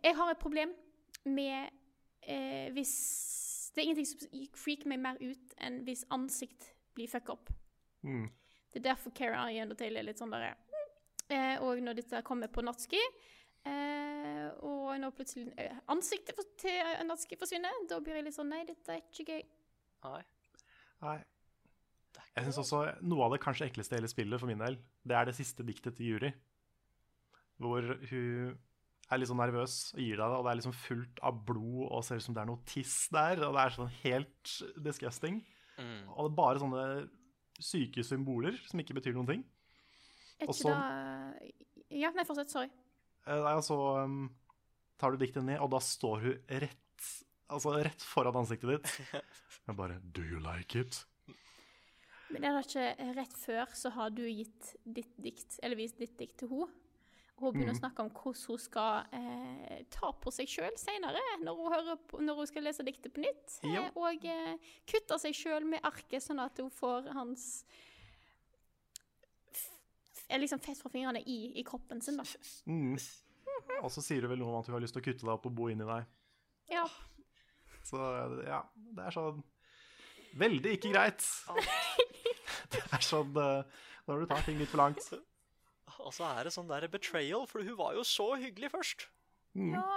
Jeg 0.02 0.16
har 0.16 0.30
et 0.30 0.40
problem 0.40 0.72
med 1.24 1.68
eh, 2.22 2.72
hvis 2.72 2.94
Det 3.74 3.82
er 3.82 3.84
ingenting 3.84 4.06
som 4.06 4.46
freaker 4.56 4.88
meg 4.88 5.02
mer 5.02 5.20
ut 5.20 5.54
enn 5.60 5.82
hvis 5.84 6.06
ansikt 6.10 6.70
blir 6.96 7.10
fucka 7.12 7.34
opp. 7.34 7.50
Mm. 8.00 8.30
Det 8.72 8.80
er 8.80 8.94
derfor 8.94 9.12
Kara 9.12 9.50
i 9.52 9.60
Undertale 9.60 10.00
er 10.00 10.06
litt 10.06 10.20
sånn 10.20 10.32
bare 10.32 10.54
eh, 11.28 11.60
Og 11.60 11.82
når 11.84 12.00
dette 12.00 12.22
kommer 12.24 12.48
på 12.52 12.64
natski 12.64 13.00
eh, 13.00 14.48
Og 14.64 14.96
når 15.02 15.14
plutselig 15.16 15.52
eh, 15.60 15.76
ansiktet 15.92 16.40
til 16.60 17.06
Natski 17.08 17.36
forsvinner, 17.36 17.84
da 17.90 18.00
blir 18.00 18.16
jeg 18.16 18.28
litt 18.30 18.38
sånn 18.38 18.52
Nei, 18.52 18.64
dette 18.68 18.96
er 18.96 19.04
ikke 19.04 19.36
gøy. 19.36 19.42
Nei. 20.06 20.22
Nei. 21.04 21.18
Jeg 22.36 22.44
syns 22.46 22.60
også 22.62 22.82
noe 23.06 23.24
av 23.26 23.34
det 23.34 23.40
kanskje 23.42 23.66
ekleste 23.70 23.96
i 23.96 24.00
hele 24.00 24.10
spillet 24.10 24.40
for 24.42 24.50
min 24.50 24.60
del, 24.60 24.78
det 25.06 25.16
er 25.16 25.28
det 25.28 25.36
siste 25.38 25.64
diktet 25.66 25.96
til 25.96 26.14
Juri. 26.14 26.32
Hvor 27.62 27.82
hun 28.10 28.56
er 29.06 29.20
litt 29.20 29.30
sånn 29.30 29.38
nervøs 29.40 29.76
og 29.94 30.00
gir 30.02 30.18
deg 30.18 30.32
det, 30.32 30.38
og 30.38 30.44
det 30.44 30.50
er 30.52 30.58
liksom 30.60 30.74
fullt 30.76 31.20
av 31.24 31.36
blod 31.48 31.84
og 31.86 32.02
ser 32.04 32.18
ut 32.20 32.26
som 32.26 32.36
det 32.36 32.42
er 32.42 32.50
noe 32.50 32.64
tiss 32.68 32.96
der, 33.14 33.40
og 33.46 33.54
det 33.56 33.62
er 33.62 33.76
sånn 33.76 33.92
helt 34.02 34.54
disgusting. 34.88 35.38
Mm. 35.78 36.00
Og 36.12 36.26
det 36.26 36.30
er 36.32 36.40
bare 36.40 36.62
sånne 36.62 36.86
syke 37.62 38.04
symboler 38.04 38.58
som 38.68 38.82
ikke 38.82 38.96
betyr 38.98 39.16
noen 39.16 39.30
ting. 39.30 39.44
Er 40.40 40.48
ikke 40.50 40.58
så- 40.58 40.74
det 40.74 41.54
Ja, 41.88 42.10
nei, 42.10 42.24
fortsett. 42.24 42.50
Sorry. 42.50 42.68
Eh, 43.26 43.40
Nei, 43.42 43.52
altså 43.54 43.74
så 43.74 44.04
um, 44.04 44.30
tar 44.98 45.12
du 45.12 45.16
diktet 45.18 45.44
ned, 45.44 45.60
og 45.60 45.70
da 45.70 45.78
står 45.78 46.20
hun 46.20 46.40
rett, 46.62 47.06
altså 47.48 47.76
rett 47.78 48.02
foran 48.02 48.36
ansiktet 48.42 48.82
ditt. 48.82 49.22
Og 49.68 49.76
bare 49.76 50.00
Do 50.00 50.22
you 50.22 50.38
like 50.40 50.78
it? 50.78 51.04
Men 52.32 52.44
er 52.44 52.56
det 52.56 52.64
ikke 52.66 53.12
rett 53.20 53.38
før 53.38 53.76
så 53.78 53.92
har 53.94 54.10
du 54.14 54.24
gitt 54.26 54.72
ditt 54.82 55.14
dikt, 55.22 55.60
eller 55.62 55.78
vist 55.78 56.00
ditt 56.00 56.16
dikt 56.18 56.40
til 56.42 56.50
henne? 56.50 56.72
Hun 57.36 57.52
begynner 57.52 57.74
å 57.74 57.76
snakke 57.76 58.00
om 58.00 58.08
hvordan 58.16 58.46
hun 58.48 58.60
skal 58.62 59.10
eh, 59.12 59.82
ta 59.92 60.08
på 60.24 60.30
seg 60.32 60.48
sjøl 60.48 60.78
seinere, 60.80 61.20
når, 61.44 61.90
når 62.16 62.38
hun 62.38 62.48
skal 62.48 62.64
lese 62.64 62.86
diktet 62.86 63.12
på 63.12 63.20
nytt. 63.20 63.58
Ja. 63.60 63.82
Eh, 63.82 63.98
og 64.00 64.24
eh, 64.24 64.70
kutte 64.88 65.18
seg 65.20 65.36
sjøl 65.36 65.66
med 65.68 65.84
arket, 65.84 66.24
sånn 66.24 66.40
at 66.40 66.56
hun 66.62 66.72
får 66.72 67.10
hans 67.12 67.66
liksom 70.32 70.62
fett 70.64 70.80
fra 70.80 70.90
fingrene 70.90 71.20
i, 71.28 71.52
i 71.60 71.64
kroppen 71.64 72.00
sin, 72.02 72.16
da. 72.16 72.24
Mm. 72.66 72.96
Og 73.82 73.92
så 73.92 74.02
sier 74.02 74.24
du 74.24 74.30
vel 74.32 74.40
noe 74.40 74.54
om 74.54 74.62
at 74.62 74.70
hun 74.70 74.78
har 74.78 74.82
lyst 74.82 74.96
til 74.96 75.04
å 75.04 75.06
kutte 75.06 75.26
deg 75.26 75.34
opp 75.36 75.46
og 75.50 75.54
bo 75.60 75.68
inni 75.70 75.84
deg. 75.86 76.08
Ja. 76.72 76.86
Så 77.86 78.00
ja, 78.48 78.64
det 78.96 79.04
er 79.06 79.14
sånn 79.14 79.44
Veldig 80.36 80.76
ikke 80.76 80.92
greit. 80.92 81.24
Det 82.72 82.82
er 82.92 83.04
sånn 83.04 83.36
eh, 83.40 83.82
når 84.08 84.22
du 84.22 84.28
tar 84.30 84.44
ting 84.46 84.58
litt 84.60 84.70
for 84.72 84.82
langt. 84.82 85.02
Og 86.02 86.12
så 86.14 86.26
er 86.28 86.46
det 86.46 86.52
sånn 86.54 86.68
der 86.70 86.86
betrayal, 86.92 87.46
for 87.50 87.64
hun 87.64 87.76
var 87.78 87.96
jo 87.96 88.04
så 88.06 88.32
hyggelig 88.40 88.72
først. 88.74 89.08
ja. 89.56 89.88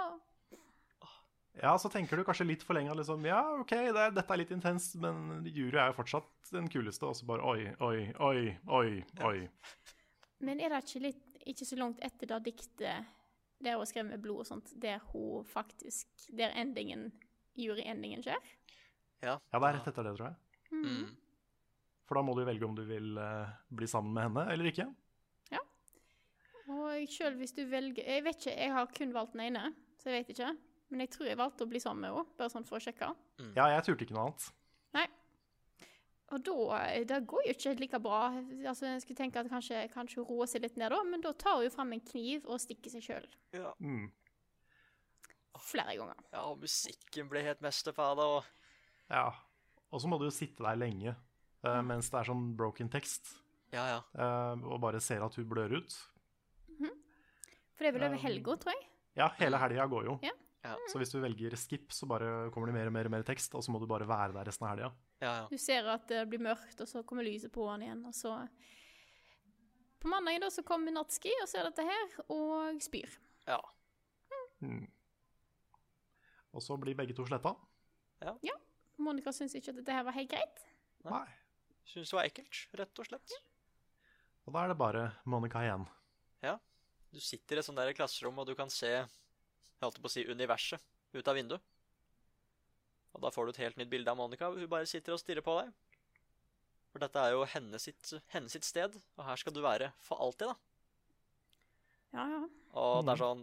Ja, 1.60 1.74
så 1.82 1.90
tenker 1.92 2.16
du 2.16 2.22
kanskje 2.24 2.46
litt 2.46 2.62
for 2.64 2.78
lenge 2.78 2.94
liksom 2.94 3.24
Ja, 3.26 3.40
OK, 3.58 3.72
det 3.74 3.98
er, 3.98 4.12
dette 4.14 4.32
er 4.32 4.38
litt 4.38 4.52
intenst, 4.54 4.94
men 5.02 5.42
Juri 5.50 5.80
er 5.80 5.90
jo 5.90 5.96
fortsatt 5.98 6.52
den 6.54 6.68
kuleste, 6.70 7.08
og 7.10 7.18
så 7.18 7.26
bare 7.28 7.42
oi, 7.44 7.72
oi, 7.82 8.04
oi, 8.22 8.44
oi, 8.70 9.02
oi. 9.26 9.40
Men 10.40 10.62
er 10.62 10.72
det 10.72 10.84
ikke 10.86 11.02
litt 11.08 11.26
ikke 11.50 11.66
så 11.66 11.76
langt 11.80 12.00
etter 12.04 12.28
da 12.30 12.38
diktet 12.42 13.10
der 13.60 13.76
hun 13.76 13.88
skrev 13.88 14.06
med 14.08 14.22
blod 14.22 14.44
og 14.44 14.48
sånt, 14.48 14.72
der 14.80 15.02
hun 15.10 15.44
faktisk 15.48 16.08
Der 16.36 16.54
endingen, 16.56 17.10
juryendingen 17.58 18.22
skjer? 18.24 18.38
Ja, 19.20 19.36
det 19.36 19.58
er 19.60 19.76
rett 19.76 19.90
etter 19.90 20.06
det, 20.06 20.14
tror 20.16 20.30
jeg. 20.30 20.38
Mm. 20.70 21.10
For 22.08 22.18
da 22.18 22.24
må 22.26 22.34
du 22.34 22.42
velge 22.46 22.66
om 22.66 22.74
du 22.74 22.82
vil 22.88 23.18
uh, 23.20 23.50
bli 23.70 23.86
sammen 23.90 24.14
med 24.16 24.28
henne 24.28 24.46
eller 24.54 24.70
ikke. 24.70 24.86
Ja. 25.52 25.60
Og 26.70 27.10
sjøl 27.10 27.36
hvis 27.38 27.54
du 27.54 27.64
velger 27.70 28.06
Jeg 28.06 28.24
vet 28.26 28.40
ikke, 28.40 28.56
jeg 28.56 28.74
har 28.74 28.90
kun 28.96 29.14
valgt 29.14 29.36
den 29.36 29.44
ene, 29.48 29.70
så 30.00 30.10
jeg 30.10 30.22
vet 30.22 30.32
ikke. 30.34 30.50
Men 30.90 31.04
jeg 31.04 31.12
tror 31.14 31.28
jeg 31.28 31.38
valgte 31.38 31.66
å 31.66 31.70
bli 31.70 31.82
sammen 31.82 32.02
med 32.02 32.16
henne, 32.16 32.36
bare 32.38 32.50
sånn 32.50 32.66
for 32.66 32.80
å 32.80 32.82
sjekke. 32.82 33.12
Ja, 33.54 33.68
jeg 33.76 33.86
turte 33.86 34.06
ikke 34.06 34.16
noe 34.16 34.30
annet. 34.30 34.46
Nei. 34.96 35.06
Og 36.30 36.42
da 36.46 36.78
eh, 36.84 37.04
Det 37.06 37.20
går 37.30 37.46
jo 37.46 37.54
ikke 37.54 37.74
like 37.78 38.00
bra. 38.02 38.22
Altså, 38.66 38.86
Jeg 38.86 39.04
skulle 39.04 39.18
tenke 39.18 39.42
at 39.42 39.50
kanskje, 39.50 39.84
kanskje 39.94 40.22
hun 40.22 40.28
roer 40.30 40.50
seg 40.50 40.64
litt 40.64 40.78
ned, 40.80 40.90
da, 40.94 41.02
men 41.06 41.22
da 41.22 41.34
tar 41.34 41.60
hun 41.60 41.66
jo 41.66 41.74
fram 41.74 41.94
en 41.94 42.02
kniv 42.10 42.46
og 42.46 42.62
stikker 42.62 42.92
seg 42.94 43.06
sjøl. 43.06 43.28
Ja. 43.54 43.74
Mm. 43.78 44.08
Flere 45.60 45.94
ganger. 45.98 46.20
ja, 46.32 46.42
og 46.48 46.62
musikken 46.62 47.28
ble 47.30 47.42
helt 47.44 47.62
mesterferdig. 47.62 48.24
og 48.24 48.59
Ja. 49.10 49.28
Og 49.90 50.02
så 50.02 50.08
må 50.08 50.18
du 50.20 50.28
jo 50.28 50.34
sitte 50.34 50.62
der 50.62 50.78
lenge 50.78 51.12
eh, 51.12 51.80
mens 51.82 52.10
det 52.12 52.20
er 52.20 52.30
sånn 52.30 52.52
broken 52.58 52.90
text, 52.92 53.34
Ja, 53.74 53.84
ja. 53.86 53.98
Uh, 54.14 54.64
og 54.72 54.80
bare 54.82 54.98
ser 55.02 55.22
at 55.22 55.34
hun 55.38 55.46
blør 55.50 55.76
ut. 55.78 55.98
For 57.80 57.86
det 57.86 57.94
er 57.94 57.94
vel 57.96 58.04
over 58.10 58.20
helga, 58.20 58.54
tror 58.60 58.74
jeg. 58.74 58.86
Ja, 59.16 59.30
hele 59.38 59.58
helga 59.62 59.86
går 59.88 60.08
jo. 60.10 60.16
Ja. 60.26 60.34
Ja. 60.60 60.74
Så 60.92 60.98
hvis 61.00 61.08
du 61.14 61.16
velger 61.22 61.54
skip, 61.56 61.86
så 61.96 62.04
bare 62.04 62.50
kommer 62.52 62.68
det 62.68 62.74
mer 62.76 62.90
og 62.90 62.92
mer, 62.92 63.08
og 63.08 63.14
mer 63.14 63.22
tekst, 63.24 63.54
og 63.56 63.64
så 63.64 63.72
må 63.72 63.78
du 63.80 63.86
bare 63.88 64.04
være 64.04 64.34
der 64.34 64.50
resten 64.50 64.66
av 64.66 64.74
helga. 64.74 64.90
ja, 65.22 65.30
ja. 65.38 65.46
Du 65.48 65.56
ser 65.56 65.88
at 65.88 66.04
det 66.10 66.26
blir 66.28 66.42
mørkt, 66.44 66.82
og 66.84 66.90
så 66.90 67.00
kommer 67.08 67.24
lyset 67.24 67.48
på 67.54 67.64
han 67.70 67.86
igjen, 67.86 68.04
og 68.04 68.14
så 68.14 68.36
På 70.00 70.08
mandagen 70.08 70.40
da 70.40 70.48
så 70.52 70.62
kommer 70.64 70.92
Natski 70.92 71.32
og 71.42 71.48
ser 71.48 71.64
dette 71.68 71.84
her, 71.84 72.12
og 72.28 72.82
spyr. 72.84 73.16
ja. 73.48 73.60
Mm. 74.60 74.84
Og 76.52 76.60
så 76.60 76.76
blir 76.76 76.96
begge 76.98 77.14
to 77.16 77.24
sletta. 77.24 77.54
Monica 79.04 79.32
syns 79.34 79.56
ikke 79.58 79.72
at 79.72 79.80
dette 79.80 79.94
her 79.94 80.04
var 80.06 80.16
helt 80.16 80.30
greit. 80.32 80.64
Nei. 81.06 81.26
Syns 81.88 82.12
det 82.12 82.18
var 82.18 82.28
ekkelt, 82.28 82.60
rett 82.78 83.02
og 83.02 83.08
slett. 83.08 83.36
Og 84.46 84.54
da 84.54 84.64
er 84.64 84.72
det 84.72 84.78
bare 84.80 85.04
Monica 85.28 85.62
igjen. 85.64 85.86
Ja. 86.44 86.56
Du 87.10 87.18
sitter 87.22 87.58
i 87.58 87.62
et 87.62 87.66
sånt 87.66 87.80
der 87.80 87.92
klasserom, 87.96 88.38
og 88.38 88.46
du 88.48 88.54
kan 88.58 88.70
se 88.72 88.92
jeg 89.80 89.86
holdt 89.86 90.00
på 90.02 90.10
å 90.10 90.12
si 90.12 90.26
universet 90.28 90.82
ut 91.16 91.28
av 91.30 91.38
vinduet. 91.38 91.62
Og 93.16 93.22
da 93.24 93.30
får 93.34 93.46
du 93.46 93.52
et 93.54 93.62
helt 93.64 93.78
nytt 93.80 93.90
bilde 93.90 94.12
av 94.12 94.18
Monica. 94.18 94.50
Hun 94.52 94.68
bare 94.70 94.88
sitter 94.88 95.16
og 95.16 95.22
stirrer 95.22 95.44
på 95.44 95.56
deg. 95.56 95.70
For 96.90 97.02
dette 97.02 97.22
er 97.22 97.32
jo 97.34 97.46
hennes 97.48 97.86
sitt, 97.86 98.12
henne 98.34 98.50
sitt 98.52 98.66
sted, 98.66 98.98
og 99.16 99.24
her 99.24 99.40
skal 99.40 99.54
du 99.54 99.62
være 99.64 99.90
for 100.04 100.20
alltid, 100.22 100.50
da. 100.50 100.56
Ja, 102.18 102.26
ja. 102.26 102.42
Og 102.80 103.06
det 103.06 103.14
er 103.14 103.20
sånn 103.20 103.42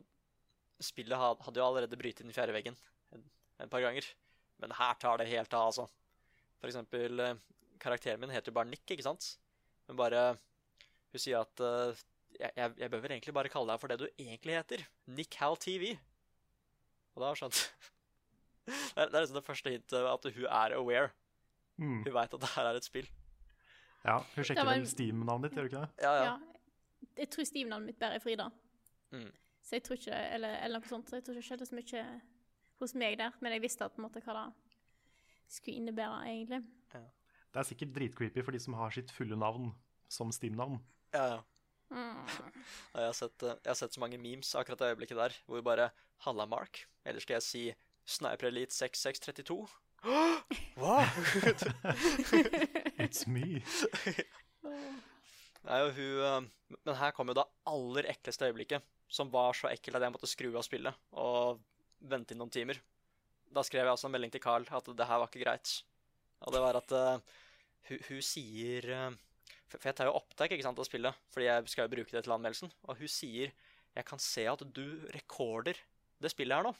Spillet 0.84 1.17
hadde 1.17 1.58
jo 1.58 1.65
allerede 1.65 1.98
brytet 1.98 2.22
inn 2.22 2.30
i 2.30 2.36
fjerde 2.36 2.54
veggen 2.54 2.76
en, 3.15 3.24
en 3.63 3.72
par 3.72 3.82
ganger. 3.82 4.06
Men 4.62 4.74
her 4.78 4.98
tar 5.02 5.22
det 5.22 5.30
helt 5.30 5.54
av, 5.54 5.70
altså. 5.70 5.88
For 6.58 6.70
eksempel 6.70 7.22
eh, 7.22 7.39
Karakteren 7.82 8.22
min 8.22 8.34
heter 8.34 8.50
jo 8.50 8.58
bare 8.58 8.70
Nick, 8.72 8.86
ikke 8.89 9.06
sant? 9.06 9.36
Men 9.88 10.00
bare 10.00 10.22
Hun 11.13 11.22
sier 11.22 11.43
at 11.43 11.62
uh, 11.63 12.00
jeg, 12.38 12.52
jeg, 12.58 12.74
jeg 12.82 12.91
bør 12.91 13.04
vel 13.04 13.13
egentlig 13.15 13.34
bare 13.38 13.52
kalle 13.54 13.72
deg 13.72 13.82
for 13.82 13.91
det 13.91 14.00
du 14.02 14.08
egentlig 14.10 14.58
heter. 14.58 14.84
Nick 15.17 15.38
Hal 15.39 15.56
TV. 15.62 15.93
Og 17.15 17.22
da 17.22 17.30
har 17.30 17.38
jeg 17.38 17.43
skjønt 17.46 17.62
Det 18.67 19.00
er, 19.00 19.08
det 19.08 19.15
er 19.15 19.24
liksom 19.24 19.38
det 19.38 19.48
første 19.48 19.72
hintet 19.72 20.10
at 20.12 20.26
hun 20.36 20.43
er 20.43 20.76
aware. 20.76 21.13
Mm. 21.78 22.02
Hun 22.04 22.13
veit 22.13 22.34
at 22.36 22.41
det 22.43 22.50
her 22.52 22.67
er 22.67 22.80
et 22.80 22.88
spill. 22.88 23.08
Ja, 24.04 24.17
hun 24.17 24.43
sjekker 24.43 24.60
Det 24.60 24.67
var 24.67 24.80
vel 24.82 24.89
Steam-navnet 24.89 25.54
ditt, 25.54 25.58
gjør 25.58 25.67
hun 25.67 25.72
ikke 25.72 25.84
det? 25.86 26.04
Ja, 26.04 26.13
ja. 26.17 26.26
ja. 26.34 27.12
Jeg 27.22 27.30
tror 27.34 27.48
Steve-navnet 27.48 27.93
mitt 27.93 28.00
bare 28.02 28.17
er 28.17 28.24
Frida. 28.24 28.50
Mm. 29.15 29.30
Så 29.63 29.78
jeg 29.78 29.86
tror 29.86 30.00
ikke, 30.02 30.20
eller, 30.36 30.58
eller 30.65 30.84
noe 30.84 30.89
sånt, 30.89 31.10
så 31.10 31.17
jeg 31.17 31.26
tror 31.26 31.38
ikke 31.38 31.43
det 31.43 31.48
skjedde 31.48 31.70
så 31.70 31.78
mye 31.78 32.04
hos 32.79 32.95
meg 32.97 33.17
der. 33.19 33.35
Men 33.41 33.55
jeg 33.55 33.63
visste 33.65 33.85
at, 33.85 33.95
på 33.95 34.01
en 34.01 34.07
måte, 34.07 34.23
hva 34.25 34.35
det 34.37 34.47
skulle 35.47 35.79
innebære, 35.79 36.23
egentlig. 36.27 36.63
Det 37.57 37.61
er 37.61 37.67
sikkert 37.69 37.93
dritcreepy 37.95 38.43
for 38.43 38.53
de 38.53 38.59
som 38.61 38.75
har 38.77 38.91
sitt 38.93 39.11
fulle 39.15 39.37
navn 39.39 39.71
som 40.11 40.31
Steam-navn. 40.35 40.81
Ja, 41.15 41.23
ja. 41.37 41.39
Mm. 41.87 42.19
Jeg 42.93 43.05
har, 43.05 43.13
sett, 43.15 43.43
eh, 43.43 43.55
jeg 43.63 43.71
har 43.71 43.77
sett 43.79 43.95
så 43.95 44.01
mange 44.03 44.19
memes 44.19 44.49
akkurat 44.59 44.81
det 44.81 44.89
øyeblikket 44.91 45.17
der, 45.17 45.35
hvor 45.47 45.63
bare 45.63 45.89
Halla, 46.25 46.45
Mark. 46.45 46.83
Eller 47.07 47.23
skal 47.23 47.37
jeg 47.37 47.45
si 47.45 47.61
Sniper 48.05 48.49
Elite 48.49 48.75
6632? 48.75 49.67
Hva? 50.77 50.97
It's 52.99 53.23
me. 53.25 53.63
Nei, 55.67 55.79
og 55.81 55.95
hun 55.95 56.21
eh, 56.27 56.75
Men 56.85 56.99
her 56.99 57.15
kom 57.15 57.31
jo 57.31 57.39
det 57.39 57.47
aller 57.71 58.11
ekleste 58.11 58.51
øyeblikket, 58.51 58.83
som 59.07 59.31
var 59.31 59.55
så 59.55 59.71
ekkelt 59.71 59.97
at 59.97 60.03
jeg 60.05 60.13
måtte 60.13 60.29
skru 60.29 60.51
av 60.51 60.67
spillet 60.67 60.93
og 61.15 61.63
vente 61.99 62.33
inn 62.33 62.41
noen 62.41 62.53
timer. 62.53 62.79
Da 63.53 63.63
skrev 63.65 63.86
jeg 63.86 63.95
også 63.95 64.10
en 64.10 64.15
melding 64.15 64.33
til 64.33 64.43
Carl 64.43 64.67
at 64.67 64.89
det 64.91 65.07
her 65.07 65.21
var 65.21 65.29
ikke 65.29 65.43
greit. 65.45 65.71
Og 66.45 66.53
det 66.53 66.62
var 66.62 66.77
at 66.77 66.93
uh, 66.93 67.38
hun, 67.89 68.01
hun 68.10 68.21
sier 68.25 68.89
uh, 68.93 69.15
For 69.71 69.89
jeg 69.89 69.97
tar 69.97 70.10
jo 70.10 70.17
opptak 70.19 70.53
ikke 70.53 70.65
sant, 70.65 70.79
av 70.79 70.88
spillet, 70.88 71.15
fordi 71.33 71.47
jeg 71.47 71.71
skal 71.73 71.88
jo 71.88 71.95
bruke 71.95 72.13
det 72.13 72.23
til 72.23 72.36
anmeldelsen. 72.36 72.71
Og 72.88 72.99
hun 72.99 73.12
sier 73.12 73.55
'Jeg 73.97 74.05
kan 74.05 74.19
se 74.21 74.43
at 74.45 74.62
du 74.62 75.10
rekorder 75.10 75.73
det 76.21 76.29
spillet 76.29 76.53
her 76.53 76.67
nå'. 76.67 76.75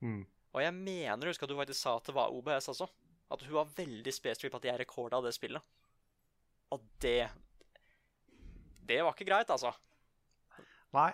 Mm. 0.00 0.24
Og 0.54 0.62
jeg 0.62 0.74
mener 0.74 1.28
husk 1.28 1.42
at 1.42 1.50
du 1.50 1.58
faktisk 1.58 1.80
sa 1.80 1.96
at 1.98 2.06
det 2.08 2.14
var 2.16 2.32
OBS 2.32 2.70
også. 2.72 2.88
At 3.30 3.42
hun 3.46 3.54
var 3.54 3.74
veldig 3.76 4.12
spesifikk 4.12 4.54
på 4.54 4.58
at 4.58 4.64
jeg 4.64 4.80
rekorda 4.80 5.20
det 5.22 5.34
spillet. 5.36 5.62
Og 6.70 6.82
det 7.02 7.28
Det 8.88 9.04
var 9.04 9.12
ikke 9.14 9.28
greit, 9.28 9.50
altså. 9.50 9.70
Nei, 10.90 11.12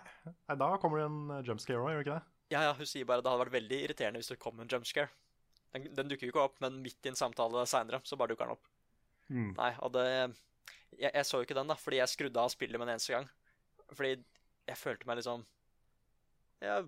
da 0.49 0.69
kommer 0.81 1.03
det 1.03 1.07
en 1.11 1.31
eh, 1.35 1.43
jump 1.45 1.61
òg, 1.61 1.69
gjør 1.69 1.99
det 1.99 2.07
ikke 2.07 2.15
det? 2.15 2.36
Ja, 2.53 2.63
ja, 2.63 2.73
hun 2.79 2.87
sier 2.87 3.07
bare 3.09 3.23
at 3.23 3.27
det 3.27 3.33
hadde 3.33 3.45
vært 3.45 3.57
veldig 3.57 3.79
irriterende 3.83 4.21
hvis 4.23 4.31
det 4.31 4.41
kom 4.43 4.61
en 4.63 4.71
jumpscare. 4.71 5.11
Den, 5.75 5.89
den 5.97 6.11
dukker 6.11 6.29
jo 6.29 6.33
ikke 6.35 6.45
opp, 6.45 6.61
men 6.63 6.79
midt 6.85 7.07
i 7.07 7.11
en 7.11 7.19
samtale 7.19 7.65
seinere 7.69 8.01
så 8.07 8.19
bare 8.19 8.33
dukker 8.33 8.47
den 8.47 8.57
opp. 8.57 8.69
Mm. 9.27 9.51
Nei, 9.57 9.73
og 9.83 9.93
det 9.97 10.07
jeg, 10.97 11.11
jeg 11.11 11.27
så 11.27 11.41
jo 11.41 11.47
ikke 11.47 11.57
den, 11.59 11.71
da, 11.71 11.77
fordi 11.79 11.99
jeg 12.01 12.13
skrudde 12.13 12.43
av 12.43 12.53
spillet 12.53 12.81
med 12.81 12.89
en 12.89 12.95
eneste 12.95 13.17
gang. 13.17 13.27
Fordi 13.93 14.13
jeg 14.67 14.81
følte 14.81 15.09
meg 15.09 15.21
liksom 15.21 15.43
ja, 16.65 16.79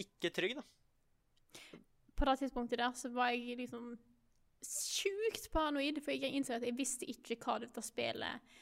ikke 0.00 0.32
trygg, 0.34 0.56
da. 0.58 0.64
På 2.14 2.26
det 2.28 2.38
tidspunktet 2.40 2.80
der 2.80 2.96
så 2.98 3.10
var 3.14 3.32
jeg 3.34 3.58
liksom 3.58 3.94
sjukt 4.64 5.50
paranoid, 5.52 6.00
for 6.02 6.14
jeg 6.14 6.32
innså 6.34 6.56
at 6.56 6.64
jeg 6.66 6.76
visste 6.78 7.08
ikke 7.10 7.36
hva 7.42 7.58
dette 7.62 7.82
spillet 7.84 8.54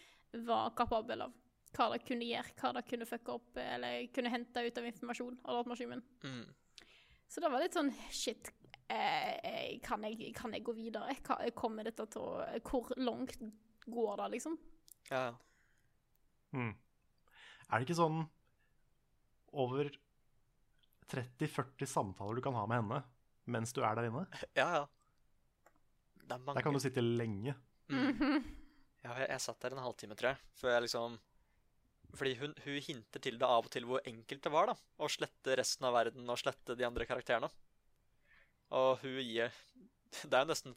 var 0.46 0.72
kapabel 0.76 1.28
av. 1.28 1.34
Hva 1.72 1.88
det 1.94 2.02
kunne 2.04 2.26
gjøre, 2.28 2.52
hva 2.60 2.72
det 2.76 2.82
kunne 2.88 3.08
fucke 3.08 3.36
opp, 3.38 3.54
eller 3.56 4.08
kunne 4.12 4.32
hente 4.32 4.64
ut 4.66 4.80
av 4.80 4.88
informasjon 4.90 5.38
av 5.44 5.60
datamaskinen. 5.60 6.02
Mm. 6.24 6.42
Så 7.32 7.40
det 7.40 7.48
var 7.48 7.64
litt 7.64 7.78
sånn 7.78 7.88
shit. 8.12 8.50
Eh, 8.92 9.32
eh, 9.48 9.80
kan, 9.84 10.04
jeg, 10.04 10.34
kan 10.36 10.52
jeg 10.52 10.64
gå 10.66 10.74
videre? 10.76 11.14
Hva, 11.24 11.38
kommer 11.56 11.86
dette 11.88 12.04
til 12.12 12.20
å 12.20 12.42
Hvor 12.66 12.92
langt 13.00 13.38
går 13.86 14.20
det, 14.20 14.28
liksom? 14.34 14.58
Ja. 15.08 15.30
Mm. 16.52 16.74
Er 17.72 17.80
det 17.80 17.86
ikke 17.86 17.96
sånn 18.02 18.20
over 19.52 19.88
30-40 21.12 21.88
samtaler 21.88 22.36
du 22.36 22.44
kan 22.44 22.56
ha 22.56 22.66
med 22.68 22.82
henne 22.82 23.02
mens 23.52 23.72
du 23.74 23.82
er 23.84 23.96
der 23.98 24.08
inne. 24.08 24.26
Ja, 24.60 24.68
ja. 24.76 24.84
Det 26.22 26.36
er 26.36 26.44
mange 26.44 26.58
Der 26.60 26.64
kan 26.64 26.76
du 26.76 26.80
sitte 26.80 27.02
lenge. 27.02 27.56
Ja, 29.02 29.16
jeg, 29.18 29.26
jeg 29.32 29.42
satt 29.42 29.64
der 29.64 29.74
en 29.74 29.82
halvtime, 29.82 30.14
tror 30.14 30.30
jeg, 30.30 30.44
før 30.60 30.76
jeg 30.76 30.84
liksom 30.84 31.16
Fordi 32.12 32.34
hun, 32.40 32.54
hun 32.64 32.80
hinter 32.84 33.22
til 33.24 33.38
det 33.40 33.48
av 33.48 33.66
og 33.66 33.72
til 33.72 33.86
hvor 33.88 34.02
enkelt 34.08 34.44
det 34.44 34.52
var, 34.52 34.68
da. 34.68 34.76
Å 35.00 35.10
slette 35.10 35.56
resten 35.58 35.86
av 35.88 35.94
verden 35.96 36.28
og 36.28 36.40
slette 36.40 36.76
de 36.76 36.86
andre 36.86 37.06
karakterene. 37.08 37.48
Og 38.72 39.02
hun 39.02 39.20
gir 39.20 39.52
Det 40.12 40.32
er 40.32 40.44
jo 40.44 40.50
nesten 40.50 40.74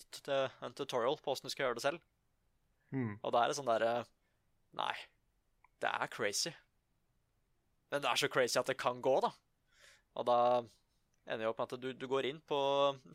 en 0.63 0.75
tutorial 0.75 1.17
på 1.19 1.33
åssen 1.33 1.49
du 1.49 1.51
skal 1.51 1.67
gjøre 1.67 1.79
det 1.79 1.83
selv. 1.83 2.03
Mm. 2.95 3.17
Og 3.19 3.33
da 3.35 3.41
er 3.41 3.51
det 3.51 3.57
sånn 3.57 3.67
derre 3.67 4.05
Nei, 4.75 4.93
det 5.83 5.91
er 5.91 6.11
crazy. 6.11 6.51
Men 7.91 8.03
det 8.03 8.09
er 8.09 8.19
så 8.19 8.31
crazy 8.31 8.59
at 8.59 8.67
det 8.67 8.75
kan 8.79 8.99
gå, 9.03 9.13
da. 9.23 9.29
Og 10.19 10.27
da 10.27 10.39
ender 11.25 11.45
jeg 11.45 11.51
opp 11.51 11.61
med 11.61 11.75
at 11.75 11.83
du, 11.83 11.89
du 11.95 12.07
går 12.11 12.27
inn 12.27 12.41
på 12.43 12.57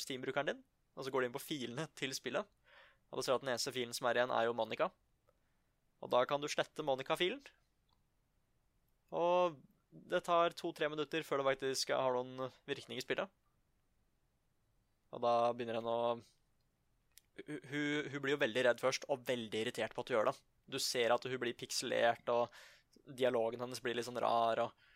Steam-brukeren 0.00 0.48
din, 0.48 0.62
og 0.96 1.04
så 1.04 1.12
går 1.12 1.22
du 1.22 1.28
inn 1.28 1.36
på 1.36 1.42
filene 1.42 1.84
til 1.98 2.14
spillet. 2.16 2.48
Og 3.10 3.18
da 3.18 3.24
ser 3.24 3.34
du 3.34 3.40
at 3.40 3.44
den 3.44 3.52
eneste 3.52 3.74
filen 3.74 3.92
som 3.96 4.08
er 4.08 4.20
igjen, 4.20 4.32
er 4.32 4.46
jo 4.48 4.56
Monica. 4.56 4.88
Og 6.00 6.12
da 6.12 6.22
kan 6.28 6.40
du 6.40 6.48
slette 6.48 6.84
Monica-filen. 6.86 7.42
Og 9.16 9.56
det 10.11 10.22
tar 10.26 10.54
to-tre 10.58 10.88
minutter 10.90 11.24
før 11.26 11.40
det 11.40 11.48
faktisk 11.50 11.94
har 11.96 12.14
noen 12.14 12.50
virkning 12.68 13.00
i 13.00 13.04
spillet. 13.04 13.30
Og 15.11 15.22
da 15.24 15.34
begynner 15.54 15.80
hun 15.80 15.90
å 15.90 16.00
hun, 17.40 17.58
hun, 17.70 18.11
hun 18.12 18.22
blir 18.22 18.34
jo 18.36 18.42
veldig 18.42 18.66
redd 18.66 18.82
først, 18.82 19.06
og 19.11 19.24
veldig 19.26 19.64
irritert 19.64 19.94
på 19.96 20.04
at 20.04 20.11
du 20.11 20.14
gjør 20.14 20.30
det. 20.30 20.36
Du 20.70 20.78
ser 20.82 21.14
at 21.14 21.24
hun 21.26 21.40
blir 21.42 21.56
pikselert, 21.58 22.30
og 22.30 22.52
dialogen 23.18 23.62
hennes 23.64 23.82
blir 23.82 23.96
litt 23.96 24.06
sånn 24.06 24.20
rar. 24.22 24.62
Og, 24.66 24.90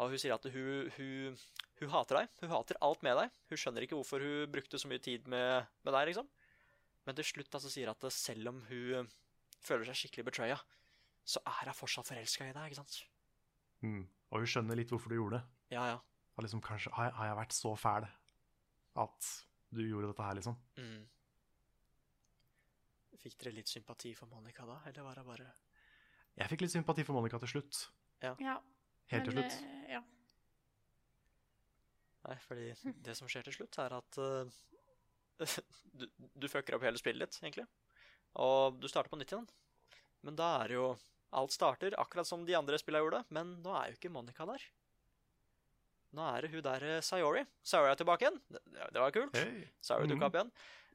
og 0.00 0.14
hun 0.14 0.20
sier 0.20 0.36
at 0.36 0.46
hun, 0.54 0.88
hun, 0.96 1.40
hun 1.82 1.92
hater 1.92 2.22
deg. 2.22 2.36
Hun 2.40 2.54
hater 2.54 2.80
alt 2.88 3.04
med 3.04 3.18
deg. 3.20 3.40
Hun 3.50 3.60
skjønner 3.60 3.84
ikke 3.84 3.98
hvorfor 3.98 4.24
hun 4.24 4.52
brukte 4.54 4.80
så 4.80 4.90
mye 4.90 5.02
tid 5.04 5.28
med, 5.32 5.68
med 5.84 5.96
deg, 5.98 6.12
liksom. 6.12 6.30
Men 7.02 7.18
til 7.18 7.26
slutt 7.26 7.58
altså 7.58 7.72
sier 7.72 7.90
hun 7.90 7.98
at 7.98 8.14
selv 8.14 8.52
om 8.52 8.62
hun 8.70 9.10
føler 9.62 9.88
seg 9.88 10.04
skikkelig 10.04 10.30
betraya, 10.30 10.60
så 11.26 11.42
er 11.44 11.68
hun 11.70 11.76
fortsatt 11.76 12.08
forelska 12.08 12.48
i 12.48 12.54
deg, 12.54 12.70
ikke 12.70 12.80
sant? 12.80 13.02
Mm. 13.82 14.02
Og 14.32 14.42
hun 14.42 14.48
skjønner 14.48 14.78
litt 14.78 14.92
hvorfor 14.92 15.12
du 15.12 15.18
gjorde 15.18 15.40
det. 15.40 15.76
Ja, 15.76 15.86
ja. 15.92 15.98
Og 16.36 16.46
liksom, 16.46 16.62
kanskje, 16.64 16.92
har, 16.96 17.10
jeg, 17.10 17.16
har 17.18 17.30
jeg 17.30 17.38
vært 17.42 17.56
så 17.56 17.72
fæl 17.76 18.06
at 19.02 19.32
du 19.72 19.82
gjorde 19.84 20.12
dette 20.12 20.28
her, 20.28 20.38
liksom? 20.38 20.56
Mm. 20.80 21.02
Fikk 23.22 23.36
dere 23.38 23.54
litt 23.60 23.70
sympati 23.70 24.14
for 24.18 24.30
Monica 24.32 24.64
da, 24.66 24.80
eller 24.88 25.06
var 25.06 25.20
det 25.20 25.26
bare 25.28 25.50
Jeg 26.40 26.50
fikk 26.50 26.64
litt 26.64 26.72
sympati 26.74 27.04
for 27.06 27.14
Monica 27.14 27.38
til 27.42 27.52
slutt. 27.52 27.84
Ja. 28.24 28.56
Helt 29.12 29.28
til 29.28 29.36
slutt. 29.36 29.58
eh, 29.60 29.92
ja. 29.92 30.02
Nei, 32.22 32.36
fordi 32.46 32.68
det 33.04 33.14
som 33.18 33.30
skjer 33.30 33.46
til 33.46 33.56
slutt, 33.56 33.78
er 33.82 33.94
at 33.98 34.18
uh, 34.22 34.50
du, 35.98 36.06
du 36.16 36.48
fucker 36.50 36.78
opp 36.78 36.86
hele 36.86 37.00
spillet 37.00 37.28
ditt, 37.30 37.40
egentlig. 37.42 37.66
Og 38.42 38.78
du 38.80 38.88
starter 38.88 39.12
på 39.12 39.18
nytt 39.20 39.34
igjen. 39.34 39.48
Men 40.22 40.38
da 40.38 40.52
er 40.62 40.72
det 40.72 40.78
jo 40.78 40.86
Alt 41.32 41.54
starter 41.54 41.96
akkurat 42.00 42.28
som 42.28 42.44
de 42.44 42.56
andre 42.58 42.78
spillene 42.80 43.06
gjorde, 43.06 43.22
men 43.32 43.56
nå 43.64 43.72
er 43.78 43.90
jo 43.90 43.98
ikke 43.98 44.12
Monica 44.12 44.46
der. 44.48 44.64
Nå 46.12 46.24
er 46.28 46.44
det 46.44 46.52
hun 46.52 46.64
der 46.66 46.84
eh, 46.84 47.00
Sayori. 47.04 47.44
Sayori 47.64 47.94
er 47.94 48.00
tilbake 48.00 48.26
igjen. 48.26 48.40
Det, 48.52 48.60
det 48.92 49.00
var 49.00 49.14
kult. 49.14 49.38
Hey. 49.38 49.64
Sayori 49.80 50.10
dukka 50.10 50.28
opp 50.28 50.36
igjen. 50.36 50.52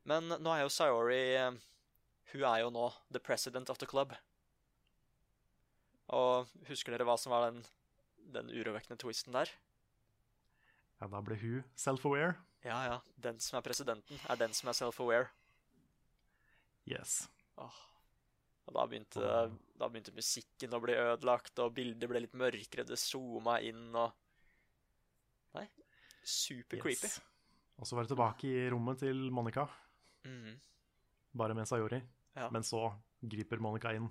Men 0.08 0.30
nå 0.30 0.54
er 0.54 0.62
jo 0.62 0.72
Sayori 0.72 1.22
eh, 1.40 1.58
Hun 2.34 2.44
er 2.52 2.62
jo 2.62 2.70
nå 2.76 2.90
the 3.10 3.22
president 3.24 3.72
of 3.74 3.82
the 3.82 3.90
club. 3.90 4.14
Og 6.14 6.52
husker 6.70 6.94
dere 6.94 7.08
hva 7.08 7.18
som 7.20 7.34
var 7.34 7.48
den, 7.50 7.64
den 8.36 8.52
urovekkende 8.54 9.00
twisten 9.02 9.34
der? 9.36 9.50
Ja, 11.02 11.10
da 11.10 11.22
ble 11.22 11.38
hun 11.42 11.66
self-aware. 11.78 12.38
Ja, 12.66 12.78
ja. 12.86 13.02
Den 13.22 13.42
som 13.44 13.58
er 13.58 13.66
presidenten, 13.66 14.22
er 14.30 14.40
den 14.40 14.54
som 14.56 14.70
er 14.70 14.78
self-aware. 14.78 15.28
Yes. 16.88 17.26
Åh. 17.58 17.84
Og 18.68 18.74
da 18.76 18.84
begynte, 18.86 19.22
da 19.80 19.88
begynte 19.88 20.12
musikken 20.16 20.74
å 20.76 20.82
bli 20.84 20.94
ødelagt, 21.00 21.58
og 21.64 21.74
bildet 21.78 22.10
ble 22.12 22.20
litt 22.26 22.34
mørkere, 22.36 22.84
det 22.86 22.98
zooma 23.00 23.62
inn 23.64 23.96
og 23.96 24.12
Nei. 25.56 25.64
Super 26.28 26.78
creepy. 26.84 27.08
Yes. 27.08 27.22
Og 27.80 27.88
så 27.88 27.96
var 27.96 28.04
det 28.04 28.12
tilbake 28.12 28.50
i 28.50 28.66
rommet 28.70 29.00
til 29.00 29.30
Monica, 29.32 29.68
Mhm. 30.26 30.58
bare 31.34 31.54
med 31.56 31.66
Sayori. 31.68 32.02
Ja. 32.36 32.50
Men 32.52 32.62
så 32.64 32.94
griper 33.24 33.60
Monica 33.60 33.94
inn 33.96 34.10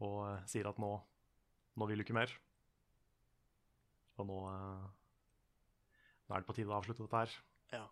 og 0.00 0.18
eh, 0.28 0.44
sier 0.46 0.68
at 0.68 0.78
nå, 0.78 0.90
nå 1.76 1.86
vil 1.88 1.98
du 1.98 2.04
ikke 2.04 2.14
mer. 2.16 2.30
Og 4.20 4.26
nå, 4.28 4.38
eh, 4.52 4.86
nå 6.28 6.36
er 6.36 6.40
det 6.40 6.46
på 6.48 6.54
tide 6.54 6.68
å 6.72 6.78
avslutte 6.80 7.04
dette 7.06 7.16
her. 7.24 7.34
Ja. 7.72 7.86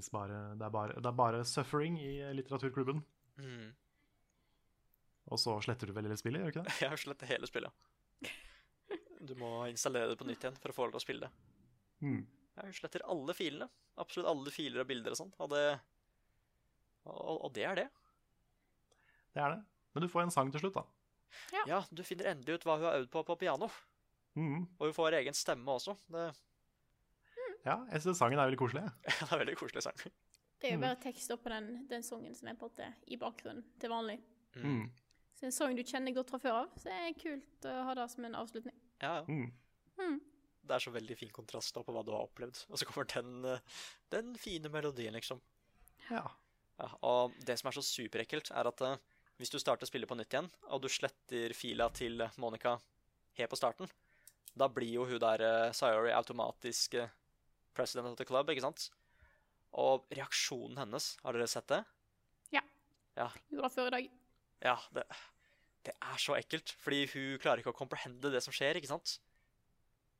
Det, 0.00 0.12
bare, 0.14 0.40
det, 0.56 0.66
er 0.66 0.74
bare, 0.74 0.98
det 0.98 1.10
er 1.10 1.16
bare 1.18 1.44
suffering 1.48 1.98
i 2.00 2.12
litteraturklubben. 2.36 3.02
Mm. 3.42 3.70
Og 5.32 5.40
så 5.40 5.54
sletter 5.64 5.88
du 5.88 5.94
vel 5.96 6.08
hele 6.08 6.18
spillet, 6.20 6.42
gjør 6.42 6.50
du 6.50 6.54
ikke 6.54 6.66
det? 6.68 6.76
Jeg 6.84 6.92
har 6.92 7.00
slettet 7.00 7.30
hele 7.30 7.48
spillet. 7.50 7.88
Du 9.22 9.36
må 9.38 9.52
installere 9.70 10.10
det 10.10 10.18
på 10.18 10.26
nytt 10.26 10.42
igjen 10.42 10.58
for 10.58 10.72
å 10.72 10.76
få 10.76 10.86
lov 10.86 10.96
til 10.96 11.02
å 11.02 11.04
spille 11.04 11.28
det. 11.28 11.50
Mm. 12.02 12.22
Jeg 12.58 12.78
sletter 12.80 13.04
alle 13.08 13.34
filene. 13.38 13.68
Absolutt 14.02 14.28
alle 14.32 14.52
filer 14.52 14.82
og 14.82 14.88
bilder 14.88 15.14
og 15.14 15.20
sånt. 15.20 15.36
Og 15.40 15.52
det, 15.52 15.66
og, 17.06 17.36
og 17.46 17.52
det 17.54 17.68
er 17.68 17.78
det. 17.78 17.86
Det 19.32 19.44
er 19.44 19.54
det. 19.54 19.62
Men 19.94 20.04
du 20.04 20.10
får 20.10 20.24
en 20.24 20.34
sang 20.34 20.50
til 20.52 20.64
slutt, 20.64 20.80
da. 20.80 20.84
Ja, 21.68 21.80
du 21.90 22.02
finner 22.04 22.32
endelig 22.32 22.58
ut 22.58 22.66
hva 22.66 22.76
hun 22.76 22.88
har 22.88 22.98
øvd 23.00 23.10
på 23.12 23.22
på 23.28 23.38
piano. 23.40 23.68
Mm. 24.36 24.64
Og 24.78 24.88
hun 24.88 24.96
får 24.96 25.18
egen 25.20 25.36
stemme 25.36 25.76
også. 25.78 25.94
Det, 26.12 26.26
Ja, 27.62 27.78
jeg 27.92 28.02
syns 28.02 28.18
sangen 28.18 28.40
er 28.40 28.48
veldig 28.50 28.60
koselig. 28.60 28.82
Ja, 29.06 29.14
det 29.20 29.28
er 29.28 29.36
en 29.36 29.42
veldig 29.44 29.58
koselig 29.60 29.84
sang. 29.84 30.02
Det 30.62 30.68
er 30.70 30.76
jo 30.76 30.82
bare 30.82 30.98
tekst 31.02 31.32
på 31.42 31.50
den, 31.50 31.70
den 31.90 32.04
sangen 32.06 32.34
som 32.38 32.50
er 32.50 32.58
på 32.58 32.68
det, 32.78 32.90
i 33.10 33.18
bakgrunnen 33.18 33.64
til 33.82 33.90
vanlig. 33.90 34.18
Mm. 34.54 34.84
Så 35.38 35.48
en 35.48 35.54
sang 35.54 35.74
du 35.74 35.82
kjenner 35.82 36.14
godt 36.14 36.30
fra 36.30 36.38
før 36.42 36.58
av, 36.60 36.76
så 36.78 36.92
er 36.92 37.08
det 37.08 37.22
kult 37.22 37.66
å 37.66 37.72
ha 37.88 37.96
det 37.98 38.04
som 38.12 38.28
en 38.28 38.36
avslutning. 38.38 38.76
Ja, 39.02 39.16
ja. 39.20 39.24
Mm. 39.26 39.48
Mm. 39.98 40.20
Det 40.62 40.76
er 40.76 40.84
så 40.84 40.92
veldig 40.94 41.16
fin 41.18 41.32
kontrast 41.34 41.74
da 41.74 41.82
på 41.82 41.94
hva 41.94 42.04
du 42.06 42.12
har 42.14 42.28
opplevd. 42.28 42.60
Og 42.70 42.78
så 42.78 42.86
kommer 42.86 43.08
den, 43.10 43.44
eh, 43.50 43.80
den 44.14 44.36
fine 44.38 44.70
melodien, 44.70 45.14
liksom. 45.18 45.42
Ja. 46.10 46.22
Ja, 46.78 46.88
og 47.02 47.34
det 47.46 47.58
som 47.58 47.68
er 47.68 47.76
så 47.76 47.82
superekkelt, 47.86 48.52
er 48.54 48.70
at 48.70 48.86
eh, 48.86 49.02
hvis 49.42 49.50
du 49.50 49.58
starter 49.58 49.90
spillet 49.90 50.10
på 50.10 50.14
nytt 50.18 50.30
igjen, 50.30 50.50
og 50.70 50.84
du 50.84 50.88
sletter 50.90 51.54
fila 51.58 51.88
til 51.90 52.22
Monica 52.38 52.76
helt 53.38 53.50
på 53.50 53.58
starten, 53.58 53.90
da 54.54 54.68
blir 54.68 54.92
jo 54.98 55.06
hun 55.08 55.20
der 55.20 55.42
uh, 55.42 55.72
Sayori 55.74 56.12
automatisk 56.12 56.94
eh, 57.00 57.12
president 57.76 58.10
of 58.10 58.18
the 58.20 58.28
club, 58.28 58.50
ikke 58.52 58.64
sant? 58.64 58.90
Og 59.72 60.06
reaksjonen 60.12 60.78
hennes, 60.82 61.14
har 61.24 61.36
dere 61.36 61.48
sett 61.50 61.68
det? 61.72 61.82
Gjorde 63.50 63.68
det 63.68 63.74
før 63.74 63.90
i 63.90 63.94
dag. 63.96 64.08
Ja, 64.62 64.76
det, 64.94 65.04
det 65.88 65.94
er 65.98 66.20
så 66.22 66.36
ekkelt, 66.38 66.72
fordi 66.80 67.04
hun 67.12 67.40
klarer 67.42 67.62
ikke 67.62 67.74
å 67.74 67.76
comprehende 67.76 68.32
det 68.32 68.42
som 68.44 68.54
skjer, 68.54 68.78
ikke 68.78 68.92
sant? 68.92 69.18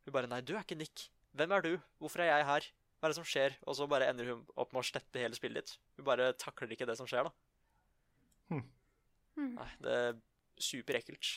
Hun 0.04 0.14
bare 0.16 0.26
'Nei, 0.26 0.40
du 0.42 0.56
er 0.56 0.64
ikke 0.64 0.78
Nick. 0.78 1.08
Hvem 1.32 1.52
er 1.52 1.62
du? 1.62 1.72
Hvorfor 2.02 2.24
er 2.24 2.32
jeg 2.32 2.48
her? 2.48 2.66
Hva 2.98 3.06
er 3.06 3.12
det 3.12 3.20
som 3.20 3.28
skjer?' 3.28 3.56
Og 3.66 3.76
så 3.78 3.86
bare 3.86 4.08
ender 4.10 4.32
hun 4.32 4.42
opp 4.56 4.72
med 4.72 4.82
å 4.82 4.88
slette 4.88 5.22
hele 5.22 5.38
spillet 5.38 5.62
ditt. 5.62 5.78
Hun 5.96 6.04
bare 6.04 6.32
takler 6.34 6.74
ikke 6.74 6.86
det 6.86 6.96
som 6.98 7.06
skjer, 7.06 7.28
da. 7.28 7.32
Hm. 8.50 8.66
Hmm. 9.36 9.54
Nei, 9.54 9.70
det 9.80 9.92
er 9.92 10.18
superekkelt. 10.58 11.30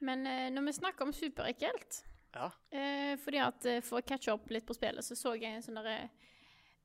Men 0.00 0.24
eh, 0.26 0.48
når 0.54 0.70
vi 0.70 0.78
snakker 0.78 1.04
om 1.04 1.12
superekkelt 1.12 2.04
Ja. 2.34 2.50
eh, 2.70 3.16
Fordi 3.18 3.40
at 3.42 3.64
eh, 3.66 3.80
For 3.82 3.98
å 3.98 4.06
catche 4.06 4.34
opp 4.34 4.50
litt 4.54 4.66
på 4.66 4.76
spillet, 4.76 5.04
så 5.04 5.16
så 5.18 5.34
jeg 5.34 5.50
en 5.50 5.64
sånn 5.64 5.80
derre 5.80 6.10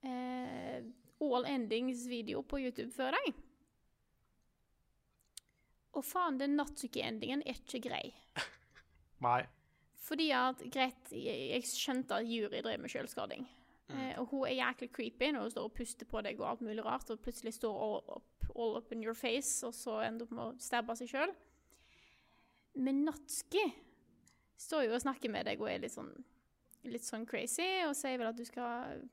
eh, 0.05 0.85
All 1.21 1.45
Endings-video 1.47 2.41
på 2.43 2.59
YouTube 2.63 2.91
før 2.95 3.15
deg. 3.15 3.35
Og 5.95 6.03
faen, 6.03 6.39
den 6.41 6.57
Natsuki-endingen 6.59 7.45
er 7.47 7.59
ikke 7.61 7.79
grei. 7.85 8.09
Nei. 9.25 9.45
Fordi 10.05 10.27
at, 10.35 10.59
greit, 10.73 11.13
jeg, 11.15 11.63
skjønte 11.69 12.19
at 12.19 12.27
jury 12.27 12.59
drev 12.65 12.83
med 12.83 12.91
selvskading. 12.91 13.47
Eh, 13.93 14.11
og 14.19 14.27
hun 14.33 14.43
er 14.49 14.57
jæklig 14.57 14.89
creepy 14.91 15.31
når 15.31 15.45
hun 15.45 15.53
står 15.53 15.69
og 15.69 15.75
puster 15.77 16.09
på 16.09 16.21
deg 16.25 16.41
og 16.41 16.49
alt 16.49 16.65
mulig 16.65 16.83
rart, 16.85 17.09
og 17.13 17.21
plutselig 17.23 17.55
står 17.55 17.79
all 17.85 18.17
up, 18.17 18.47
all 18.55 18.77
up 18.77 18.91
in 18.91 19.05
your 19.05 19.17
face, 19.17 19.61
og 19.65 19.73
så 19.77 20.01
ender 20.05 20.27
opp 20.27 20.35
med 20.35 20.45
å 20.45 20.61
stabbe 20.61 20.97
seg 20.99 21.13
sjøl. 21.13 21.33
Men 22.75 23.05
Natsuki 23.07 23.63
står 24.57 24.87
jo 24.87 24.95
og 24.95 25.03
snakker 25.03 25.31
med 25.31 25.47
deg 25.49 25.61
og 25.61 25.69
er 25.71 25.83
litt 25.83 25.95
sånn, 25.95 26.11
litt 26.87 27.05
sånn 27.05 27.25
crazy, 27.27 27.67
og 27.87 27.95
sier 27.97 28.19
vel 28.21 28.31
at 28.31 28.39
du 28.39 28.45
skal 28.47 29.03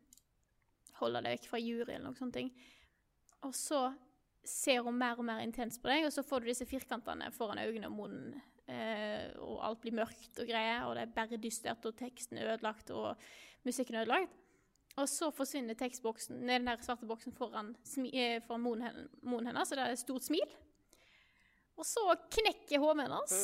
holde 1.00 1.22
deg 1.24 1.36
vekk 1.36 1.50
fra 1.50 1.60
jury 1.62 1.94
eller 1.96 2.10
noe 2.10 2.18
sånt. 2.18 2.38
Og 3.42 3.54
så 3.56 3.82
ser 4.46 4.82
hun 4.86 4.98
mer 4.98 5.18
og 5.18 5.26
mer 5.26 5.42
intens 5.44 5.78
på 5.80 5.90
deg, 5.90 6.06
og 6.06 6.14
så 6.14 6.24
får 6.26 6.42
du 6.42 6.50
disse 6.50 6.66
firkantene 6.68 7.30
foran 7.34 7.62
øynene 7.62 7.90
og 7.90 7.96
munnen. 7.96 8.40
Eh, 8.70 9.32
og 9.42 9.58
alt 9.66 9.80
blir 9.82 9.94
mørkt 9.98 10.38
og 10.38 10.48
greier, 10.48 10.86
og 10.86 10.94
det 10.96 11.04
er 11.04 11.16
bare 11.16 11.40
dystert, 11.42 11.84
og 11.86 11.98
teksten 11.98 12.38
er 12.38 12.54
ødelagt, 12.54 12.90
og 12.94 13.18
musikken 13.66 13.98
er 13.98 14.06
ødelagt. 14.06 14.38
Og 15.00 15.08
så 15.08 15.30
forsvinner 15.32 15.76
tekstboksen, 15.78 16.42
nei, 16.44 16.58
den 16.58 16.68
der 16.68 16.82
svarte 16.84 17.08
boksen 17.08 17.32
foran, 17.32 17.72
eh, 18.12 18.42
foran 18.44 18.64
munnen 18.66 19.08
munnen 19.22 19.48
hennes, 19.50 19.72
og 19.72 19.78
det 19.78 19.86
er 19.86 19.94
et 19.96 20.02
stort 20.02 20.26
smil. 20.26 20.56
Og 21.80 21.86
så 21.88 22.02
knekker 22.36 22.82
hodet 22.82 23.06
hennes. 23.08 23.38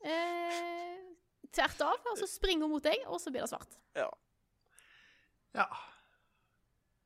Eh, 0.00 1.07
tvert 1.54 1.84
av, 1.86 2.08
og 2.12 2.18
så 2.20 2.28
springer 2.30 2.66
hun 2.66 2.74
mot 2.76 2.84
deg, 2.84 3.04
og 3.08 3.20
så 3.22 3.32
blir 3.34 3.44
det 3.44 3.50
svart. 3.50 3.78
Ja. 3.98 4.08
Ja. 5.56 5.68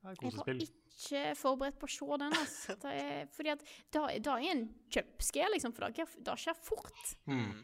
Det 0.03 0.15
er 0.15 0.23
kosespill. 0.23 0.63
Jeg 0.63 0.71
var 0.71 0.79
ikke 0.93 1.35
forberedt 1.39 1.79
på 1.81 1.89
å 1.89 1.93
se 1.95 2.19
den. 2.23 2.39
Altså. 2.39 2.77
Det 2.83 2.95
er, 3.03 3.29
fordi 3.35 3.53
at 3.55 3.63
da, 3.95 4.07
da 4.31 4.39
er 4.39 4.55
en 4.55 4.65
jumpscare, 4.93 5.53
liksom, 5.55 5.75
for 5.77 5.89
det, 5.89 6.09
det 6.27 6.39
skjer 6.43 6.59
fort. 6.59 7.15
Mm. 7.31 7.63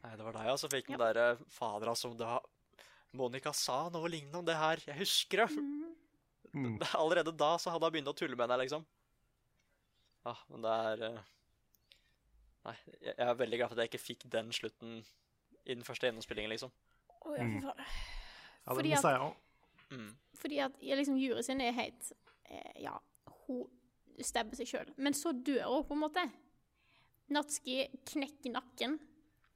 Nei, 0.00 0.14
det 0.16 0.24
var 0.24 0.38
deg, 0.38 0.48
altså. 0.54 0.70
Fikk 0.72 0.88
den 0.92 1.02
derre 1.02 1.26
Fader, 1.52 1.92
altså. 1.92 2.12
Da 2.16 2.38
Monica 3.16 3.52
sa 3.56 3.82
noe 3.92 4.08
lignende 4.10 4.40
om 4.40 4.48
det 4.48 4.56
her. 4.56 4.82
Jeg 4.86 5.00
husker 5.02 5.44
det. 5.44 5.66
Mm. 6.54 6.78
Allerede 7.00 7.34
da 7.36 7.52
så 7.60 7.74
hadde 7.74 7.88
hun 7.88 7.98
begynt 7.98 8.12
å 8.12 8.16
tulle 8.16 8.38
med 8.38 8.50
deg, 8.52 8.64
liksom. 8.64 8.86
Ja, 10.26 10.34
men 10.52 10.64
det 10.64 10.72
er 10.92 11.04
eh, 11.08 11.28
Nei, 12.68 12.76
jeg 13.00 13.14
er 13.16 13.36
veldig 13.38 13.58
glad 13.58 13.70
for 13.70 13.78
at 13.78 13.84
jeg 13.84 13.92
ikke 13.92 14.02
fikk 14.02 14.24
den 14.32 14.50
slutten 14.52 14.98
i 15.64 15.74
den 15.74 15.84
første 15.84 16.08
gjennomspillingen, 16.08 16.52
liksom. 16.52 16.72
Oh, 17.20 17.36
ja, 17.36 17.46
for 17.46 17.70
faen. 17.70 17.86
Ja, 18.66 18.74
Fordi 18.74 18.92
at-. 18.92 19.36
Mm. 19.90 20.10
Fordi 20.38 20.58
at 20.58 20.72
liksom, 20.80 21.16
Jury 21.18 21.42
sin 21.42 21.60
er 21.60 21.72
helt 21.74 22.12
eh, 22.46 22.82
Ja, 22.84 22.92
hun 23.46 23.66
stabber 24.22 24.58
seg 24.58 24.68
sjøl. 24.68 24.92
Men 24.96 25.16
så 25.16 25.32
dør 25.32 25.66
hun, 25.66 25.86
på 25.88 25.96
en 25.96 26.04
måte. 26.04 26.26
Natski 27.30 27.84
knekker 28.10 28.54
nakken 28.54 28.98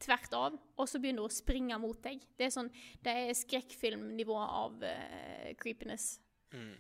tvert 0.05 0.35
av, 0.37 0.57
og 0.77 0.89
så 0.91 1.01
begynner 1.01 1.25
hun 1.25 1.33
å 1.33 1.35
springe 1.35 1.77
mot 1.81 2.01
deg. 2.05 2.23
Det 2.39 2.49
er 2.49 2.53
sånn, 2.55 2.71
det 3.05 3.15
er 3.25 3.37
skrekkfilmnivået 3.39 4.57
av 4.61 4.85
uh, 4.85 5.51
creepiness. 5.61 6.19
Mm. 6.55 6.75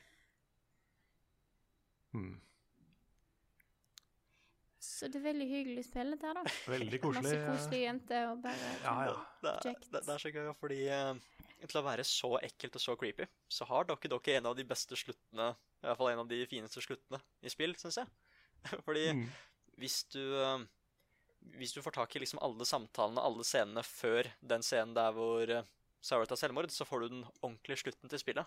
Mm. 2.14 2.34
Så 4.94 5.08
det 5.10 5.18
er 5.18 5.24
veldig 5.24 5.46
hyggelig 5.50 5.82
spill, 5.88 6.12
dette 6.14 6.28
her, 6.28 6.36
da. 6.38 6.42
Veldig 6.74 7.00
koselig. 7.02 7.22
Masse 7.24 7.38
koselige 7.48 7.86
jenter 7.88 8.28
og 8.30 8.42
bare 8.44 8.68
Ja, 8.84 8.92
ja. 9.08 9.14
Det, 9.42 9.54
det, 9.90 10.02
det 10.06 10.12
er 10.14 10.22
så 10.22 10.30
gøy, 10.34 10.50
fordi 10.60 10.78
eh, 10.94 11.14
til 11.64 11.80
å 11.80 11.84
være 11.86 12.04
så 12.06 12.30
ekkelt 12.46 12.78
og 12.78 12.84
så 12.84 12.94
creepy, 13.00 13.26
så 13.50 13.66
har 13.72 13.88
Doki 13.88 14.10
Doki 14.12 14.36
en 14.36 14.46
av 14.52 14.54
de 14.58 14.66
beste 14.68 14.94
sluttene, 15.00 15.48
i 15.82 15.88
hvert 15.88 15.98
fall 15.98 16.12
en 16.12 16.22
av 16.22 16.28
de 16.30 16.38
fineste 16.50 16.82
sluttene 16.84 17.18
i 17.42 17.50
spill, 17.52 17.74
syns 17.80 17.98
jeg. 18.02 18.12
Fordi 18.86 19.08
Mm. 19.14 19.24
hvis 19.82 19.98
du 20.14 20.20
eh, 20.40 20.62
Hvis 21.58 21.74
du 21.76 21.82
får 21.84 21.92
tak 21.98 22.14
i 22.16 22.22
liksom 22.22 22.38
alle 22.40 22.64
samtalene, 22.64 23.20
alle 23.20 23.44
scenene 23.44 23.82
før 23.84 24.30
den 24.40 24.62
scenen 24.64 24.94
der 24.96 25.10
hvor 25.12 25.50
uh, 25.52 25.66
Sarah 26.00 26.24
tar 26.30 26.38
selvmord, 26.40 26.70
så 26.72 26.86
får 26.88 27.00
du 27.04 27.08
den 27.12 27.24
ordentlige 27.42 27.82
slutten 27.82 28.08
til 28.08 28.18
spillet. 28.22 28.46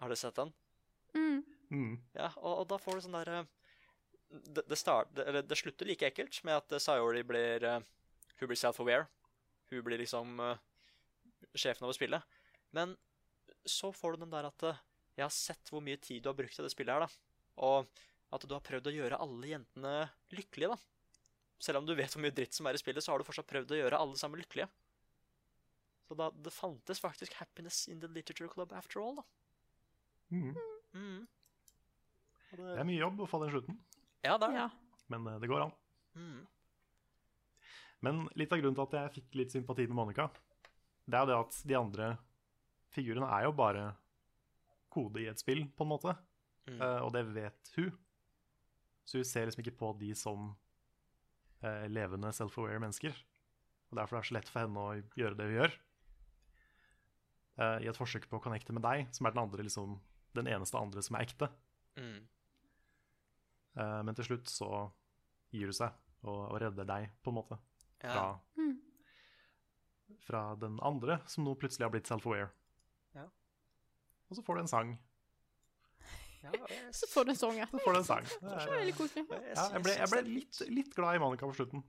Har 0.00 0.08
du 0.08 0.16
sett 0.16 0.38
den? 0.38 0.54
mm. 1.14 1.42
Mm. 1.72 1.92
Ja, 2.16 2.30
og, 2.36 2.62
og 2.62 2.66
da 2.70 2.78
får 2.80 2.96
du 2.96 3.04
sånn 3.04 3.14
derre 3.18 3.42
det, 4.32 4.62
det, 4.68 4.76
start, 4.76 5.10
det, 5.16 5.26
eller 5.28 5.44
det 5.44 5.58
slutter 5.60 5.88
like 5.88 6.06
ekkelt 6.08 6.38
med 6.46 6.60
at 6.60 6.82
Sayori 6.82 7.22
blir 7.26 7.64
uh, 7.68 7.80
Hun 8.40 8.48
blir 8.48 8.58
self-aware. 8.58 9.06
Hun 9.70 9.82
blir 9.84 10.00
liksom 10.00 10.40
uh, 10.40 10.56
sjefen 11.54 11.84
over 11.84 11.96
spillet. 11.96 12.38
Men 12.72 12.96
så 13.68 13.92
får 13.92 14.14
du 14.16 14.24
den 14.24 14.32
der 14.32 14.48
at 14.48 14.64
uh, 14.64 14.80
Jeg 15.18 15.26
har 15.26 15.34
sett 15.36 15.72
hvor 15.72 15.84
mye 15.84 16.00
tid 16.00 16.22
du 16.22 16.30
har 16.30 16.38
brukt 16.38 16.58
i 16.58 16.64
det 16.64 16.72
spillet 16.72 16.94
her, 16.94 17.04
da. 17.04 17.36
Og 17.62 18.02
at 18.32 18.46
du 18.48 18.54
har 18.56 18.64
prøvd 18.64 18.88
å 18.88 18.94
gjøre 18.96 19.20
alle 19.20 19.50
jentene 19.50 19.96
lykkelige, 20.32 20.72
da. 20.72 21.18
Selv 21.62 21.82
om 21.82 21.86
du 21.86 21.92
vet 21.94 22.10
hvor 22.10 22.24
mye 22.24 22.34
dritt 22.34 22.56
som 22.56 22.66
er 22.66 22.74
i 22.74 22.80
spillet, 22.80 23.04
så 23.04 23.12
har 23.12 23.20
du 23.20 23.28
fortsatt 23.28 23.50
prøvd 23.50 23.76
å 23.76 23.82
gjøre 23.82 24.00
alle 24.00 24.18
sammen 24.18 24.40
lykkelige. 24.40 24.70
Så 26.08 26.16
da, 26.18 26.30
det 26.44 26.50
fantes 26.56 27.00
faktisk 27.00 27.36
happiness 27.38 27.84
in 27.92 28.00
the 28.00 28.08
literature 28.10 28.48
club 28.50 28.72
after 28.72 29.04
all, 29.04 29.20
da. 29.20 29.26
Mm. 30.32 30.56
Mm. 30.96 31.20
Og 32.52 32.58
Det 32.58 32.80
er 32.80 32.88
mye 32.88 33.00
jobb 33.00 33.20
å 33.22 33.28
få 33.28 33.40
den 33.44 33.52
slutten, 33.52 33.78
Ja, 34.22 34.36
det 34.38 34.48
er 34.48 34.52
det. 34.52 34.58
Ja. 34.62 34.68
men 35.12 35.26
eh, 35.26 35.38
det 35.42 35.50
går 35.50 35.66
an. 35.66 35.72
Mm. 36.14 36.42
Men 38.02 38.22
litt 38.38 38.52
av 38.52 38.60
grunnen 38.60 38.76
til 38.78 38.86
at 38.88 38.96
jeg 38.98 39.14
fikk 39.18 39.38
litt 39.38 39.54
sympati 39.54 39.86
med 39.86 39.98
Monica, 39.98 40.28
det 41.06 41.18
er 41.18 41.24
jo 41.24 41.30
det 41.30 41.38
at 41.38 41.58
de 41.70 41.78
andre 41.78 42.08
figurene 42.94 43.28
er 43.34 43.46
jo 43.46 43.54
bare 43.56 43.84
kode 44.92 45.22
i 45.22 45.28
et 45.30 45.40
spill, 45.40 45.64
på 45.76 45.86
en 45.86 45.92
måte. 45.92 46.14
Mm. 46.68 46.78
Uh, 46.78 47.00
og 47.06 47.12
det 47.14 47.24
vet 47.32 47.72
hun. 47.76 47.92
Så 49.06 49.18
hun 49.18 49.26
ser 49.26 49.48
liksom 49.48 49.64
ikke 49.64 49.78
på 49.78 49.92
de 50.00 50.12
som 50.18 50.50
uh, 51.64 51.86
levende 51.90 52.30
self-aware 52.34 52.82
mennesker. 52.82 53.16
Og 53.90 53.98
derfor 53.98 54.18
er 54.18 54.24
det 54.24 54.30
så 54.30 54.36
lett 54.36 54.50
for 54.52 54.64
henne 54.64 54.82
å 54.82 55.18
gjøre 55.18 55.38
det 55.38 55.48
hun 55.48 55.56
gjør. 55.56 55.78
Uh, 57.60 57.78
I 57.84 57.88
et 57.90 57.98
forsøk 57.98 58.28
på 58.28 58.38
å 58.38 58.44
connecte 58.44 58.74
med 58.74 58.84
deg, 58.84 59.08
som 59.16 59.26
er 59.26 59.34
den, 59.34 59.42
andre, 59.46 59.66
liksom, 59.66 59.96
den 60.36 60.50
eneste 60.52 60.78
andre 60.78 61.02
som 61.04 61.18
er 61.18 61.26
ekte. 61.26 61.48
Mm. 61.98 62.20
Eh, 63.76 64.02
men 64.02 64.14
til 64.14 64.24
slutt 64.24 64.46
så 64.52 64.68
gir 65.52 65.66
du 65.66 65.72
seg 65.72 65.92
og, 66.24 66.52
og 66.52 66.60
redder 66.60 66.84
deg, 66.88 67.10
på 67.22 67.30
en 67.32 67.38
måte. 67.40 67.58
Ja. 68.02 68.10
Fra, 68.12 68.26
Mm. 68.58 68.78
fra 70.26 70.42
den 70.60 70.78
andre 70.82 71.20
som 71.26 71.44
nå 71.46 71.54
plutselig 71.58 71.86
har 71.86 71.90
blitt 71.94 72.06
self-aware. 72.10 72.50
Ja. 73.16 73.24
Og 74.30 74.36
så 74.36 74.42
får 74.44 74.54
du 74.54 74.60
en 74.60 74.68
sang. 74.70 74.92
Ja, 76.42 76.50
jeg, 76.52 76.82
Så 76.98 77.06
får 77.10 77.24
du 77.24 77.30
en 77.30 77.36
sang, 77.38 77.56
ja. 77.58 77.66
Så 77.70 77.78
får 77.84 77.92
du 77.96 77.98
en 78.02 78.04
sang. 78.08 78.24
Det 78.26 78.40
Det 78.42 78.52
er, 78.58 78.70
veldig 78.76 78.94
koselig. 78.98 79.24
jeg 79.30 79.82
ble, 79.86 79.96
jeg 79.96 80.10
ble 80.12 80.22
litt, 80.28 80.60
litt 80.68 80.94
glad 80.96 81.16
i 81.16 81.22
Monica 81.22 81.46
på 81.48 81.54
slutten. 81.56 81.84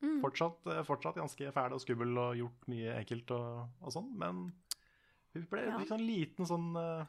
Mm. 0.00 0.20
Fortsatt, 0.22 0.66
eh, 0.72 0.82
fortsatt 0.88 1.18
ganske 1.20 1.50
fæl 1.52 1.74
og 1.76 1.80
skummel 1.82 2.16
og 2.22 2.36
gjort 2.38 2.68
mye 2.72 2.94
ekkelt 3.02 3.30
og, 3.36 3.66
og 3.84 3.92
sånn, 3.92 4.06
men 4.16 4.46
hun 5.34 5.46
ble 5.50 5.66
Ja. 5.66 5.76
litt 5.78 5.90
sånn 5.92 6.06
liten 6.06 6.46
sånn 6.48 6.70
uh, 6.76 7.04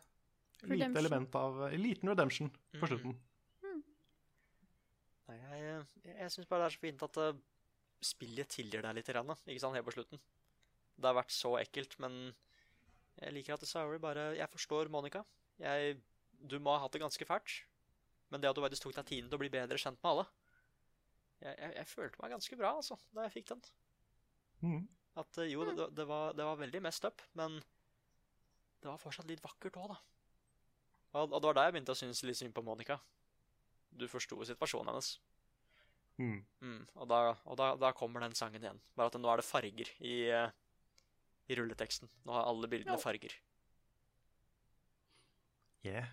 Lite 0.70 1.00
element 1.00 1.34
av 1.40 1.62
en 1.72 1.80
Liten 1.82 2.10
redemption 2.12 2.52
på 2.52 2.82
Mhm. 2.84 2.88
slutten. 2.92 3.14
Mm 3.16 3.28
jeg, 6.04 6.16
jeg 6.16 6.34
syns 6.34 6.50
bare 6.50 6.64
det 6.64 6.70
er 6.70 6.76
så 6.76 6.84
fint 6.84 7.04
at 7.08 7.20
uh, 7.22 7.42
spillet 8.02 8.50
tilgir 8.50 8.84
deg 8.86 8.98
litt, 8.98 9.10
ikke 9.12 9.62
sant, 9.62 9.78
helt 9.78 9.88
på 9.88 9.96
slutten. 9.96 10.22
Det 10.98 11.10
har 11.10 11.18
vært 11.18 11.34
så 11.34 11.56
ekkelt, 11.62 11.98
men 12.04 12.18
jeg 13.22 13.34
liker 13.36 13.58
at 13.58 13.68
Sauri 13.68 14.00
bare 14.02 14.32
Jeg 14.38 14.50
forstår 14.50 14.90
Monica. 14.94 15.24
Jeg, 15.62 15.98
du 16.40 16.58
må 16.60 16.74
ha 16.74 16.82
hatt 16.84 16.96
det 16.96 17.04
ganske 17.04 17.28
fælt, 17.28 17.58
men 18.32 18.42
det 18.42 18.50
at 18.50 18.58
du 18.58 18.64
faktisk 18.64 18.88
tok 18.88 18.96
deg 18.98 19.10
tiden 19.10 19.30
til 19.30 19.38
å 19.38 19.42
bli 19.42 19.52
bedre 19.54 19.78
kjent 19.82 20.00
med 20.02 20.10
alle 20.14 20.26
Jeg, 21.42 21.54
jeg, 21.58 21.74
jeg 21.76 21.90
følte 21.92 22.22
meg 22.22 22.34
ganske 22.36 22.58
bra, 22.58 22.74
altså, 22.80 22.98
da 23.16 23.28
jeg 23.28 23.36
fikk 23.36 23.52
den. 23.52 23.62
Mm. 24.62 24.82
At 25.22 25.42
uh, 25.42 25.48
jo, 25.50 25.66
det, 25.68 25.90
det, 25.98 26.08
var, 26.10 26.36
det 26.38 26.48
var 26.48 26.62
veldig 26.62 26.84
messed 26.86 27.08
up, 27.10 27.24
men 27.38 27.60
det 28.82 28.90
var 28.90 29.02
fortsatt 29.02 29.30
litt 29.30 29.44
vakkert 29.44 29.78
òg, 29.82 29.94
da. 29.94 30.00
Og, 31.12 31.28
og 31.28 31.38
det 31.42 31.50
var 31.50 31.58
da 31.58 31.66
jeg 31.68 31.76
begynte 31.76 31.94
å 31.94 32.00
synes 32.00 32.24
litt 32.26 32.40
synd 32.40 32.56
på 32.56 32.64
Monica. 32.66 32.98
Du 33.92 34.08
forsto 34.10 34.38
situasjonen 34.48 34.94
hennes. 34.94 35.16
Mhm. 36.20 36.42
Mm, 36.62 36.82
og 36.96 37.08
da, 37.10 37.20
og 37.46 37.58
da, 37.58 37.76
da 37.80 37.92
kommer 37.98 38.22
den 38.22 38.36
sangen 38.38 38.62
igjen. 38.62 38.80
Bare 38.96 39.08
at 39.08 39.16
nå 39.20 39.30
er 39.32 39.38
det 39.42 39.46
farger 39.48 39.90
i, 40.00 40.16
eh, 40.30 40.52
i 41.50 41.56
rulleteksten. 41.58 42.10
Nå 42.26 42.34
har 42.36 42.46
alle 42.46 42.68
bildene 42.68 42.98
Ja. 42.98 43.02
farger. 43.02 43.34
Yeah. 45.84 46.06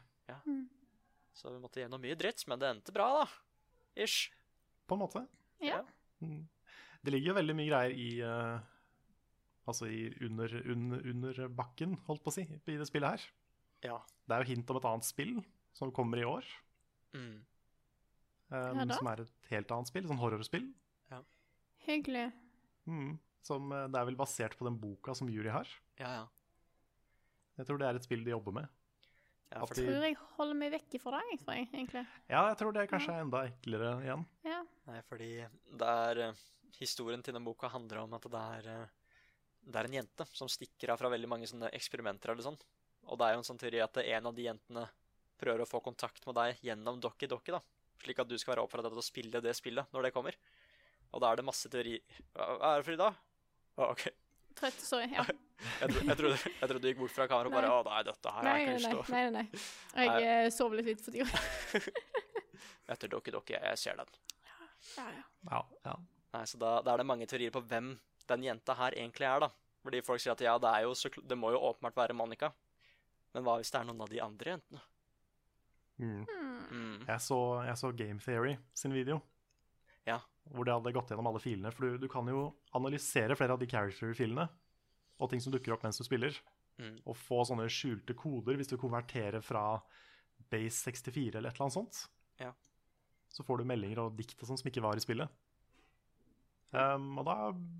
Så 1.36 1.52
vi 1.52 1.60
måtte 1.62 1.80
gjennom 1.82 2.00
mye 2.02 2.16
dritt, 2.18 2.42
men 2.48 2.58
det 2.58 2.68
endte 2.72 2.92
bra, 2.94 3.08
da. 3.20 3.26
Ish. 4.02 4.30
På 4.88 4.96
en 4.96 5.02
måte. 5.04 5.26
Ja. 5.60 5.82
Mhm. 6.20 6.48
Det 7.04 7.12
ligger 7.12 7.28
jo 7.30 7.34
veldig 7.38 7.54
mye 7.54 7.68
greier 7.70 7.94
i 7.94 8.08
uh, 8.26 8.58
Altså 9.68 9.84
i 9.86 10.08
under, 10.24 10.48
under, 10.72 11.02
under 11.10 11.48
bakken, 11.52 11.98
holdt 12.06 12.22
på 12.24 12.30
å 12.32 12.32
si, 12.32 12.42
i 12.48 12.76
det 12.80 12.86
spillet 12.88 13.10
her. 13.10 13.24
Ja. 13.84 13.98
Det 14.26 14.34
er 14.34 14.40
jo 14.42 14.48
hint 14.54 14.70
om 14.72 14.78
et 14.80 14.86
annet 14.88 15.04
spill 15.04 15.34
som 15.76 15.92
kommer 15.92 16.16
i 16.16 16.24
år. 16.24 16.46
Mm. 17.12 17.44
Um, 18.50 18.78
Ja 18.80 18.94
som 18.96 19.06
er 19.10 19.20
et 19.26 19.32
helt 19.50 19.70
annet 19.74 19.90
spill, 19.90 20.06
sånn 20.08 20.20
horrorspill. 20.22 20.68
Hyggelig. 21.88 22.26
Mm, 22.88 23.14
som 23.44 23.70
eh, 23.72 23.86
Det 23.88 23.96
er 24.00 24.04
vel 24.10 24.16
basert 24.18 24.56
på 24.58 24.66
den 24.66 24.74
boka 24.80 25.14
som 25.16 25.28
Jury 25.32 25.48
har. 25.52 25.68
Ja, 26.00 26.10
ja. 26.18 26.26
Jeg 27.58 27.66
tror 27.68 27.78
det 27.80 27.86
er 27.88 27.96
et 27.98 28.04
spill 28.06 28.24
de 28.26 28.30
jobber 28.34 28.52
med. 28.58 28.68
ja 29.50 29.62
At 29.64 29.72
de- 29.74 29.86
Tror 29.86 30.04
jeg 30.04 30.16
holder 30.36 30.54
meg 30.60 30.72
vekke 30.74 31.00
fra 31.00 31.18
deg, 31.18 31.38
tror 31.40 31.54
jeg, 31.56 31.68
egentlig. 31.72 32.04
Ja, 32.28 32.42
jeg 32.50 32.58
tror 32.60 32.72
det 32.76 32.84
kanskje 32.90 33.14
er 33.14 33.24
enda 33.24 33.40
eklere 33.48 33.94
igjen. 34.04 34.26
Ja. 34.44 34.60
Nei, 34.86 35.00
fordi 35.08 35.30
det 35.80 35.88
er 35.88 36.18
eh, 36.28 36.44
Historien 36.78 37.22
til 37.24 37.34
den 37.34 37.42
boka 37.44 37.66
handler 37.72 38.04
om 38.04 38.12
at 38.14 38.22
det 38.30 38.42
er 38.58 38.68
eh, 38.68 38.86
Det 39.64 39.76
er 39.80 39.88
en 39.88 39.96
jente 39.98 40.26
som 40.36 40.48
stikker 40.48 40.92
av 40.92 40.98
fra 41.00 41.08
veldig 41.10 41.28
mange 41.28 41.48
sånne 41.48 41.70
eksperimenter 41.74 42.30
eller 42.30 42.42
sånn. 42.44 42.58
Og 43.08 43.18
det 43.18 43.24
er 43.26 43.32
jo 43.34 43.40
en 43.40 43.48
sånn 43.48 43.58
teori 43.58 43.80
at 43.82 43.96
en 44.04 44.26
av 44.26 44.34
de 44.36 44.44
jentene 44.44 44.84
prøver 45.40 45.62
å 45.64 45.66
få 45.68 45.80
kontakt 45.82 46.24
med 46.26 46.34
deg 46.36 46.60
gjennom 46.62 47.00
Dokki 47.00 47.26
Dokki, 47.30 47.52
da. 47.56 47.60
Slik 48.02 48.22
at 48.22 48.30
du 48.30 48.36
skal 48.38 48.54
være 48.54 48.64
oppfordret 48.66 48.94
til 48.94 49.02
å 49.02 49.06
spille 49.06 49.42
det 49.44 49.54
spillet 49.58 49.92
når 49.94 50.08
det 50.08 50.14
kommer. 50.14 50.38
Og 51.12 51.22
da 51.24 51.32
er 51.32 51.40
det 51.40 51.46
masse 51.48 51.70
teori 51.72 51.96
Hva 52.36 52.74
er 52.74 52.80
det 52.82 52.86
for 52.86 52.94
i 52.94 53.00
dag? 53.00 53.20
Å, 53.78 53.86
OK. 53.92 54.04
Trøtt, 54.58 54.80
sorry. 54.82 55.10
Ja. 55.14 55.24
Jeg, 55.58 55.90
tro, 55.90 56.02
jeg, 56.06 56.14
trodde, 56.14 56.34
jeg 56.38 56.68
trodde 56.70 56.82
du 56.84 56.86
gikk 56.86 56.98
bort 57.00 57.10
fra 57.16 57.24
kameraet 57.26 57.48
og 57.50 57.54
bare 57.56 57.70
Å, 57.74 57.78
nei, 57.88 58.02
dette 58.06 58.30
her 58.30 58.44
Nei, 58.46 58.52
jeg 58.60 58.66
nei, 58.68 58.74
ikke 58.78 58.98
lyst 59.00 59.08
nei. 59.10 59.22
nei, 59.34 59.46
nei. 59.98 60.04
Jeg 60.06 60.28
eh, 60.28 60.50
sover 60.54 60.84
litt 60.86 61.00
for 61.02 61.16
tida. 61.16 61.40
Etter 62.94 63.10
Doki 63.10 63.34
Doki, 63.34 63.56
jeg 63.56 63.80
ser 63.82 63.98
den. 63.98 64.12
Ja, 64.46 65.08
ja. 65.16 65.24
Ja, 65.50 65.62
ja. 65.88 65.96
Nei, 66.36 66.44
så 66.46 66.60
da, 66.62 66.76
da 66.86 66.94
er 66.94 67.02
det 67.02 67.08
mange 67.10 67.26
teorier 67.26 67.50
på 67.54 67.64
hvem 67.66 67.90
den 68.30 68.46
jenta 68.46 68.76
her 68.78 68.94
egentlig 68.94 69.26
er, 69.26 69.48
da. 69.48 69.50
Fordi 69.82 70.04
folk 70.06 70.22
sier 70.22 70.36
at 70.36 70.46
ja, 70.46 70.54
det, 70.62 70.70
er 70.70 70.86
jo 70.86 70.94
så, 71.00 71.10
det 71.10 71.40
må 71.42 71.50
jo 71.56 71.64
åpenbart 71.72 71.98
være 72.04 72.16
Monica. 72.22 72.52
Men 73.34 73.46
hva 73.46 73.58
hvis 73.58 73.74
det 73.74 73.80
er 73.80 73.90
noen 73.90 74.06
av 74.06 74.14
de 74.14 74.22
andre 74.22 74.54
jentene? 74.54 74.84
Mm. 75.98 76.22
Mm. 76.70 76.96
Jeg, 77.06 77.20
så, 77.24 77.38
jeg 77.66 77.80
så 77.80 77.92
Game 77.96 78.22
Theory 78.22 78.56
sin 78.76 78.94
video. 78.94 79.20
Ja. 80.08 80.22
hvor 80.48 80.64
de 80.64 80.72
hadde 80.72 80.92
gått 80.96 81.10
gjennom 81.12 81.26
alle 81.28 81.40
filene. 81.42 81.70
For 81.74 81.84
du, 81.84 81.98
du 82.00 82.08
kan 82.08 82.28
jo 82.30 82.46
analysere 82.76 83.36
flere 83.36 83.52
av 83.52 83.60
de 83.60 83.68
character-filene 83.68 84.46
og 85.18 85.28
ting 85.28 85.42
som 85.42 85.52
dukker 85.52 85.74
opp 85.74 85.84
mens 85.84 86.00
du 86.00 86.06
spiller. 86.06 86.36
Mm. 86.78 86.94
Og 87.04 87.18
få 87.18 87.42
sånne 87.44 87.66
skjulte 87.72 88.16
koder 88.16 88.56
hvis 88.56 88.70
du 88.70 88.78
konverterer 88.80 89.42
fra 89.44 89.82
Base 90.48 90.78
64 90.86 91.36
eller 91.36 91.50
et 91.50 91.58
eller 91.58 91.66
annet 91.66 91.76
sånt. 91.76 92.00
Ja. 92.40 92.54
Så 93.28 93.44
får 93.44 93.60
du 93.60 93.68
meldinger 93.68 94.04
og 94.06 94.16
dikt 94.16 94.38
og 94.40 94.48
sånn 94.48 94.60
som 94.60 94.70
ikke 94.70 94.84
var 94.84 94.96
i 94.96 95.04
spillet. 95.04 95.28
Um, 96.68 97.14
og 97.20 97.24
da 97.24 97.36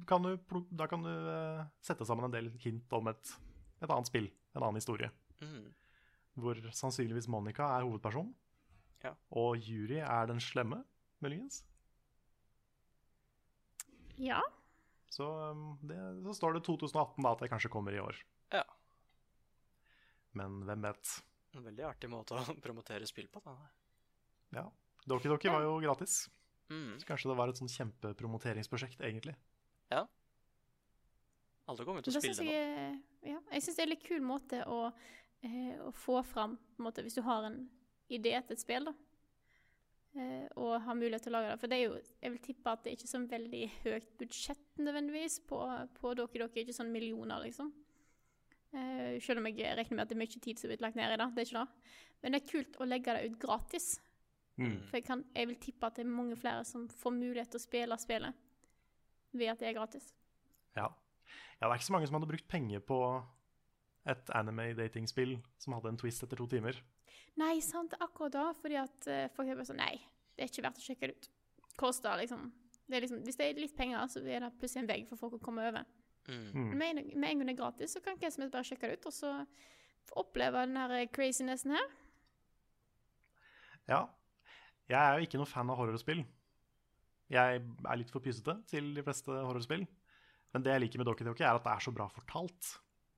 kan 0.09 0.25
du, 0.25 0.33
da 0.73 0.87
kan 0.89 1.03
du 1.05 1.11
uh, 1.13 1.65
sette 1.85 2.07
sammen 2.09 2.29
en 2.29 2.33
del 2.33 2.49
hint 2.63 2.93
om 2.97 3.11
et, 3.13 3.35
et 3.83 3.89
annet 3.89 4.09
spill, 4.09 4.31
en 4.55 4.63
annen 4.63 4.81
historie. 4.81 5.11
Mm. 5.45 5.69
Hvor 6.39 6.59
sannsynligvis 6.77 7.27
Monica 7.31 7.67
er 7.79 7.87
hovedperson, 7.87 8.29
Ja. 9.05 9.13
og 9.31 9.57
Yuri 9.59 9.99
er 10.03 10.27
den 10.31 10.39
slemme, 10.43 10.85
muligens. 11.23 11.65
Ja. 14.19 14.41
Så, 15.11 15.27
um, 15.51 15.79
det, 15.83 15.97
så 16.27 16.35
står 16.37 16.59
det 16.59 16.65
2018 16.67 17.23
da, 17.25 17.33
at 17.33 17.43
det 17.43 17.51
kanskje 17.53 17.71
kommer 17.73 17.95
i 17.95 18.01
år. 18.03 18.19
Ja. 18.55 18.65
Men 20.39 20.61
hvem 20.67 20.83
vet? 20.85 21.15
En 21.57 21.65
veldig 21.65 21.87
artig 21.89 22.11
måte 22.13 22.37
å 22.39 22.55
promotere 22.65 23.07
spill 23.09 23.29
på. 23.33 23.43
Da. 23.45 23.55
Ja. 24.59 24.67
Doki 25.09 25.31
Doki 25.31 25.51
var 25.51 25.65
jo 25.65 25.79
gratis. 25.83 26.27
Mm. 26.69 26.99
Så 27.01 27.07
kanskje 27.09 27.31
det 27.31 27.39
var 27.39 27.49
et 27.49 27.59
sånn 27.59 27.71
kjempepromoteringsprosjekt, 27.73 29.01
egentlig. 29.01 29.35
Aldri 31.69 31.83
Alle 31.83 31.85
kommer 31.85 32.05
til 32.05 32.17
å 32.17 32.21
spille 32.21 32.37
det 32.37 32.45
nå. 32.45 32.53
Jeg, 32.53 33.33
ja, 33.35 33.39
jeg 33.53 33.65
syns 33.65 33.77
det 33.77 33.83
er 33.83 33.87
en 33.89 33.93
litt 33.93 34.05
kul 34.07 34.23
måte 34.25 34.61
å, 34.73 34.77
eh, 35.47 35.75
å 35.85 35.93
få 35.95 36.23
fram 36.27 36.57
på 36.57 36.83
en 36.83 36.89
måte, 36.89 37.03
Hvis 37.03 37.19
du 37.19 37.23
har 37.23 37.47
en 37.49 37.61
idé 38.09 38.35
til 38.41 38.57
et 38.57 38.63
spill, 38.63 38.89
da. 38.89 38.95
Eh, 40.19 40.47
og 40.57 40.81
har 40.83 40.97
mulighet 40.97 41.23
til 41.27 41.35
å 41.35 41.39
lage 41.39 41.51
det. 41.53 41.59
For 41.61 41.71
det 41.71 41.79
er 41.79 41.85
jo, 41.85 41.99
jeg 42.23 42.35
vil 42.35 42.45
tippe 42.47 42.73
at 42.73 42.83
det 42.83 42.91
er 42.91 42.97
ikke 42.99 43.11
sånn 43.11 43.29
veldig 43.31 43.65
høyt 43.85 44.09
budsjett 44.19 44.81
nødvendigvis 44.81 45.41
på, 45.49 45.61
på 45.99 46.15
Doki 46.19 46.41
Doki. 46.43 46.65
Ikke 46.65 46.77
sånn 46.77 46.93
millioner, 46.95 47.45
liksom. 47.45 47.71
Eh, 48.73 49.17
selv 49.25 49.41
om 49.41 49.49
jeg 49.49 49.77
regner 49.79 49.97
med 49.97 50.05
at 50.05 50.11
det 50.11 50.17
er 50.17 50.23
mye 50.25 50.43
tid 50.45 50.59
som 50.59 50.69
er 50.69 50.75
blitt 50.75 50.85
lagt 50.85 50.99
ned 50.99 51.13
i 51.13 51.17
det. 51.17 51.31
Det 51.37 51.45
er 51.45 51.51
ikke 51.51 51.65
det. 51.65 51.95
Men 52.23 52.35
det 52.35 52.41
er 52.41 52.53
kult 52.53 52.79
å 52.81 52.89
legge 52.89 53.15
det 53.17 53.31
ut 53.31 53.41
gratis. 53.45 53.89
Mm. 54.59 54.79
For 54.89 54.99
jeg, 54.99 55.07
kan, 55.07 55.25
jeg 55.37 55.49
vil 55.53 55.61
tippe 55.63 55.87
at 55.87 55.99
det 55.99 56.03
er 56.03 56.11
mange 56.11 56.37
flere 56.37 56.65
som 56.67 56.89
får 56.91 57.15
mulighet 57.15 57.53
til 57.53 57.61
å 57.61 57.63
spille 57.63 57.99
spillet 58.03 58.47
ved 59.39 59.53
at 59.53 59.61
det 59.61 59.69
er 59.71 59.77
gratis. 59.77 60.09
Ja. 60.75 60.89
ja, 60.89 61.63
det 61.63 61.69
er 61.69 61.79
ikke 61.79 61.91
så 61.91 61.95
mange 61.95 62.09
som 62.09 62.17
hadde 62.19 62.31
brukt 62.31 62.49
penger 62.51 62.83
på 62.83 62.99
et 64.09 64.31
anime-datingspill 64.37 65.37
som 65.61 65.75
hadde 65.77 65.93
en 65.93 65.99
twist 66.01 66.23
etter 66.25 66.41
to 66.41 66.47
timer. 66.51 66.79
Nei, 67.39 67.59
sant, 67.63 67.95
akkurat 68.03 68.33
da, 68.35 68.47
fordi 68.59 68.79
at 68.81 69.07
eh, 69.13 69.27
folk 69.37 69.49
er 69.53 69.59
bare 69.61 69.69
sånn 69.69 69.79
Nei, 69.79 69.95
det 70.35 70.47
er 70.47 70.51
ikke 70.51 70.65
verdt 70.65 70.81
å 70.81 70.87
sjekke 70.87 71.11
det 71.11 71.17
ut. 71.19 71.29
Koster 71.79 72.17
liksom, 72.19 72.49
det 72.89 72.97
er 72.99 73.05
liksom 73.05 73.21
Hvis 73.27 73.37
det 73.39 73.47
er 73.53 73.61
litt 73.63 73.77
penger, 73.79 74.09
så 74.11 74.23
er 74.25 74.43
det 74.43 74.53
plutselig 74.59 74.83
en 74.83 74.91
vegg 74.91 75.05
for 75.11 75.21
folk 75.21 75.37
å 75.39 75.43
komme 75.45 75.69
over. 75.69 75.85
Mm. 76.29 76.41
Mm. 76.53 76.65
Men 76.73 76.79
med, 76.81 76.89
en- 77.05 77.13
med 77.21 77.31
en 77.31 77.39
gang 77.43 77.47
det 77.51 77.55
er 77.55 77.61
gratis, 77.63 77.95
så 77.95 78.03
kan 78.05 78.19
hvem 78.19 78.33
som 78.35 78.43
helst 78.45 78.57
bare 78.57 78.67
sjekke 78.69 78.91
det 78.91 78.99
ut, 78.99 79.07
og 79.13 79.15
så 79.17 79.35
oppleve 80.19 80.65
den 80.67 80.77
her 80.81 80.97
eh, 80.99 81.07
crazinessen 81.13 81.77
her. 81.77 81.87
Ja. 83.89 84.03
Jeg 84.89 84.99
er 84.99 85.19
jo 85.21 85.29
ikke 85.29 85.39
noe 85.41 85.49
fan 85.49 85.69
av 85.73 85.79
horrorspill. 85.81 86.25
Jeg 87.29 87.61
er 87.61 87.99
litt 88.01 88.11
for 88.13 88.25
pysete 88.25 88.55
til 88.71 88.91
de 88.97 89.03
fleste 89.05 89.29
horrorspill. 89.45 89.85
Men 90.55 90.65
det 90.65 90.73
jeg 90.73 90.81
liker 90.87 91.03
med 91.03 91.09
Doki, 91.11 91.27
er 91.45 91.53
at 91.59 91.65
det 91.67 91.73
er 91.75 91.85
så 91.85 91.93
bra 91.93 92.07
fortalt. 92.09 92.71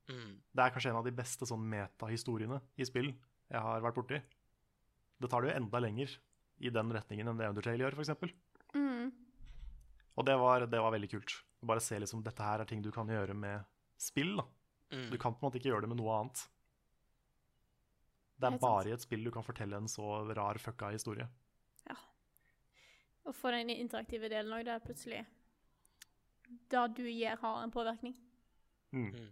Mm. 0.09 0.37
Det 0.51 0.63
er 0.63 0.73
kanskje 0.73 0.91
en 0.91 0.99
av 0.99 1.07
de 1.07 1.13
beste 1.15 1.47
sånn 1.47 1.63
metahistoriene 1.71 2.59
i 2.75 2.87
spill 2.87 3.11
jeg 3.11 3.61
har 3.61 3.83
vært 3.83 3.99
borti. 3.99 4.21
Det 5.21 5.29
tar 5.29 5.43
det 5.43 5.51
jo 5.51 5.57
enda 5.59 5.81
lenger 5.83 6.15
i 6.61 6.71
den 6.73 6.93
retningen 6.93 7.29
enn 7.29 7.39
det 7.39 7.49
Undertale 7.51 7.83
gjør, 7.83 7.97
f.eks. 7.99 8.33
Mm. 8.73 9.11
Og 10.17 10.25
det 10.27 10.37
var, 10.39 10.65
det 10.69 10.81
var 10.81 10.93
veldig 10.95 11.11
kult. 11.11 11.35
Bare 11.65 11.83
se 11.83 11.99
liksom 11.99 12.23
dette 12.25 12.45
her 12.45 12.63
er 12.63 12.69
ting 12.69 12.81
du 12.81 12.91
kan 12.93 13.09
gjøre 13.09 13.35
med 13.37 13.67
spill. 14.01 14.35
da. 14.39 14.47
Mm. 14.91 15.09
Du 15.11 15.17
kan 15.17 15.33
på 15.33 15.41
en 15.41 15.49
måte 15.49 15.61
ikke 15.61 15.71
gjøre 15.71 15.85
det 15.85 15.91
med 15.93 16.01
noe 16.01 16.17
annet. 16.19 16.45
Det 18.41 18.49
er 18.49 18.61
bare 18.61 18.89
i 18.89 18.95
et 18.95 19.03
spill 19.03 19.23
du 19.23 19.31
kan 19.33 19.45
fortelle 19.45 19.77
en 19.77 19.89
så 19.91 20.07
rar 20.33 20.57
fucka 20.61 20.89
historie. 20.95 21.27
Ja. 21.85 21.97
Og 23.29 23.37
få 23.37 23.53
den 23.53 23.69
interaktive 23.75 24.31
delen 24.31 24.53
òg, 24.57 24.65
der 24.65 24.81
plutselig 24.81 25.21
Det 26.71 26.81
du 26.97 27.05
gjør, 27.05 27.37
har 27.43 27.61
en 27.63 27.71
påvirkning. 27.71 28.15
Mm. 28.91 29.29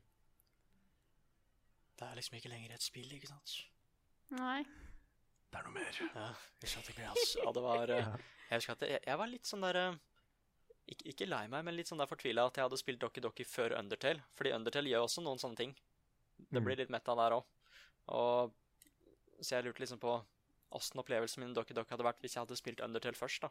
Det 2.00 2.08
er 2.08 2.16
liksom 2.20 2.38
ikke 2.40 2.50
lenger 2.54 2.74
et 2.78 2.86
spill, 2.86 3.10
ikke 3.12 3.28
sant? 3.28 3.56
Nei. 4.32 4.62
Det 5.50 5.58
er 5.60 5.66
noe 5.66 5.74
mer. 5.76 5.98
Ja, 6.16 6.28
jeg 6.64 6.70
skjønte 6.72 6.94
ikke 6.94 7.02
det, 7.02 7.10
altså. 7.12 7.42
Ja, 7.44 7.52
det 7.58 7.64
var 7.66 7.92
eh, 7.96 8.12
Jeg 8.50 8.62
husker 8.62 8.76
at 8.78 8.86
jeg, 8.88 9.02
jeg 9.10 9.18
var 9.20 9.28
litt 9.32 9.50
sånn 9.50 9.66
der 9.66 9.80
eh, 9.82 9.98
ikke, 10.94 11.06
ikke 11.12 11.28
lei 11.30 11.42
meg, 11.52 11.66
men 11.68 11.76
litt 11.76 11.90
sånn 11.90 12.00
der 12.02 12.10
fortvila 12.10 12.46
at 12.48 12.58
jeg 12.60 12.68
hadde 12.68 12.80
spilt 12.80 13.02
Doki 13.02 13.22
Doki 13.26 13.46
før 13.46 13.76
Undertale. 13.80 14.24
Fordi 14.38 14.54
Undertale 14.56 14.90
gjør 14.94 15.08
også 15.08 15.24
noen 15.26 15.42
sånne 15.42 15.60
ting. 15.60 15.76
Det 16.40 16.62
Mm. 16.62 16.66
blir 16.70 16.78
litt 16.80 16.90
metta 16.94 17.16
der 17.20 17.36
òg. 17.36 17.44
Og 18.16 18.54
Så 19.42 19.56
jeg 19.56 19.66
lurte 19.66 19.80
liksom 19.84 20.00
på 20.00 20.14
åssen 20.76 21.00
opplevelsen 21.00 21.40
min 21.44 21.52
i 21.52 21.54
Doki 21.58 21.74
Doki 21.74 21.90
hadde 21.94 22.04
vært 22.04 22.20
hvis 22.22 22.34
jeg 22.36 22.42
hadde 22.46 22.58
spilt 22.60 22.82
Undertale 22.86 23.16
først, 23.16 23.42
da. 23.42 23.50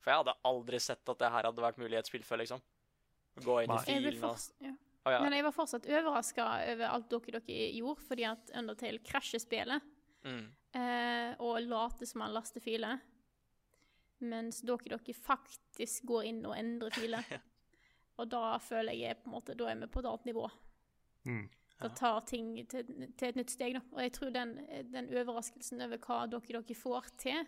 For 0.00 0.10
jeg 0.12 0.18
hadde 0.22 0.34
aldri 0.44 0.78
sett 0.80 1.08
at 1.08 1.18
det 1.18 1.30
her 1.32 1.42
hadde 1.48 1.62
vært 1.64 1.78
mulig 1.80 1.96
i 1.96 2.00
et 2.00 2.06
spill 2.08 2.22
før, 2.22 2.38
liksom. 2.42 2.60
Gå 3.42 3.62
inn 3.64 3.68
Nei. 3.72 3.76
i 3.82 3.92
Jeg 3.92 4.02
filen 4.02 4.24
og 4.24 4.38
ja. 4.64 4.72
Å, 5.06 5.12
ja. 5.14 5.18
Men 5.22 5.36
jeg 5.36 5.44
var 5.46 5.54
fortsatt 5.54 5.86
overraska 5.86 6.46
over 6.72 6.88
alt 6.90 7.10
dere, 7.12 7.40
dere 7.46 7.66
gjorde, 7.76 8.02
fordi 8.08 8.24
at 8.26 8.54
Undertale 8.58 9.02
krasjer 9.06 9.42
spillet 9.42 9.92
Mm. 10.26 10.46
eh, 10.74 11.36
og 11.38 11.60
later 11.62 12.06
som 12.10 12.24
han 12.24 12.32
laster 12.34 12.60
filer. 12.60 12.98
Mens 14.26 14.62
dere, 14.66 14.96
dere 14.96 15.14
faktisk 15.14 16.02
går 16.08 16.24
inn 16.32 16.40
og 16.48 16.56
endrer 16.56 16.90
filer. 16.96 17.22
Og 18.18 18.30
da 18.32 18.56
føler 18.64 18.96
jeg 18.96 19.18
på 19.20 19.28
en 19.28 19.34
måte, 19.34 19.54
da 19.54 19.68
er 19.68 19.76
vi 19.76 19.86
på 19.92 20.00
et 20.00 20.06
annet 20.08 20.24
nivå. 20.24 20.46
Mm. 21.28 21.42
Da 21.82 21.90
tar 21.92 22.22
ting 22.24 22.54
til, 22.64 22.86
til 23.12 23.28
et 23.28 23.36
nytt 23.36 23.52
steg. 23.52 23.74
Da. 23.76 23.82
Og 23.92 24.00
jeg 24.00 24.12
tror 24.16 24.30
den, 24.32 24.54
den 24.88 25.10
overraskelsen 25.12 25.84
over 25.84 26.00
hva 26.00 26.22
dere, 26.32 26.62
dere 26.64 26.76
får 26.80 27.10
til 27.20 27.42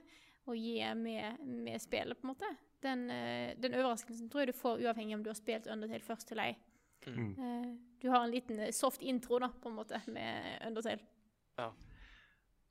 å 0.44 0.56
gi 0.56 0.76
med, 1.00 1.40
med 1.48 1.80
spillet, 1.80 2.20
på 2.20 2.28
en 2.28 2.34
måte, 2.34 2.50
den, 2.84 3.06
eh, 3.10 3.54
den 3.56 3.78
overraskelsen 3.80 4.28
tror 4.28 4.44
jeg 4.44 4.52
du 4.52 4.58
får 4.60 4.84
uavhengig 4.84 5.16
om 5.16 5.24
du 5.24 5.32
har 5.32 5.40
spilt 5.40 5.66
Undertale 5.72 6.04
først 6.04 6.34
eller 6.36 6.50
ei. 6.52 6.58
Mm. 7.06 7.30
Eh, 7.38 7.76
Du 8.00 8.08
har 8.10 8.24
en 8.24 8.30
liten 8.30 8.58
eh, 8.60 8.70
soft 8.72 9.02
intro 9.02 9.38
da, 9.38 9.48
på 9.62 9.68
en 9.68 9.74
måte, 9.78 10.00
med 10.06 10.62
Undertale. 10.66 11.00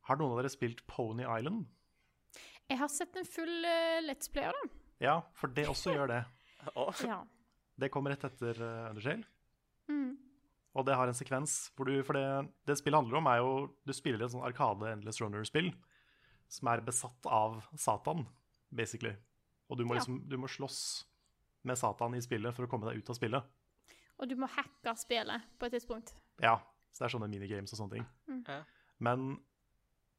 Har 0.08 0.16
noen 0.16 0.32
av 0.32 0.38
dere 0.40 0.52
spilt 0.54 0.86
Pony 0.88 1.26
Island? 1.28 1.66
Jeg 2.68 2.80
har 2.80 2.88
sett 2.92 3.16
en 3.20 3.26
full 3.28 3.66
uh, 3.66 4.00
Let's 4.06 4.30
Player, 4.32 4.56
da. 4.56 4.70
Ja, 5.04 5.16
for 5.36 5.52
det 5.52 5.68
også 5.68 5.94
gjør 5.96 6.08
det. 6.14 6.22
Ja. 7.08 7.22
Det 7.80 7.88
kommer 7.94 8.12
rett 8.12 8.24
etter 8.28 8.58
uh, 8.60 8.90
Undertale. 8.92 9.24
Mm. 9.88 10.18
Og 10.78 10.86
det 10.88 10.96
har 11.00 11.08
en 11.08 11.16
sekvens 11.16 11.54
hvor 11.78 11.88
du 11.88 12.02
For 12.04 12.18
det, 12.18 12.24
det 12.68 12.76
spillet 12.80 13.00
handler 13.00 13.18
om, 13.22 13.28
er 13.32 13.38
jo 13.40 13.52
Du 13.88 13.94
spiller 13.96 14.26
et 14.26 14.34
sånn 14.34 14.44
Arkade 14.44 14.90
Endless 14.92 15.22
Runner-spill 15.24 15.70
som 16.52 16.68
er 16.72 16.82
besatt 16.84 17.26
av 17.32 17.62
Satan, 17.80 18.26
basically. 18.72 19.14
Og 19.72 19.80
du 19.80 19.86
må 19.88 19.96
Ja. 19.96 20.02
liksom 20.02 20.20
Du 20.28 20.36
må 20.40 20.48
slåss 20.52 21.06
med 21.68 21.76
Satan 21.80 22.16
i 22.16 22.22
spillet 22.24 22.56
for 22.56 22.64
å 22.68 22.70
komme 22.72 22.88
deg 22.90 23.00
ut 23.02 23.10
av 23.12 23.16
spillet. 23.20 23.44
Og 24.18 24.30
du 24.30 24.36
må 24.40 24.50
hacke 24.50 24.94
spillet 24.98 25.46
på 25.60 25.68
et 25.68 25.76
tidspunkt. 25.78 26.14
Ja, 26.42 26.58
så 26.92 27.04
det 27.04 27.08
er 27.08 27.14
sånne 27.18 27.30
minigames 27.32 27.74
og 27.74 27.82
sånne 27.82 27.98
ting. 27.98 28.08
Mm. 28.30 28.44
Ja. 28.48 28.62
Men 29.06 29.28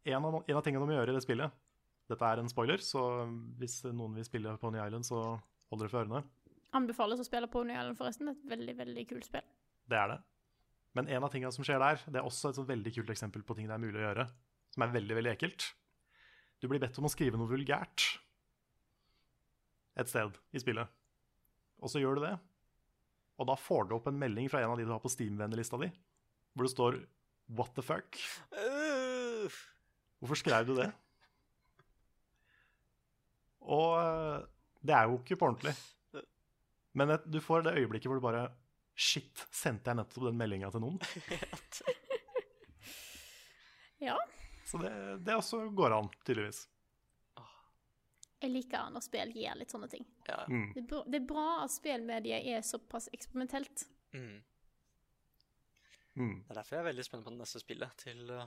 en 0.08 0.28
av, 0.28 0.38
en 0.40 0.58
av 0.58 0.64
tingene 0.64 0.84
de 0.84 0.90
må 0.90 0.96
gjøre 0.96 1.12
i 1.12 1.16
det 1.16 1.24
spillet 1.24 1.64
Dette 2.08 2.24
er 2.24 2.40
en 2.40 2.48
spoiler, 2.48 2.80
så 2.80 3.02
hvis 3.60 3.82
noen 3.90 4.14
vil 4.16 4.24
spille 4.24 4.54
Pony 4.62 4.78
Island, 4.80 5.04
så 5.04 5.18
hold 5.68 5.82
dere 5.82 5.92
for 5.92 6.00
ørene. 6.00 6.22
Anbefales 6.78 7.20
å 7.20 7.26
spille 7.26 7.50
Pony 7.52 7.74
Island, 7.74 7.98
forresten. 7.98 8.30
Det 8.30 8.32
er 8.32 8.38
et 8.38 8.52
veldig, 8.54 8.74
veldig 8.78 9.04
kult 9.10 9.28
spill. 9.28 9.44
Det 9.88 9.98
er 9.98 10.14
det. 10.14 10.18
Men 10.96 11.10
en 11.12 11.26
av 11.26 11.34
tingene 11.34 11.52
som 11.52 11.66
skjer 11.66 11.82
der, 11.82 12.00
det 12.08 12.22
er 12.22 12.28
også 12.28 12.48
et 12.48 12.60
sånt 12.60 12.70
veldig 12.70 12.94
kult 12.96 13.12
eksempel 13.12 13.44
på 13.44 13.58
ting 13.58 13.68
det 13.68 13.76
er 13.76 13.82
mulig 13.82 14.00
å 14.00 14.06
gjøre, 14.06 14.24
som 14.72 14.86
er 14.86 14.94
veldig, 14.94 15.18
veldig 15.20 15.34
ekkelt. 15.34 15.68
Du 16.62 16.66
blir 16.70 16.80
bedt 16.82 16.96
om 16.98 17.06
å 17.06 17.12
skrive 17.12 17.38
noe 17.38 17.50
vulgært 17.50 18.06
et 19.98 20.10
sted 20.10 20.38
i 20.54 20.62
spillet. 20.62 20.88
Og 21.82 21.92
så 21.92 22.00
gjør 22.02 22.18
du 22.18 22.24
det. 22.24 22.34
Og 23.38 23.46
da 23.46 23.54
får 23.58 23.88
du 23.88 23.96
opp 23.96 24.08
en 24.10 24.18
melding 24.18 24.48
fra 24.50 24.60
en 24.62 24.72
av 24.72 24.78
de 24.80 24.86
du 24.86 24.92
har 24.92 25.02
på 25.02 25.10
Steam-vennelista 25.12 25.78
di, 25.80 25.90
hvor 26.54 26.66
det 26.66 26.72
står 26.74 26.98
'What 27.48 27.74
the 27.74 27.82
fuck'? 27.82 28.18
øh, 28.52 29.50
Hvorfor 30.20 30.34
skrev 30.36 30.66
du 30.66 30.74
det? 30.76 30.92
Og 33.60 33.98
eh, 34.00 34.46
det 34.82 34.94
er 34.94 35.06
jo 35.08 35.18
ikke 35.20 35.36
på 35.38 35.46
ordentlig. 35.46 35.74
Men 36.94 37.10
et, 37.14 37.24
du 37.30 37.40
får 37.40 37.62
det 37.62 37.76
øyeblikket 37.78 38.08
hvor 38.10 38.18
du 38.18 38.24
bare 38.24 38.48
Shit, 38.98 39.46
sendte 39.54 39.86
jeg 39.92 39.94
nettopp 40.00 40.24
den 40.26 40.38
meldinga 40.38 40.70
til 40.74 40.80
noen? 40.82 40.98
Ja. 44.00 44.14
Så 44.64 44.78
det, 44.78 44.90
det 45.26 45.34
også 45.34 45.64
går 45.74 45.90
an, 45.96 46.08
tydeligvis. 46.26 46.68
Jeg 48.38 48.52
liker 48.54 48.90
når 48.94 49.02
spill 49.02 49.32
gir 49.34 49.56
litt 49.58 49.72
sånne 49.74 49.88
ting. 49.90 50.04
ja. 50.28 50.44
Mm. 50.46 50.68
Det 50.74 50.82
er 50.82 50.86
bra, 50.92 51.00
det 51.06 51.18
er 51.18 51.26
bra 51.26 51.46
at 51.64 51.72
spillmediet 51.74 52.46
er 52.46 52.62
såpass 52.66 53.08
eksperimentelt. 53.12 53.86
Mm. 54.14 54.38
Mm. 56.18 56.36
Det 56.44 56.50
er 56.50 56.58
derfor 56.60 56.76
jeg 56.76 56.82
er 56.84 56.88
veldig 56.90 57.04
spent 57.06 57.26
på 57.26 57.32
det 57.34 57.38
neste 57.40 57.60
spillet 57.62 57.98
til, 58.02 58.22
uh, 58.30 58.46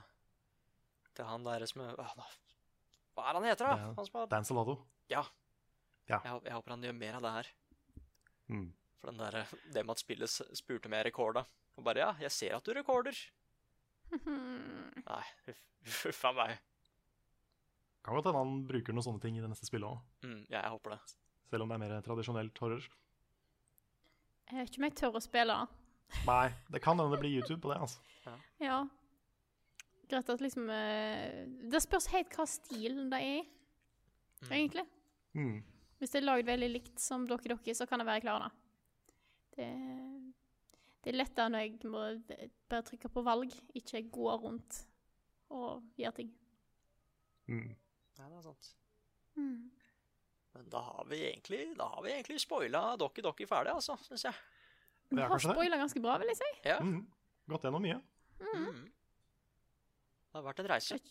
til 1.16 1.28
han 1.28 1.44
der 1.48 1.66
som 1.70 1.84
er 1.86 2.00
Hva 2.00 3.28
er 3.28 3.38
han 3.38 3.48
heter, 3.48 3.68
da? 3.68 3.92
Han 3.98 4.08
som 4.08 4.20
har 4.22 4.32
Dan 4.32 4.48
Salado. 4.48 4.78
Ja. 5.12 5.26
Ja. 6.08 6.20
Jeg, 6.24 6.42
jeg 6.48 6.56
håper 6.56 6.76
han 6.76 6.88
gjør 6.88 6.98
mer 6.98 7.20
av 7.20 7.26
det 7.28 7.34
her. 7.38 7.52
Mm. 8.52 8.68
For 9.00 9.12
den 9.12 9.22
der, 9.24 9.54
det 9.74 9.86
med 9.86 9.96
at 9.96 10.04
spillet 10.04 10.30
spurte 10.60 10.88
om 10.88 10.96
jeg 10.96 11.08
rekorda. 11.08 11.46
Og 11.80 11.86
bare 11.88 12.04
ja, 12.04 12.10
jeg 12.28 12.32
ser 12.36 12.56
at 12.58 12.68
du 12.68 12.74
rekorder. 12.76 13.16
Nei, 15.12 15.24
huff 16.02 16.26
a 16.28 16.34
meg. 16.42 16.60
Kan 18.04 18.16
godt 18.18 18.26
hende 18.32 18.40
han 18.42 18.54
bruker 18.68 18.94
noen 18.96 19.06
sånne 19.06 19.22
ting 19.22 19.36
i 19.38 19.42
det 19.44 19.50
neste 19.52 19.68
spillet 19.70 19.86
òg, 19.90 20.00
Mm, 20.26 20.40
ja, 20.50 20.62
jeg 20.64 20.72
håper 20.74 20.90
det. 20.96 21.00
selv 21.52 21.64
om 21.64 21.70
det 21.70 21.76
er 21.76 21.84
mer 21.84 22.02
tradisjonelt 22.02 22.58
horror. 22.64 22.88
Jeg 24.52 24.58
vet 24.58 24.70
ikke 24.72 24.80
om 24.82 24.88
jeg 24.90 24.96
tør 25.00 25.16
å 25.20 25.22
spille. 25.22 25.58
Nei, 26.28 26.48
det 26.72 26.82
kan 26.84 26.98
hende 27.00 27.12
det 27.14 27.20
blir 27.22 27.38
YouTube 27.40 27.62
på 27.62 27.70
det, 27.72 27.78
altså. 27.80 28.00
Ja. 28.60 28.80
Greit 30.12 30.30
at 30.30 30.42
liksom 30.44 30.70
eh, 30.70 31.46
Det 31.72 31.80
spørs 31.82 32.08
helt 32.12 32.34
hva 32.36 32.46
stilen 32.50 33.10
det 33.10 33.20
er 33.22 33.38
i, 33.40 33.46
egentlig. 34.50 34.84
Mm. 35.34 35.62
Hvis 36.02 36.12
det 36.12 36.20
er 36.22 36.26
lagd 36.26 36.46
veldig 36.50 36.70
likt 36.74 37.00
som 37.00 37.28
Doki 37.30 37.48
Doki, 37.54 37.74
så 37.78 37.86
kan 37.88 38.00
det 38.02 38.08
være 38.10 38.22
klar, 38.26 38.40
da. 38.40 38.50
Det, 39.56 39.68
det 41.04 41.14
er 41.14 41.18
lettere 41.22 41.50
når 41.54 41.60
jeg 41.68 41.92
må 41.92 42.02
bare 42.72 42.84
trykke 42.88 43.10
på 43.14 43.24
valg, 43.24 43.54
ikke 43.78 44.02
gå 44.12 44.36
rundt 44.42 44.82
og 45.52 45.84
gjøre 46.00 46.16
ting. 46.20 46.32
Mm. 47.52 47.76
Ja, 48.22 48.28
det 48.30 48.38
er 48.38 48.44
sant. 48.46 48.72
Mm. 49.40 49.72
Men 50.52 50.68
da 50.70 50.82
har 50.86 51.06
vi 51.10 51.22
egentlig, 51.26 51.62
da 51.80 51.88
har 51.96 52.04
vi 52.06 52.12
egentlig 52.14 52.42
spoila 52.44 52.84
Dokki 53.00 53.24
Dokki 53.26 53.48
ferdig, 53.50 53.74
altså, 53.74 53.96
syns 54.06 54.28
jeg. 54.28 54.36
Vi 55.12 55.24
har 55.24 55.42
spoila 55.42 55.80
ganske 55.80 56.04
bra, 56.04 56.18
vil 56.22 56.30
jeg 56.32 56.40
si. 56.40 56.50
Ja. 56.68 56.78
Mm. 56.84 57.02
Gått 57.50 57.66
gjennom 57.66 57.84
mye. 57.84 57.98
Mm. 58.42 58.84
Det 60.32 60.38
har 60.38 60.46
vært 60.46 60.62
en 60.64 60.72
reise. 60.76 61.02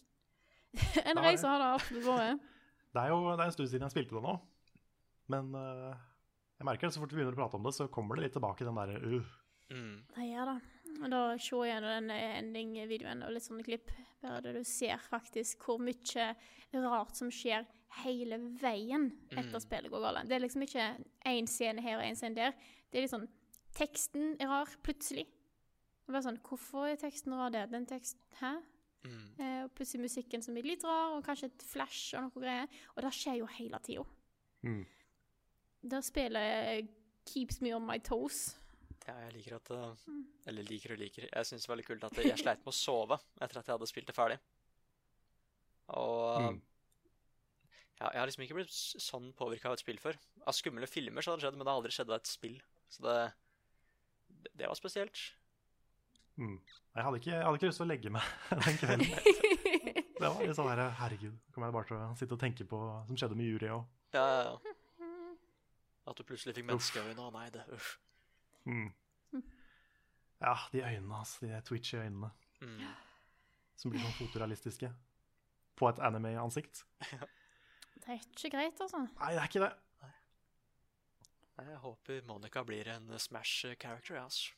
En 1.10 1.18
reise 1.18 1.48
har 1.50 1.58
det 1.58 1.68
absolutt 1.80 2.06
vært. 2.06 2.46
Det 2.94 3.02
er 3.04 3.12
jo 3.12 3.18
det 3.22 3.36
er 3.36 3.46
en 3.46 3.52
stund 3.54 3.68
siden 3.70 3.84
jeg 3.86 3.92
spilte 3.92 4.16
det 4.16 4.20
nå, 4.24 4.32
men 5.30 5.52
uh, 5.54 5.92
jeg 6.58 6.66
merker 6.66 6.88
at 6.88 6.96
så 6.96 6.98
fort 6.98 7.12
vi 7.14 7.20
begynner 7.20 7.36
å 7.36 7.38
prate 7.38 7.54
om 7.54 7.68
det, 7.68 7.70
så 7.76 7.84
kommer 7.86 8.18
det 8.18 8.24
litt 8.24 8.34
tilbake 8.34 8.66
den 8.66 8.80
derre 8.80 8.96
uh. 8.98 9.28
Mm. 9.70 9.92
Det 10.16 10.26
gjør 10.26 10.50
det. 10.50 10.56
Og 11.00 11.10
da 11.12 11.20
se 11.38 11.56
gjennom 11.56 12.08
den 12.08 12.10
ending-videoen 12.10 13.22
og 13.24 13.32
litt 13.32 13.46
sånne 13.46 13.64
klipp, 13.64 13.90
bare 14.20 14.40
der 14.44 14.52
du 14.58 14.64
ser 14.64 14.98
faktisk 14.98 15.62
hvor 15.64 15.78
mye 15.80 16.26
rart 16.74 17.16
som 17.16 17.30
skjer 17.32 17.66
hele 18.04 18.38
veien 18.60 19.08
etter 19.32 19.56
Mm. 19.56 19.60
spillet 19.64 19.90
går 19.90 20.02
galt. 20.04 20.28
Det 20.28 20.36
er 20.36 20.44
liksom 20.44 20.62
ikke 20.62 21.04
én 21.26 21.46
scene 21.48 21.80
her 21.82 21.96
og 21.98 22.04
én 22.04 22.14
scene 22.16 22.34
der. 22.34 22.52
Det 22.90 22.98
er 22.98 23.02
litt 23.02 23.10
sånn 23.14 23.28
Teksten 23.72 24.36
er 24.40 24.48
rar 24.48 24.66
plutselig. 24.82 25.26
Det 25.26 26.08
er 26.08 26.12
bare 26.12 26.22
sånn 26.26 26.40
Hvorfor 26.42 26.88
er 26.90 26.96
teksten 26.96 27.32
rar 27.32 27.50
der? 27.50 27.66
Den 27.66 27.86
teksten 27.86 28.18
Hæ? 28.40 28.56
Mm. 29.04 29.40
Eh, 29.40 29.64
og 29.64 29.70
plutselig 29.74 30.00
musikken 30.02 30.42
som 30.42 30.54
blir 30.54 30.64
litt 30.64 30.82
rar, 30.84 31.16
og 31.16 31.24
kanskje 31.24 31.44
et 31.46 31.62
flash 31.62 32.14
og 32.16 32.22
noe 32.22 32.42
greier. 32.42 32.66
Og 32.96 33.02
det 33.02 33.12
skjer 33.12 33.38
jo 33.38 33.46
hele 33.46 33.78
tida. 33.78 34.04
Mm. 34.62 34.84
Der 35.88 36.00
spillet 36.00 36.88
keeps 37.26 37.60
me 37.62 37.72
on 37.76 37.86
my 37.86 37.98
toes. 37.98 38.59
Ja, 39.08 39.14
jeg 39.24 39.32
liker 39.38 39.56
at 39.56 39.70
uh, 39.72 40.08
Eller 40.50 40.66
liker 40.68 40.92
og 40.94 41.00
liker. 41.00 41.24
Jeg 41.30 41.46
syns 41.48 41.64
det 41.64 41.70
var 41.70 41.76
veldig 41.76 41.86
kult 41.88 42.04
at 42.06 42.18
jeg 42.20 42.38
sleit 42.38 42.60
med 42.64 42.72
å 42.72 42.76
sove 42.76 43.16
etter 43.40 43.60
at 43.60 43.68
jeg 43.70 43.74
hadde 43.78 43.88
spilt 43.90 44.10
det 44.10 44.16
ferdig. 44.16 44.36
Og 45.96 46.42
Mm. 46.44 46.60
ja, 48.00 48.10
jeg 48.12 48.20
har 48.20 48.28
liksom 48.28 48.44
ikke 48.44 48.58
blitt 48.60 48.74
sånn 48.74 49.32
påvirka 49.36 49.68
av 49.70 49.78
et 49.78 49.82
spill 49.82 49.98
før. 49.98 50.18
Av 50.46 50.54
skumle 50.54 50.86
filmer 50.86 51.24
så 51.24 51.32
hadde 51.32 51.40
det 51.40 51.48
skjedd, 51.48 51.56
men 51.58 51.66
det 51.66 51.72
har 51.72 51.80
aldri 51.80 51.94
skjedd 51.96 52.12
av 52.12 52.20
et 52.20 52.30
spill. 52.30 52.60
Så 52.90 53.02
det, 53.06 53.16
det, 54.54 54.66
var 54.68 54.78
spesielt. 54.78 55.24
Mm. 56.36 56.60
Jeg, 56.94 57.04
hadde 57.04 57.18
ikke, 57.20 57.32
jeg 57.34 57.44
hadde 57.44 57.58
ikke 57.58 57.70
lyst 57.72 57.80
til 57.82 57.88
å 57.88 57.90
legge 57.90 58.12
meg 58.14 58.22
den 58.66 58.78
kvelden. 58.84 59.14
Det 60.20 60.28
var 60.28 60.42
litt 60.44 60.56
sånn 60.58 60.66
her, 60.68 60.80
herregud, 60.98 61.36
kommer 61.54 61.70
jeg 61.70 61.74
bare 61.78 61.86
til 61.88 61.96
å 61.96 62.06
sitte 62.20 62.34
og 62.36 62.40
tenke 62.42 62.64
på 62.68 62.76
hva 62.76 62.98
som 63.08 63.16
skjedde 63.16 63.38
med 63.38 63.46
Juri 63.48 63.70
og 63.72 63.86
Ja, 64.12 64.20
ja, 64.28 64.50
ja. 64.52 64.74
At 66.10 66.18
du 66.18 66.26
plutselig 66.28 66.52
fikk 66.58 66.66
menneskeøyne. 66.68 67.16
Å 67.24 67.30
nei, 67.32 67.46
det 67.54 67.62
uff. 67.72 67.94
Mm. 68.66 68.88
Ja, 70.40 70.54
de 70.72 70.80
øynene 70.82 71.14
hans, 71.18 71.34
de 71.42 71.60
twitchy 71.68 71.98
øynene, 72.00 72.30
Mm. 72.60 72.80
som 73.76 73.90
blir 73.90 74.00
sånn 74.04 74.16
fotorealistiske. 74.18 74.90
På 75.76 75.88
et 75.88 75.98
anime-ansikt. 76.04 76.82
Det 77.00 78.08
er 78.08 78.18
ikke 78.20 78.50
greit, 78.52 78.80
altså. 78.80 78.98
Nei, 79.18 79.30
det 79.32 79.40
er 79.40 79.48
ikke 79.48 79.62
det. 79.64 79.70
Nei, 81.58 81.66
Jeg 81.70 81.78
håper 81.84 82.22
Monica 82.28 82.62
blir 82.64 82.88
en 82.88 83.18
Smash 83.18 83.66
character, 83.80 84.14
ja, 84.16 84.24
altså. 84.24 84.52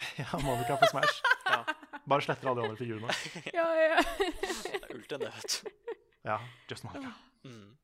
Ja, 0.18 0.38
Monica 0.44 0.76
på 0.76 0.86
Smash. 0.90 1.22
Ja. 1.50 1.64
Bare 2.06 2.22
sletter 2.22 2.48
alle 2.48 2.62
de 2.62 2.68
andre 2.68 2.78
figurene. 2.78 3.14
Ja, 3.58 3.66
ja. 3.74 3.96
Det 3.98 4.78
er 4.78 4.94
ult 4.94 5.12
enn 5.16 5.24
det, 5.24 5.32
vet 5.34 5.56
du. 5.64 5.96
Ja, 6.24 6.36
just 6.70 6.84
Monica. 6.86 7.10
Mm. 7.44 7.76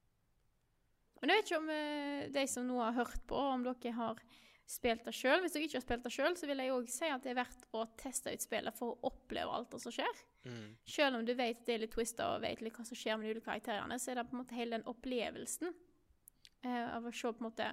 Men 1.20 1.30
jeg 1.32 1.38
vet 1.40 1.50
ikke 1.50 1.58
om 1.58 1.70
uh, 1.72 2.26
de 2.38 2.46
som 2.46 2.66
nå 2.68 2.78
har 2.84 2.92
hørt 3.00 3.22
på, 3.26 3.34
om 3.56 3.64
dere 3.66 3.92
har 3.98 4.20
spilt 4.66 5.04
det 5.06 5.14
sjøl. 5.14 5.40
Hvis 5.42 5.54
dere 5.54 5.66
ikke 5.68 5.78
har 5.78 5.84
spilt 5.84 6.06
det 6.06 6.12
sjøl, 6.14 6.36
så 6.38 6.48
vil 6.50 6.62
jeg 6.62 6.74
òg 6.74 6.88
si 6.90 7.10
at 7.10 7.24
det 7.24 7.32
er 7.32 7.38
verdt 7.38 7.66
å 7.76 7.84
teste 7.98 8.32
ut 8.34 8.44
spillet 8.44 8.76
for 8.76 8.94
å 8.94 9.10
oppleve 9.10 9.58
alt 9.58 9.74
det 9.74 9.82
som 9.82 9.94
skjer. 9.94 10.22
Mm. 10.46 10.70
Selv 10.96 11.18
om 11.18 11.26
du 11.26 11.34
vet 11.38 11.60
at 11.60 11.68
det 11.68 11.76
er 11.76 11.84
litt 11.84 11.94
twister 11.94 12.36
og 12.36 12.42
vet 12.42 12.62
litt 12.64 12.74
hva 12.78 12.86
som 12.86 12.98
skjer 12.98 13.18
med 13.18 13.28
de 13.28 13.36
ulike 13.36 13.46
karakterene, 13.46 13.98
så 14.02 14.12
er 14.12 14.18
det 14.18 14.26
på 14.30 14.36
en 14.36 14.42
måte 14.42 14.58
hele 14.58 14.78
den 14.78 14.88
opplevelsen 14.90 15.70
eh, 15.70 16.88
av 16.96 17.06
å 17.06 17.14
se 17.14 17.30
på 17.30 17.44
en 17.44 17.48
måte 17.48 17.68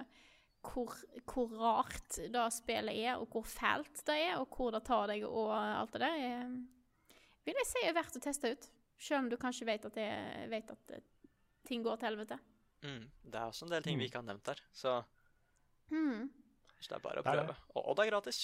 hvor, 0.64 0.94
hvor 1.28 1.56
rart 1.60 2.20
det 2.32 2.44
spillet 2.56 3.00
er, 3.02 3.18
og 3.18 3.34
hvor 3.34 3.44
fælt 3.48 4.04
det 4.08 4.16
er, 4.30 4.38
og 4.40 4.54
hvor 4.54 4.72
det 4.72 4.84
tar 4.86 5.10
deg 5.10 5.26
og 5.28 5.50
alt 5.52 5.92
det 5.92 6.04
der, 6.06 6.22
er, 6.30 6.54
vil 7.44 7.60
jeg 7.60 7.70
si 7.70 7.82
er 7.84 7.98
verdt 7.98 8.16
å 8.16 8.22
teste 8.24 8.54
ut. 8.54 8.70
Selv 9.04 9.24
om 9.24 9.28
du 9.28 9.36
kanskje 9.36 9.66
vet 9.68 9.84
at, 9.84 9.98
det, 9.98 10.08
vet 10.48 10.70
at 10.72 10.94
eh, 10.94 11.04
ting 11.66 11.82
går 11.84 11.98
til 11.98 12.12
helvete. 12.12 12.38
Mm. 12.84 13.02
Det 13.24 13.40
er 13.40 13.50
også 13.50 13.66
en 13.66 13.74
del 13.74 13.84
ting 13.84 13.98
vi 13.98 14.06
ikke 14.08 14.22
har 14.22 14.28
nevnt 14.30 14.46
der, 14.46 14.62
så, 14.72 15.02
Hmm. 15.90 16.30
Så 16.80 16.92
det 16.92 16.98
er 16.98 17.04
bare 17.04 17.22
å 17.22 17.26
prøve. 17.26 17.56
Og, 17.74 17.80
og 17.82 17.96
det 17.98 18.06
er 18.06 18.10
gratis. 18.12 18.40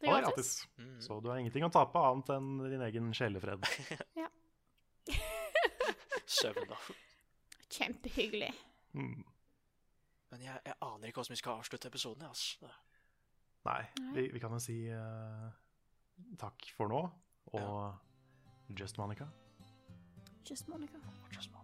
Det 0.00 0.10
er 0.10 0.24
gratis. 0.24 0.54
gratis. 0.64 0.80
Mm. 0.80 0.96
Så 1.06 1.18
du 1.22 1.30
har 1.30 1.40
ingenting 1.40 1.66
å 1.66 1.72
tape 1.72 2.02
annet 2.10 2.32
enn 2.34 2.50
din 2.72 2.86
egen 2.88 3.12
sjelefred. 3.16 3.68
Søvn, 6.38 6.66
da. 6.70 6.78
Kjempehyggelig. 7.68 8.50
Mm. 8.94 9.24
Men 10.34 10.42
jeg, 10.42 10.60
jeg 10.66 10.74
aner 10.82 11.10
ikke 11.10 11.22
hvordan 11.22 11.36
vi 11.36 11.42
skal 11.42 11.60
avslutte 11.60 11.90
episoden. 11.90 12.26
Altså. 12.26 12.70
Nei, 13.64 13.82
vi, 14.16 14.26
vi 14.34 14.42
kan 14.42 14.52
jo 14.52 14.60
si 14.60 14.76
uh, 14.92 15.46
takk 16.40 16.66
for 16.76 16.90
nå, 16.90 17.04
og 17.56 18.74
just 18.80 18.98
Monica. 19.00 19.28
Just 20.44 20.68
Monica. 20.68 21.00
Just 21.32 21.52
Monica. 21.52 21.63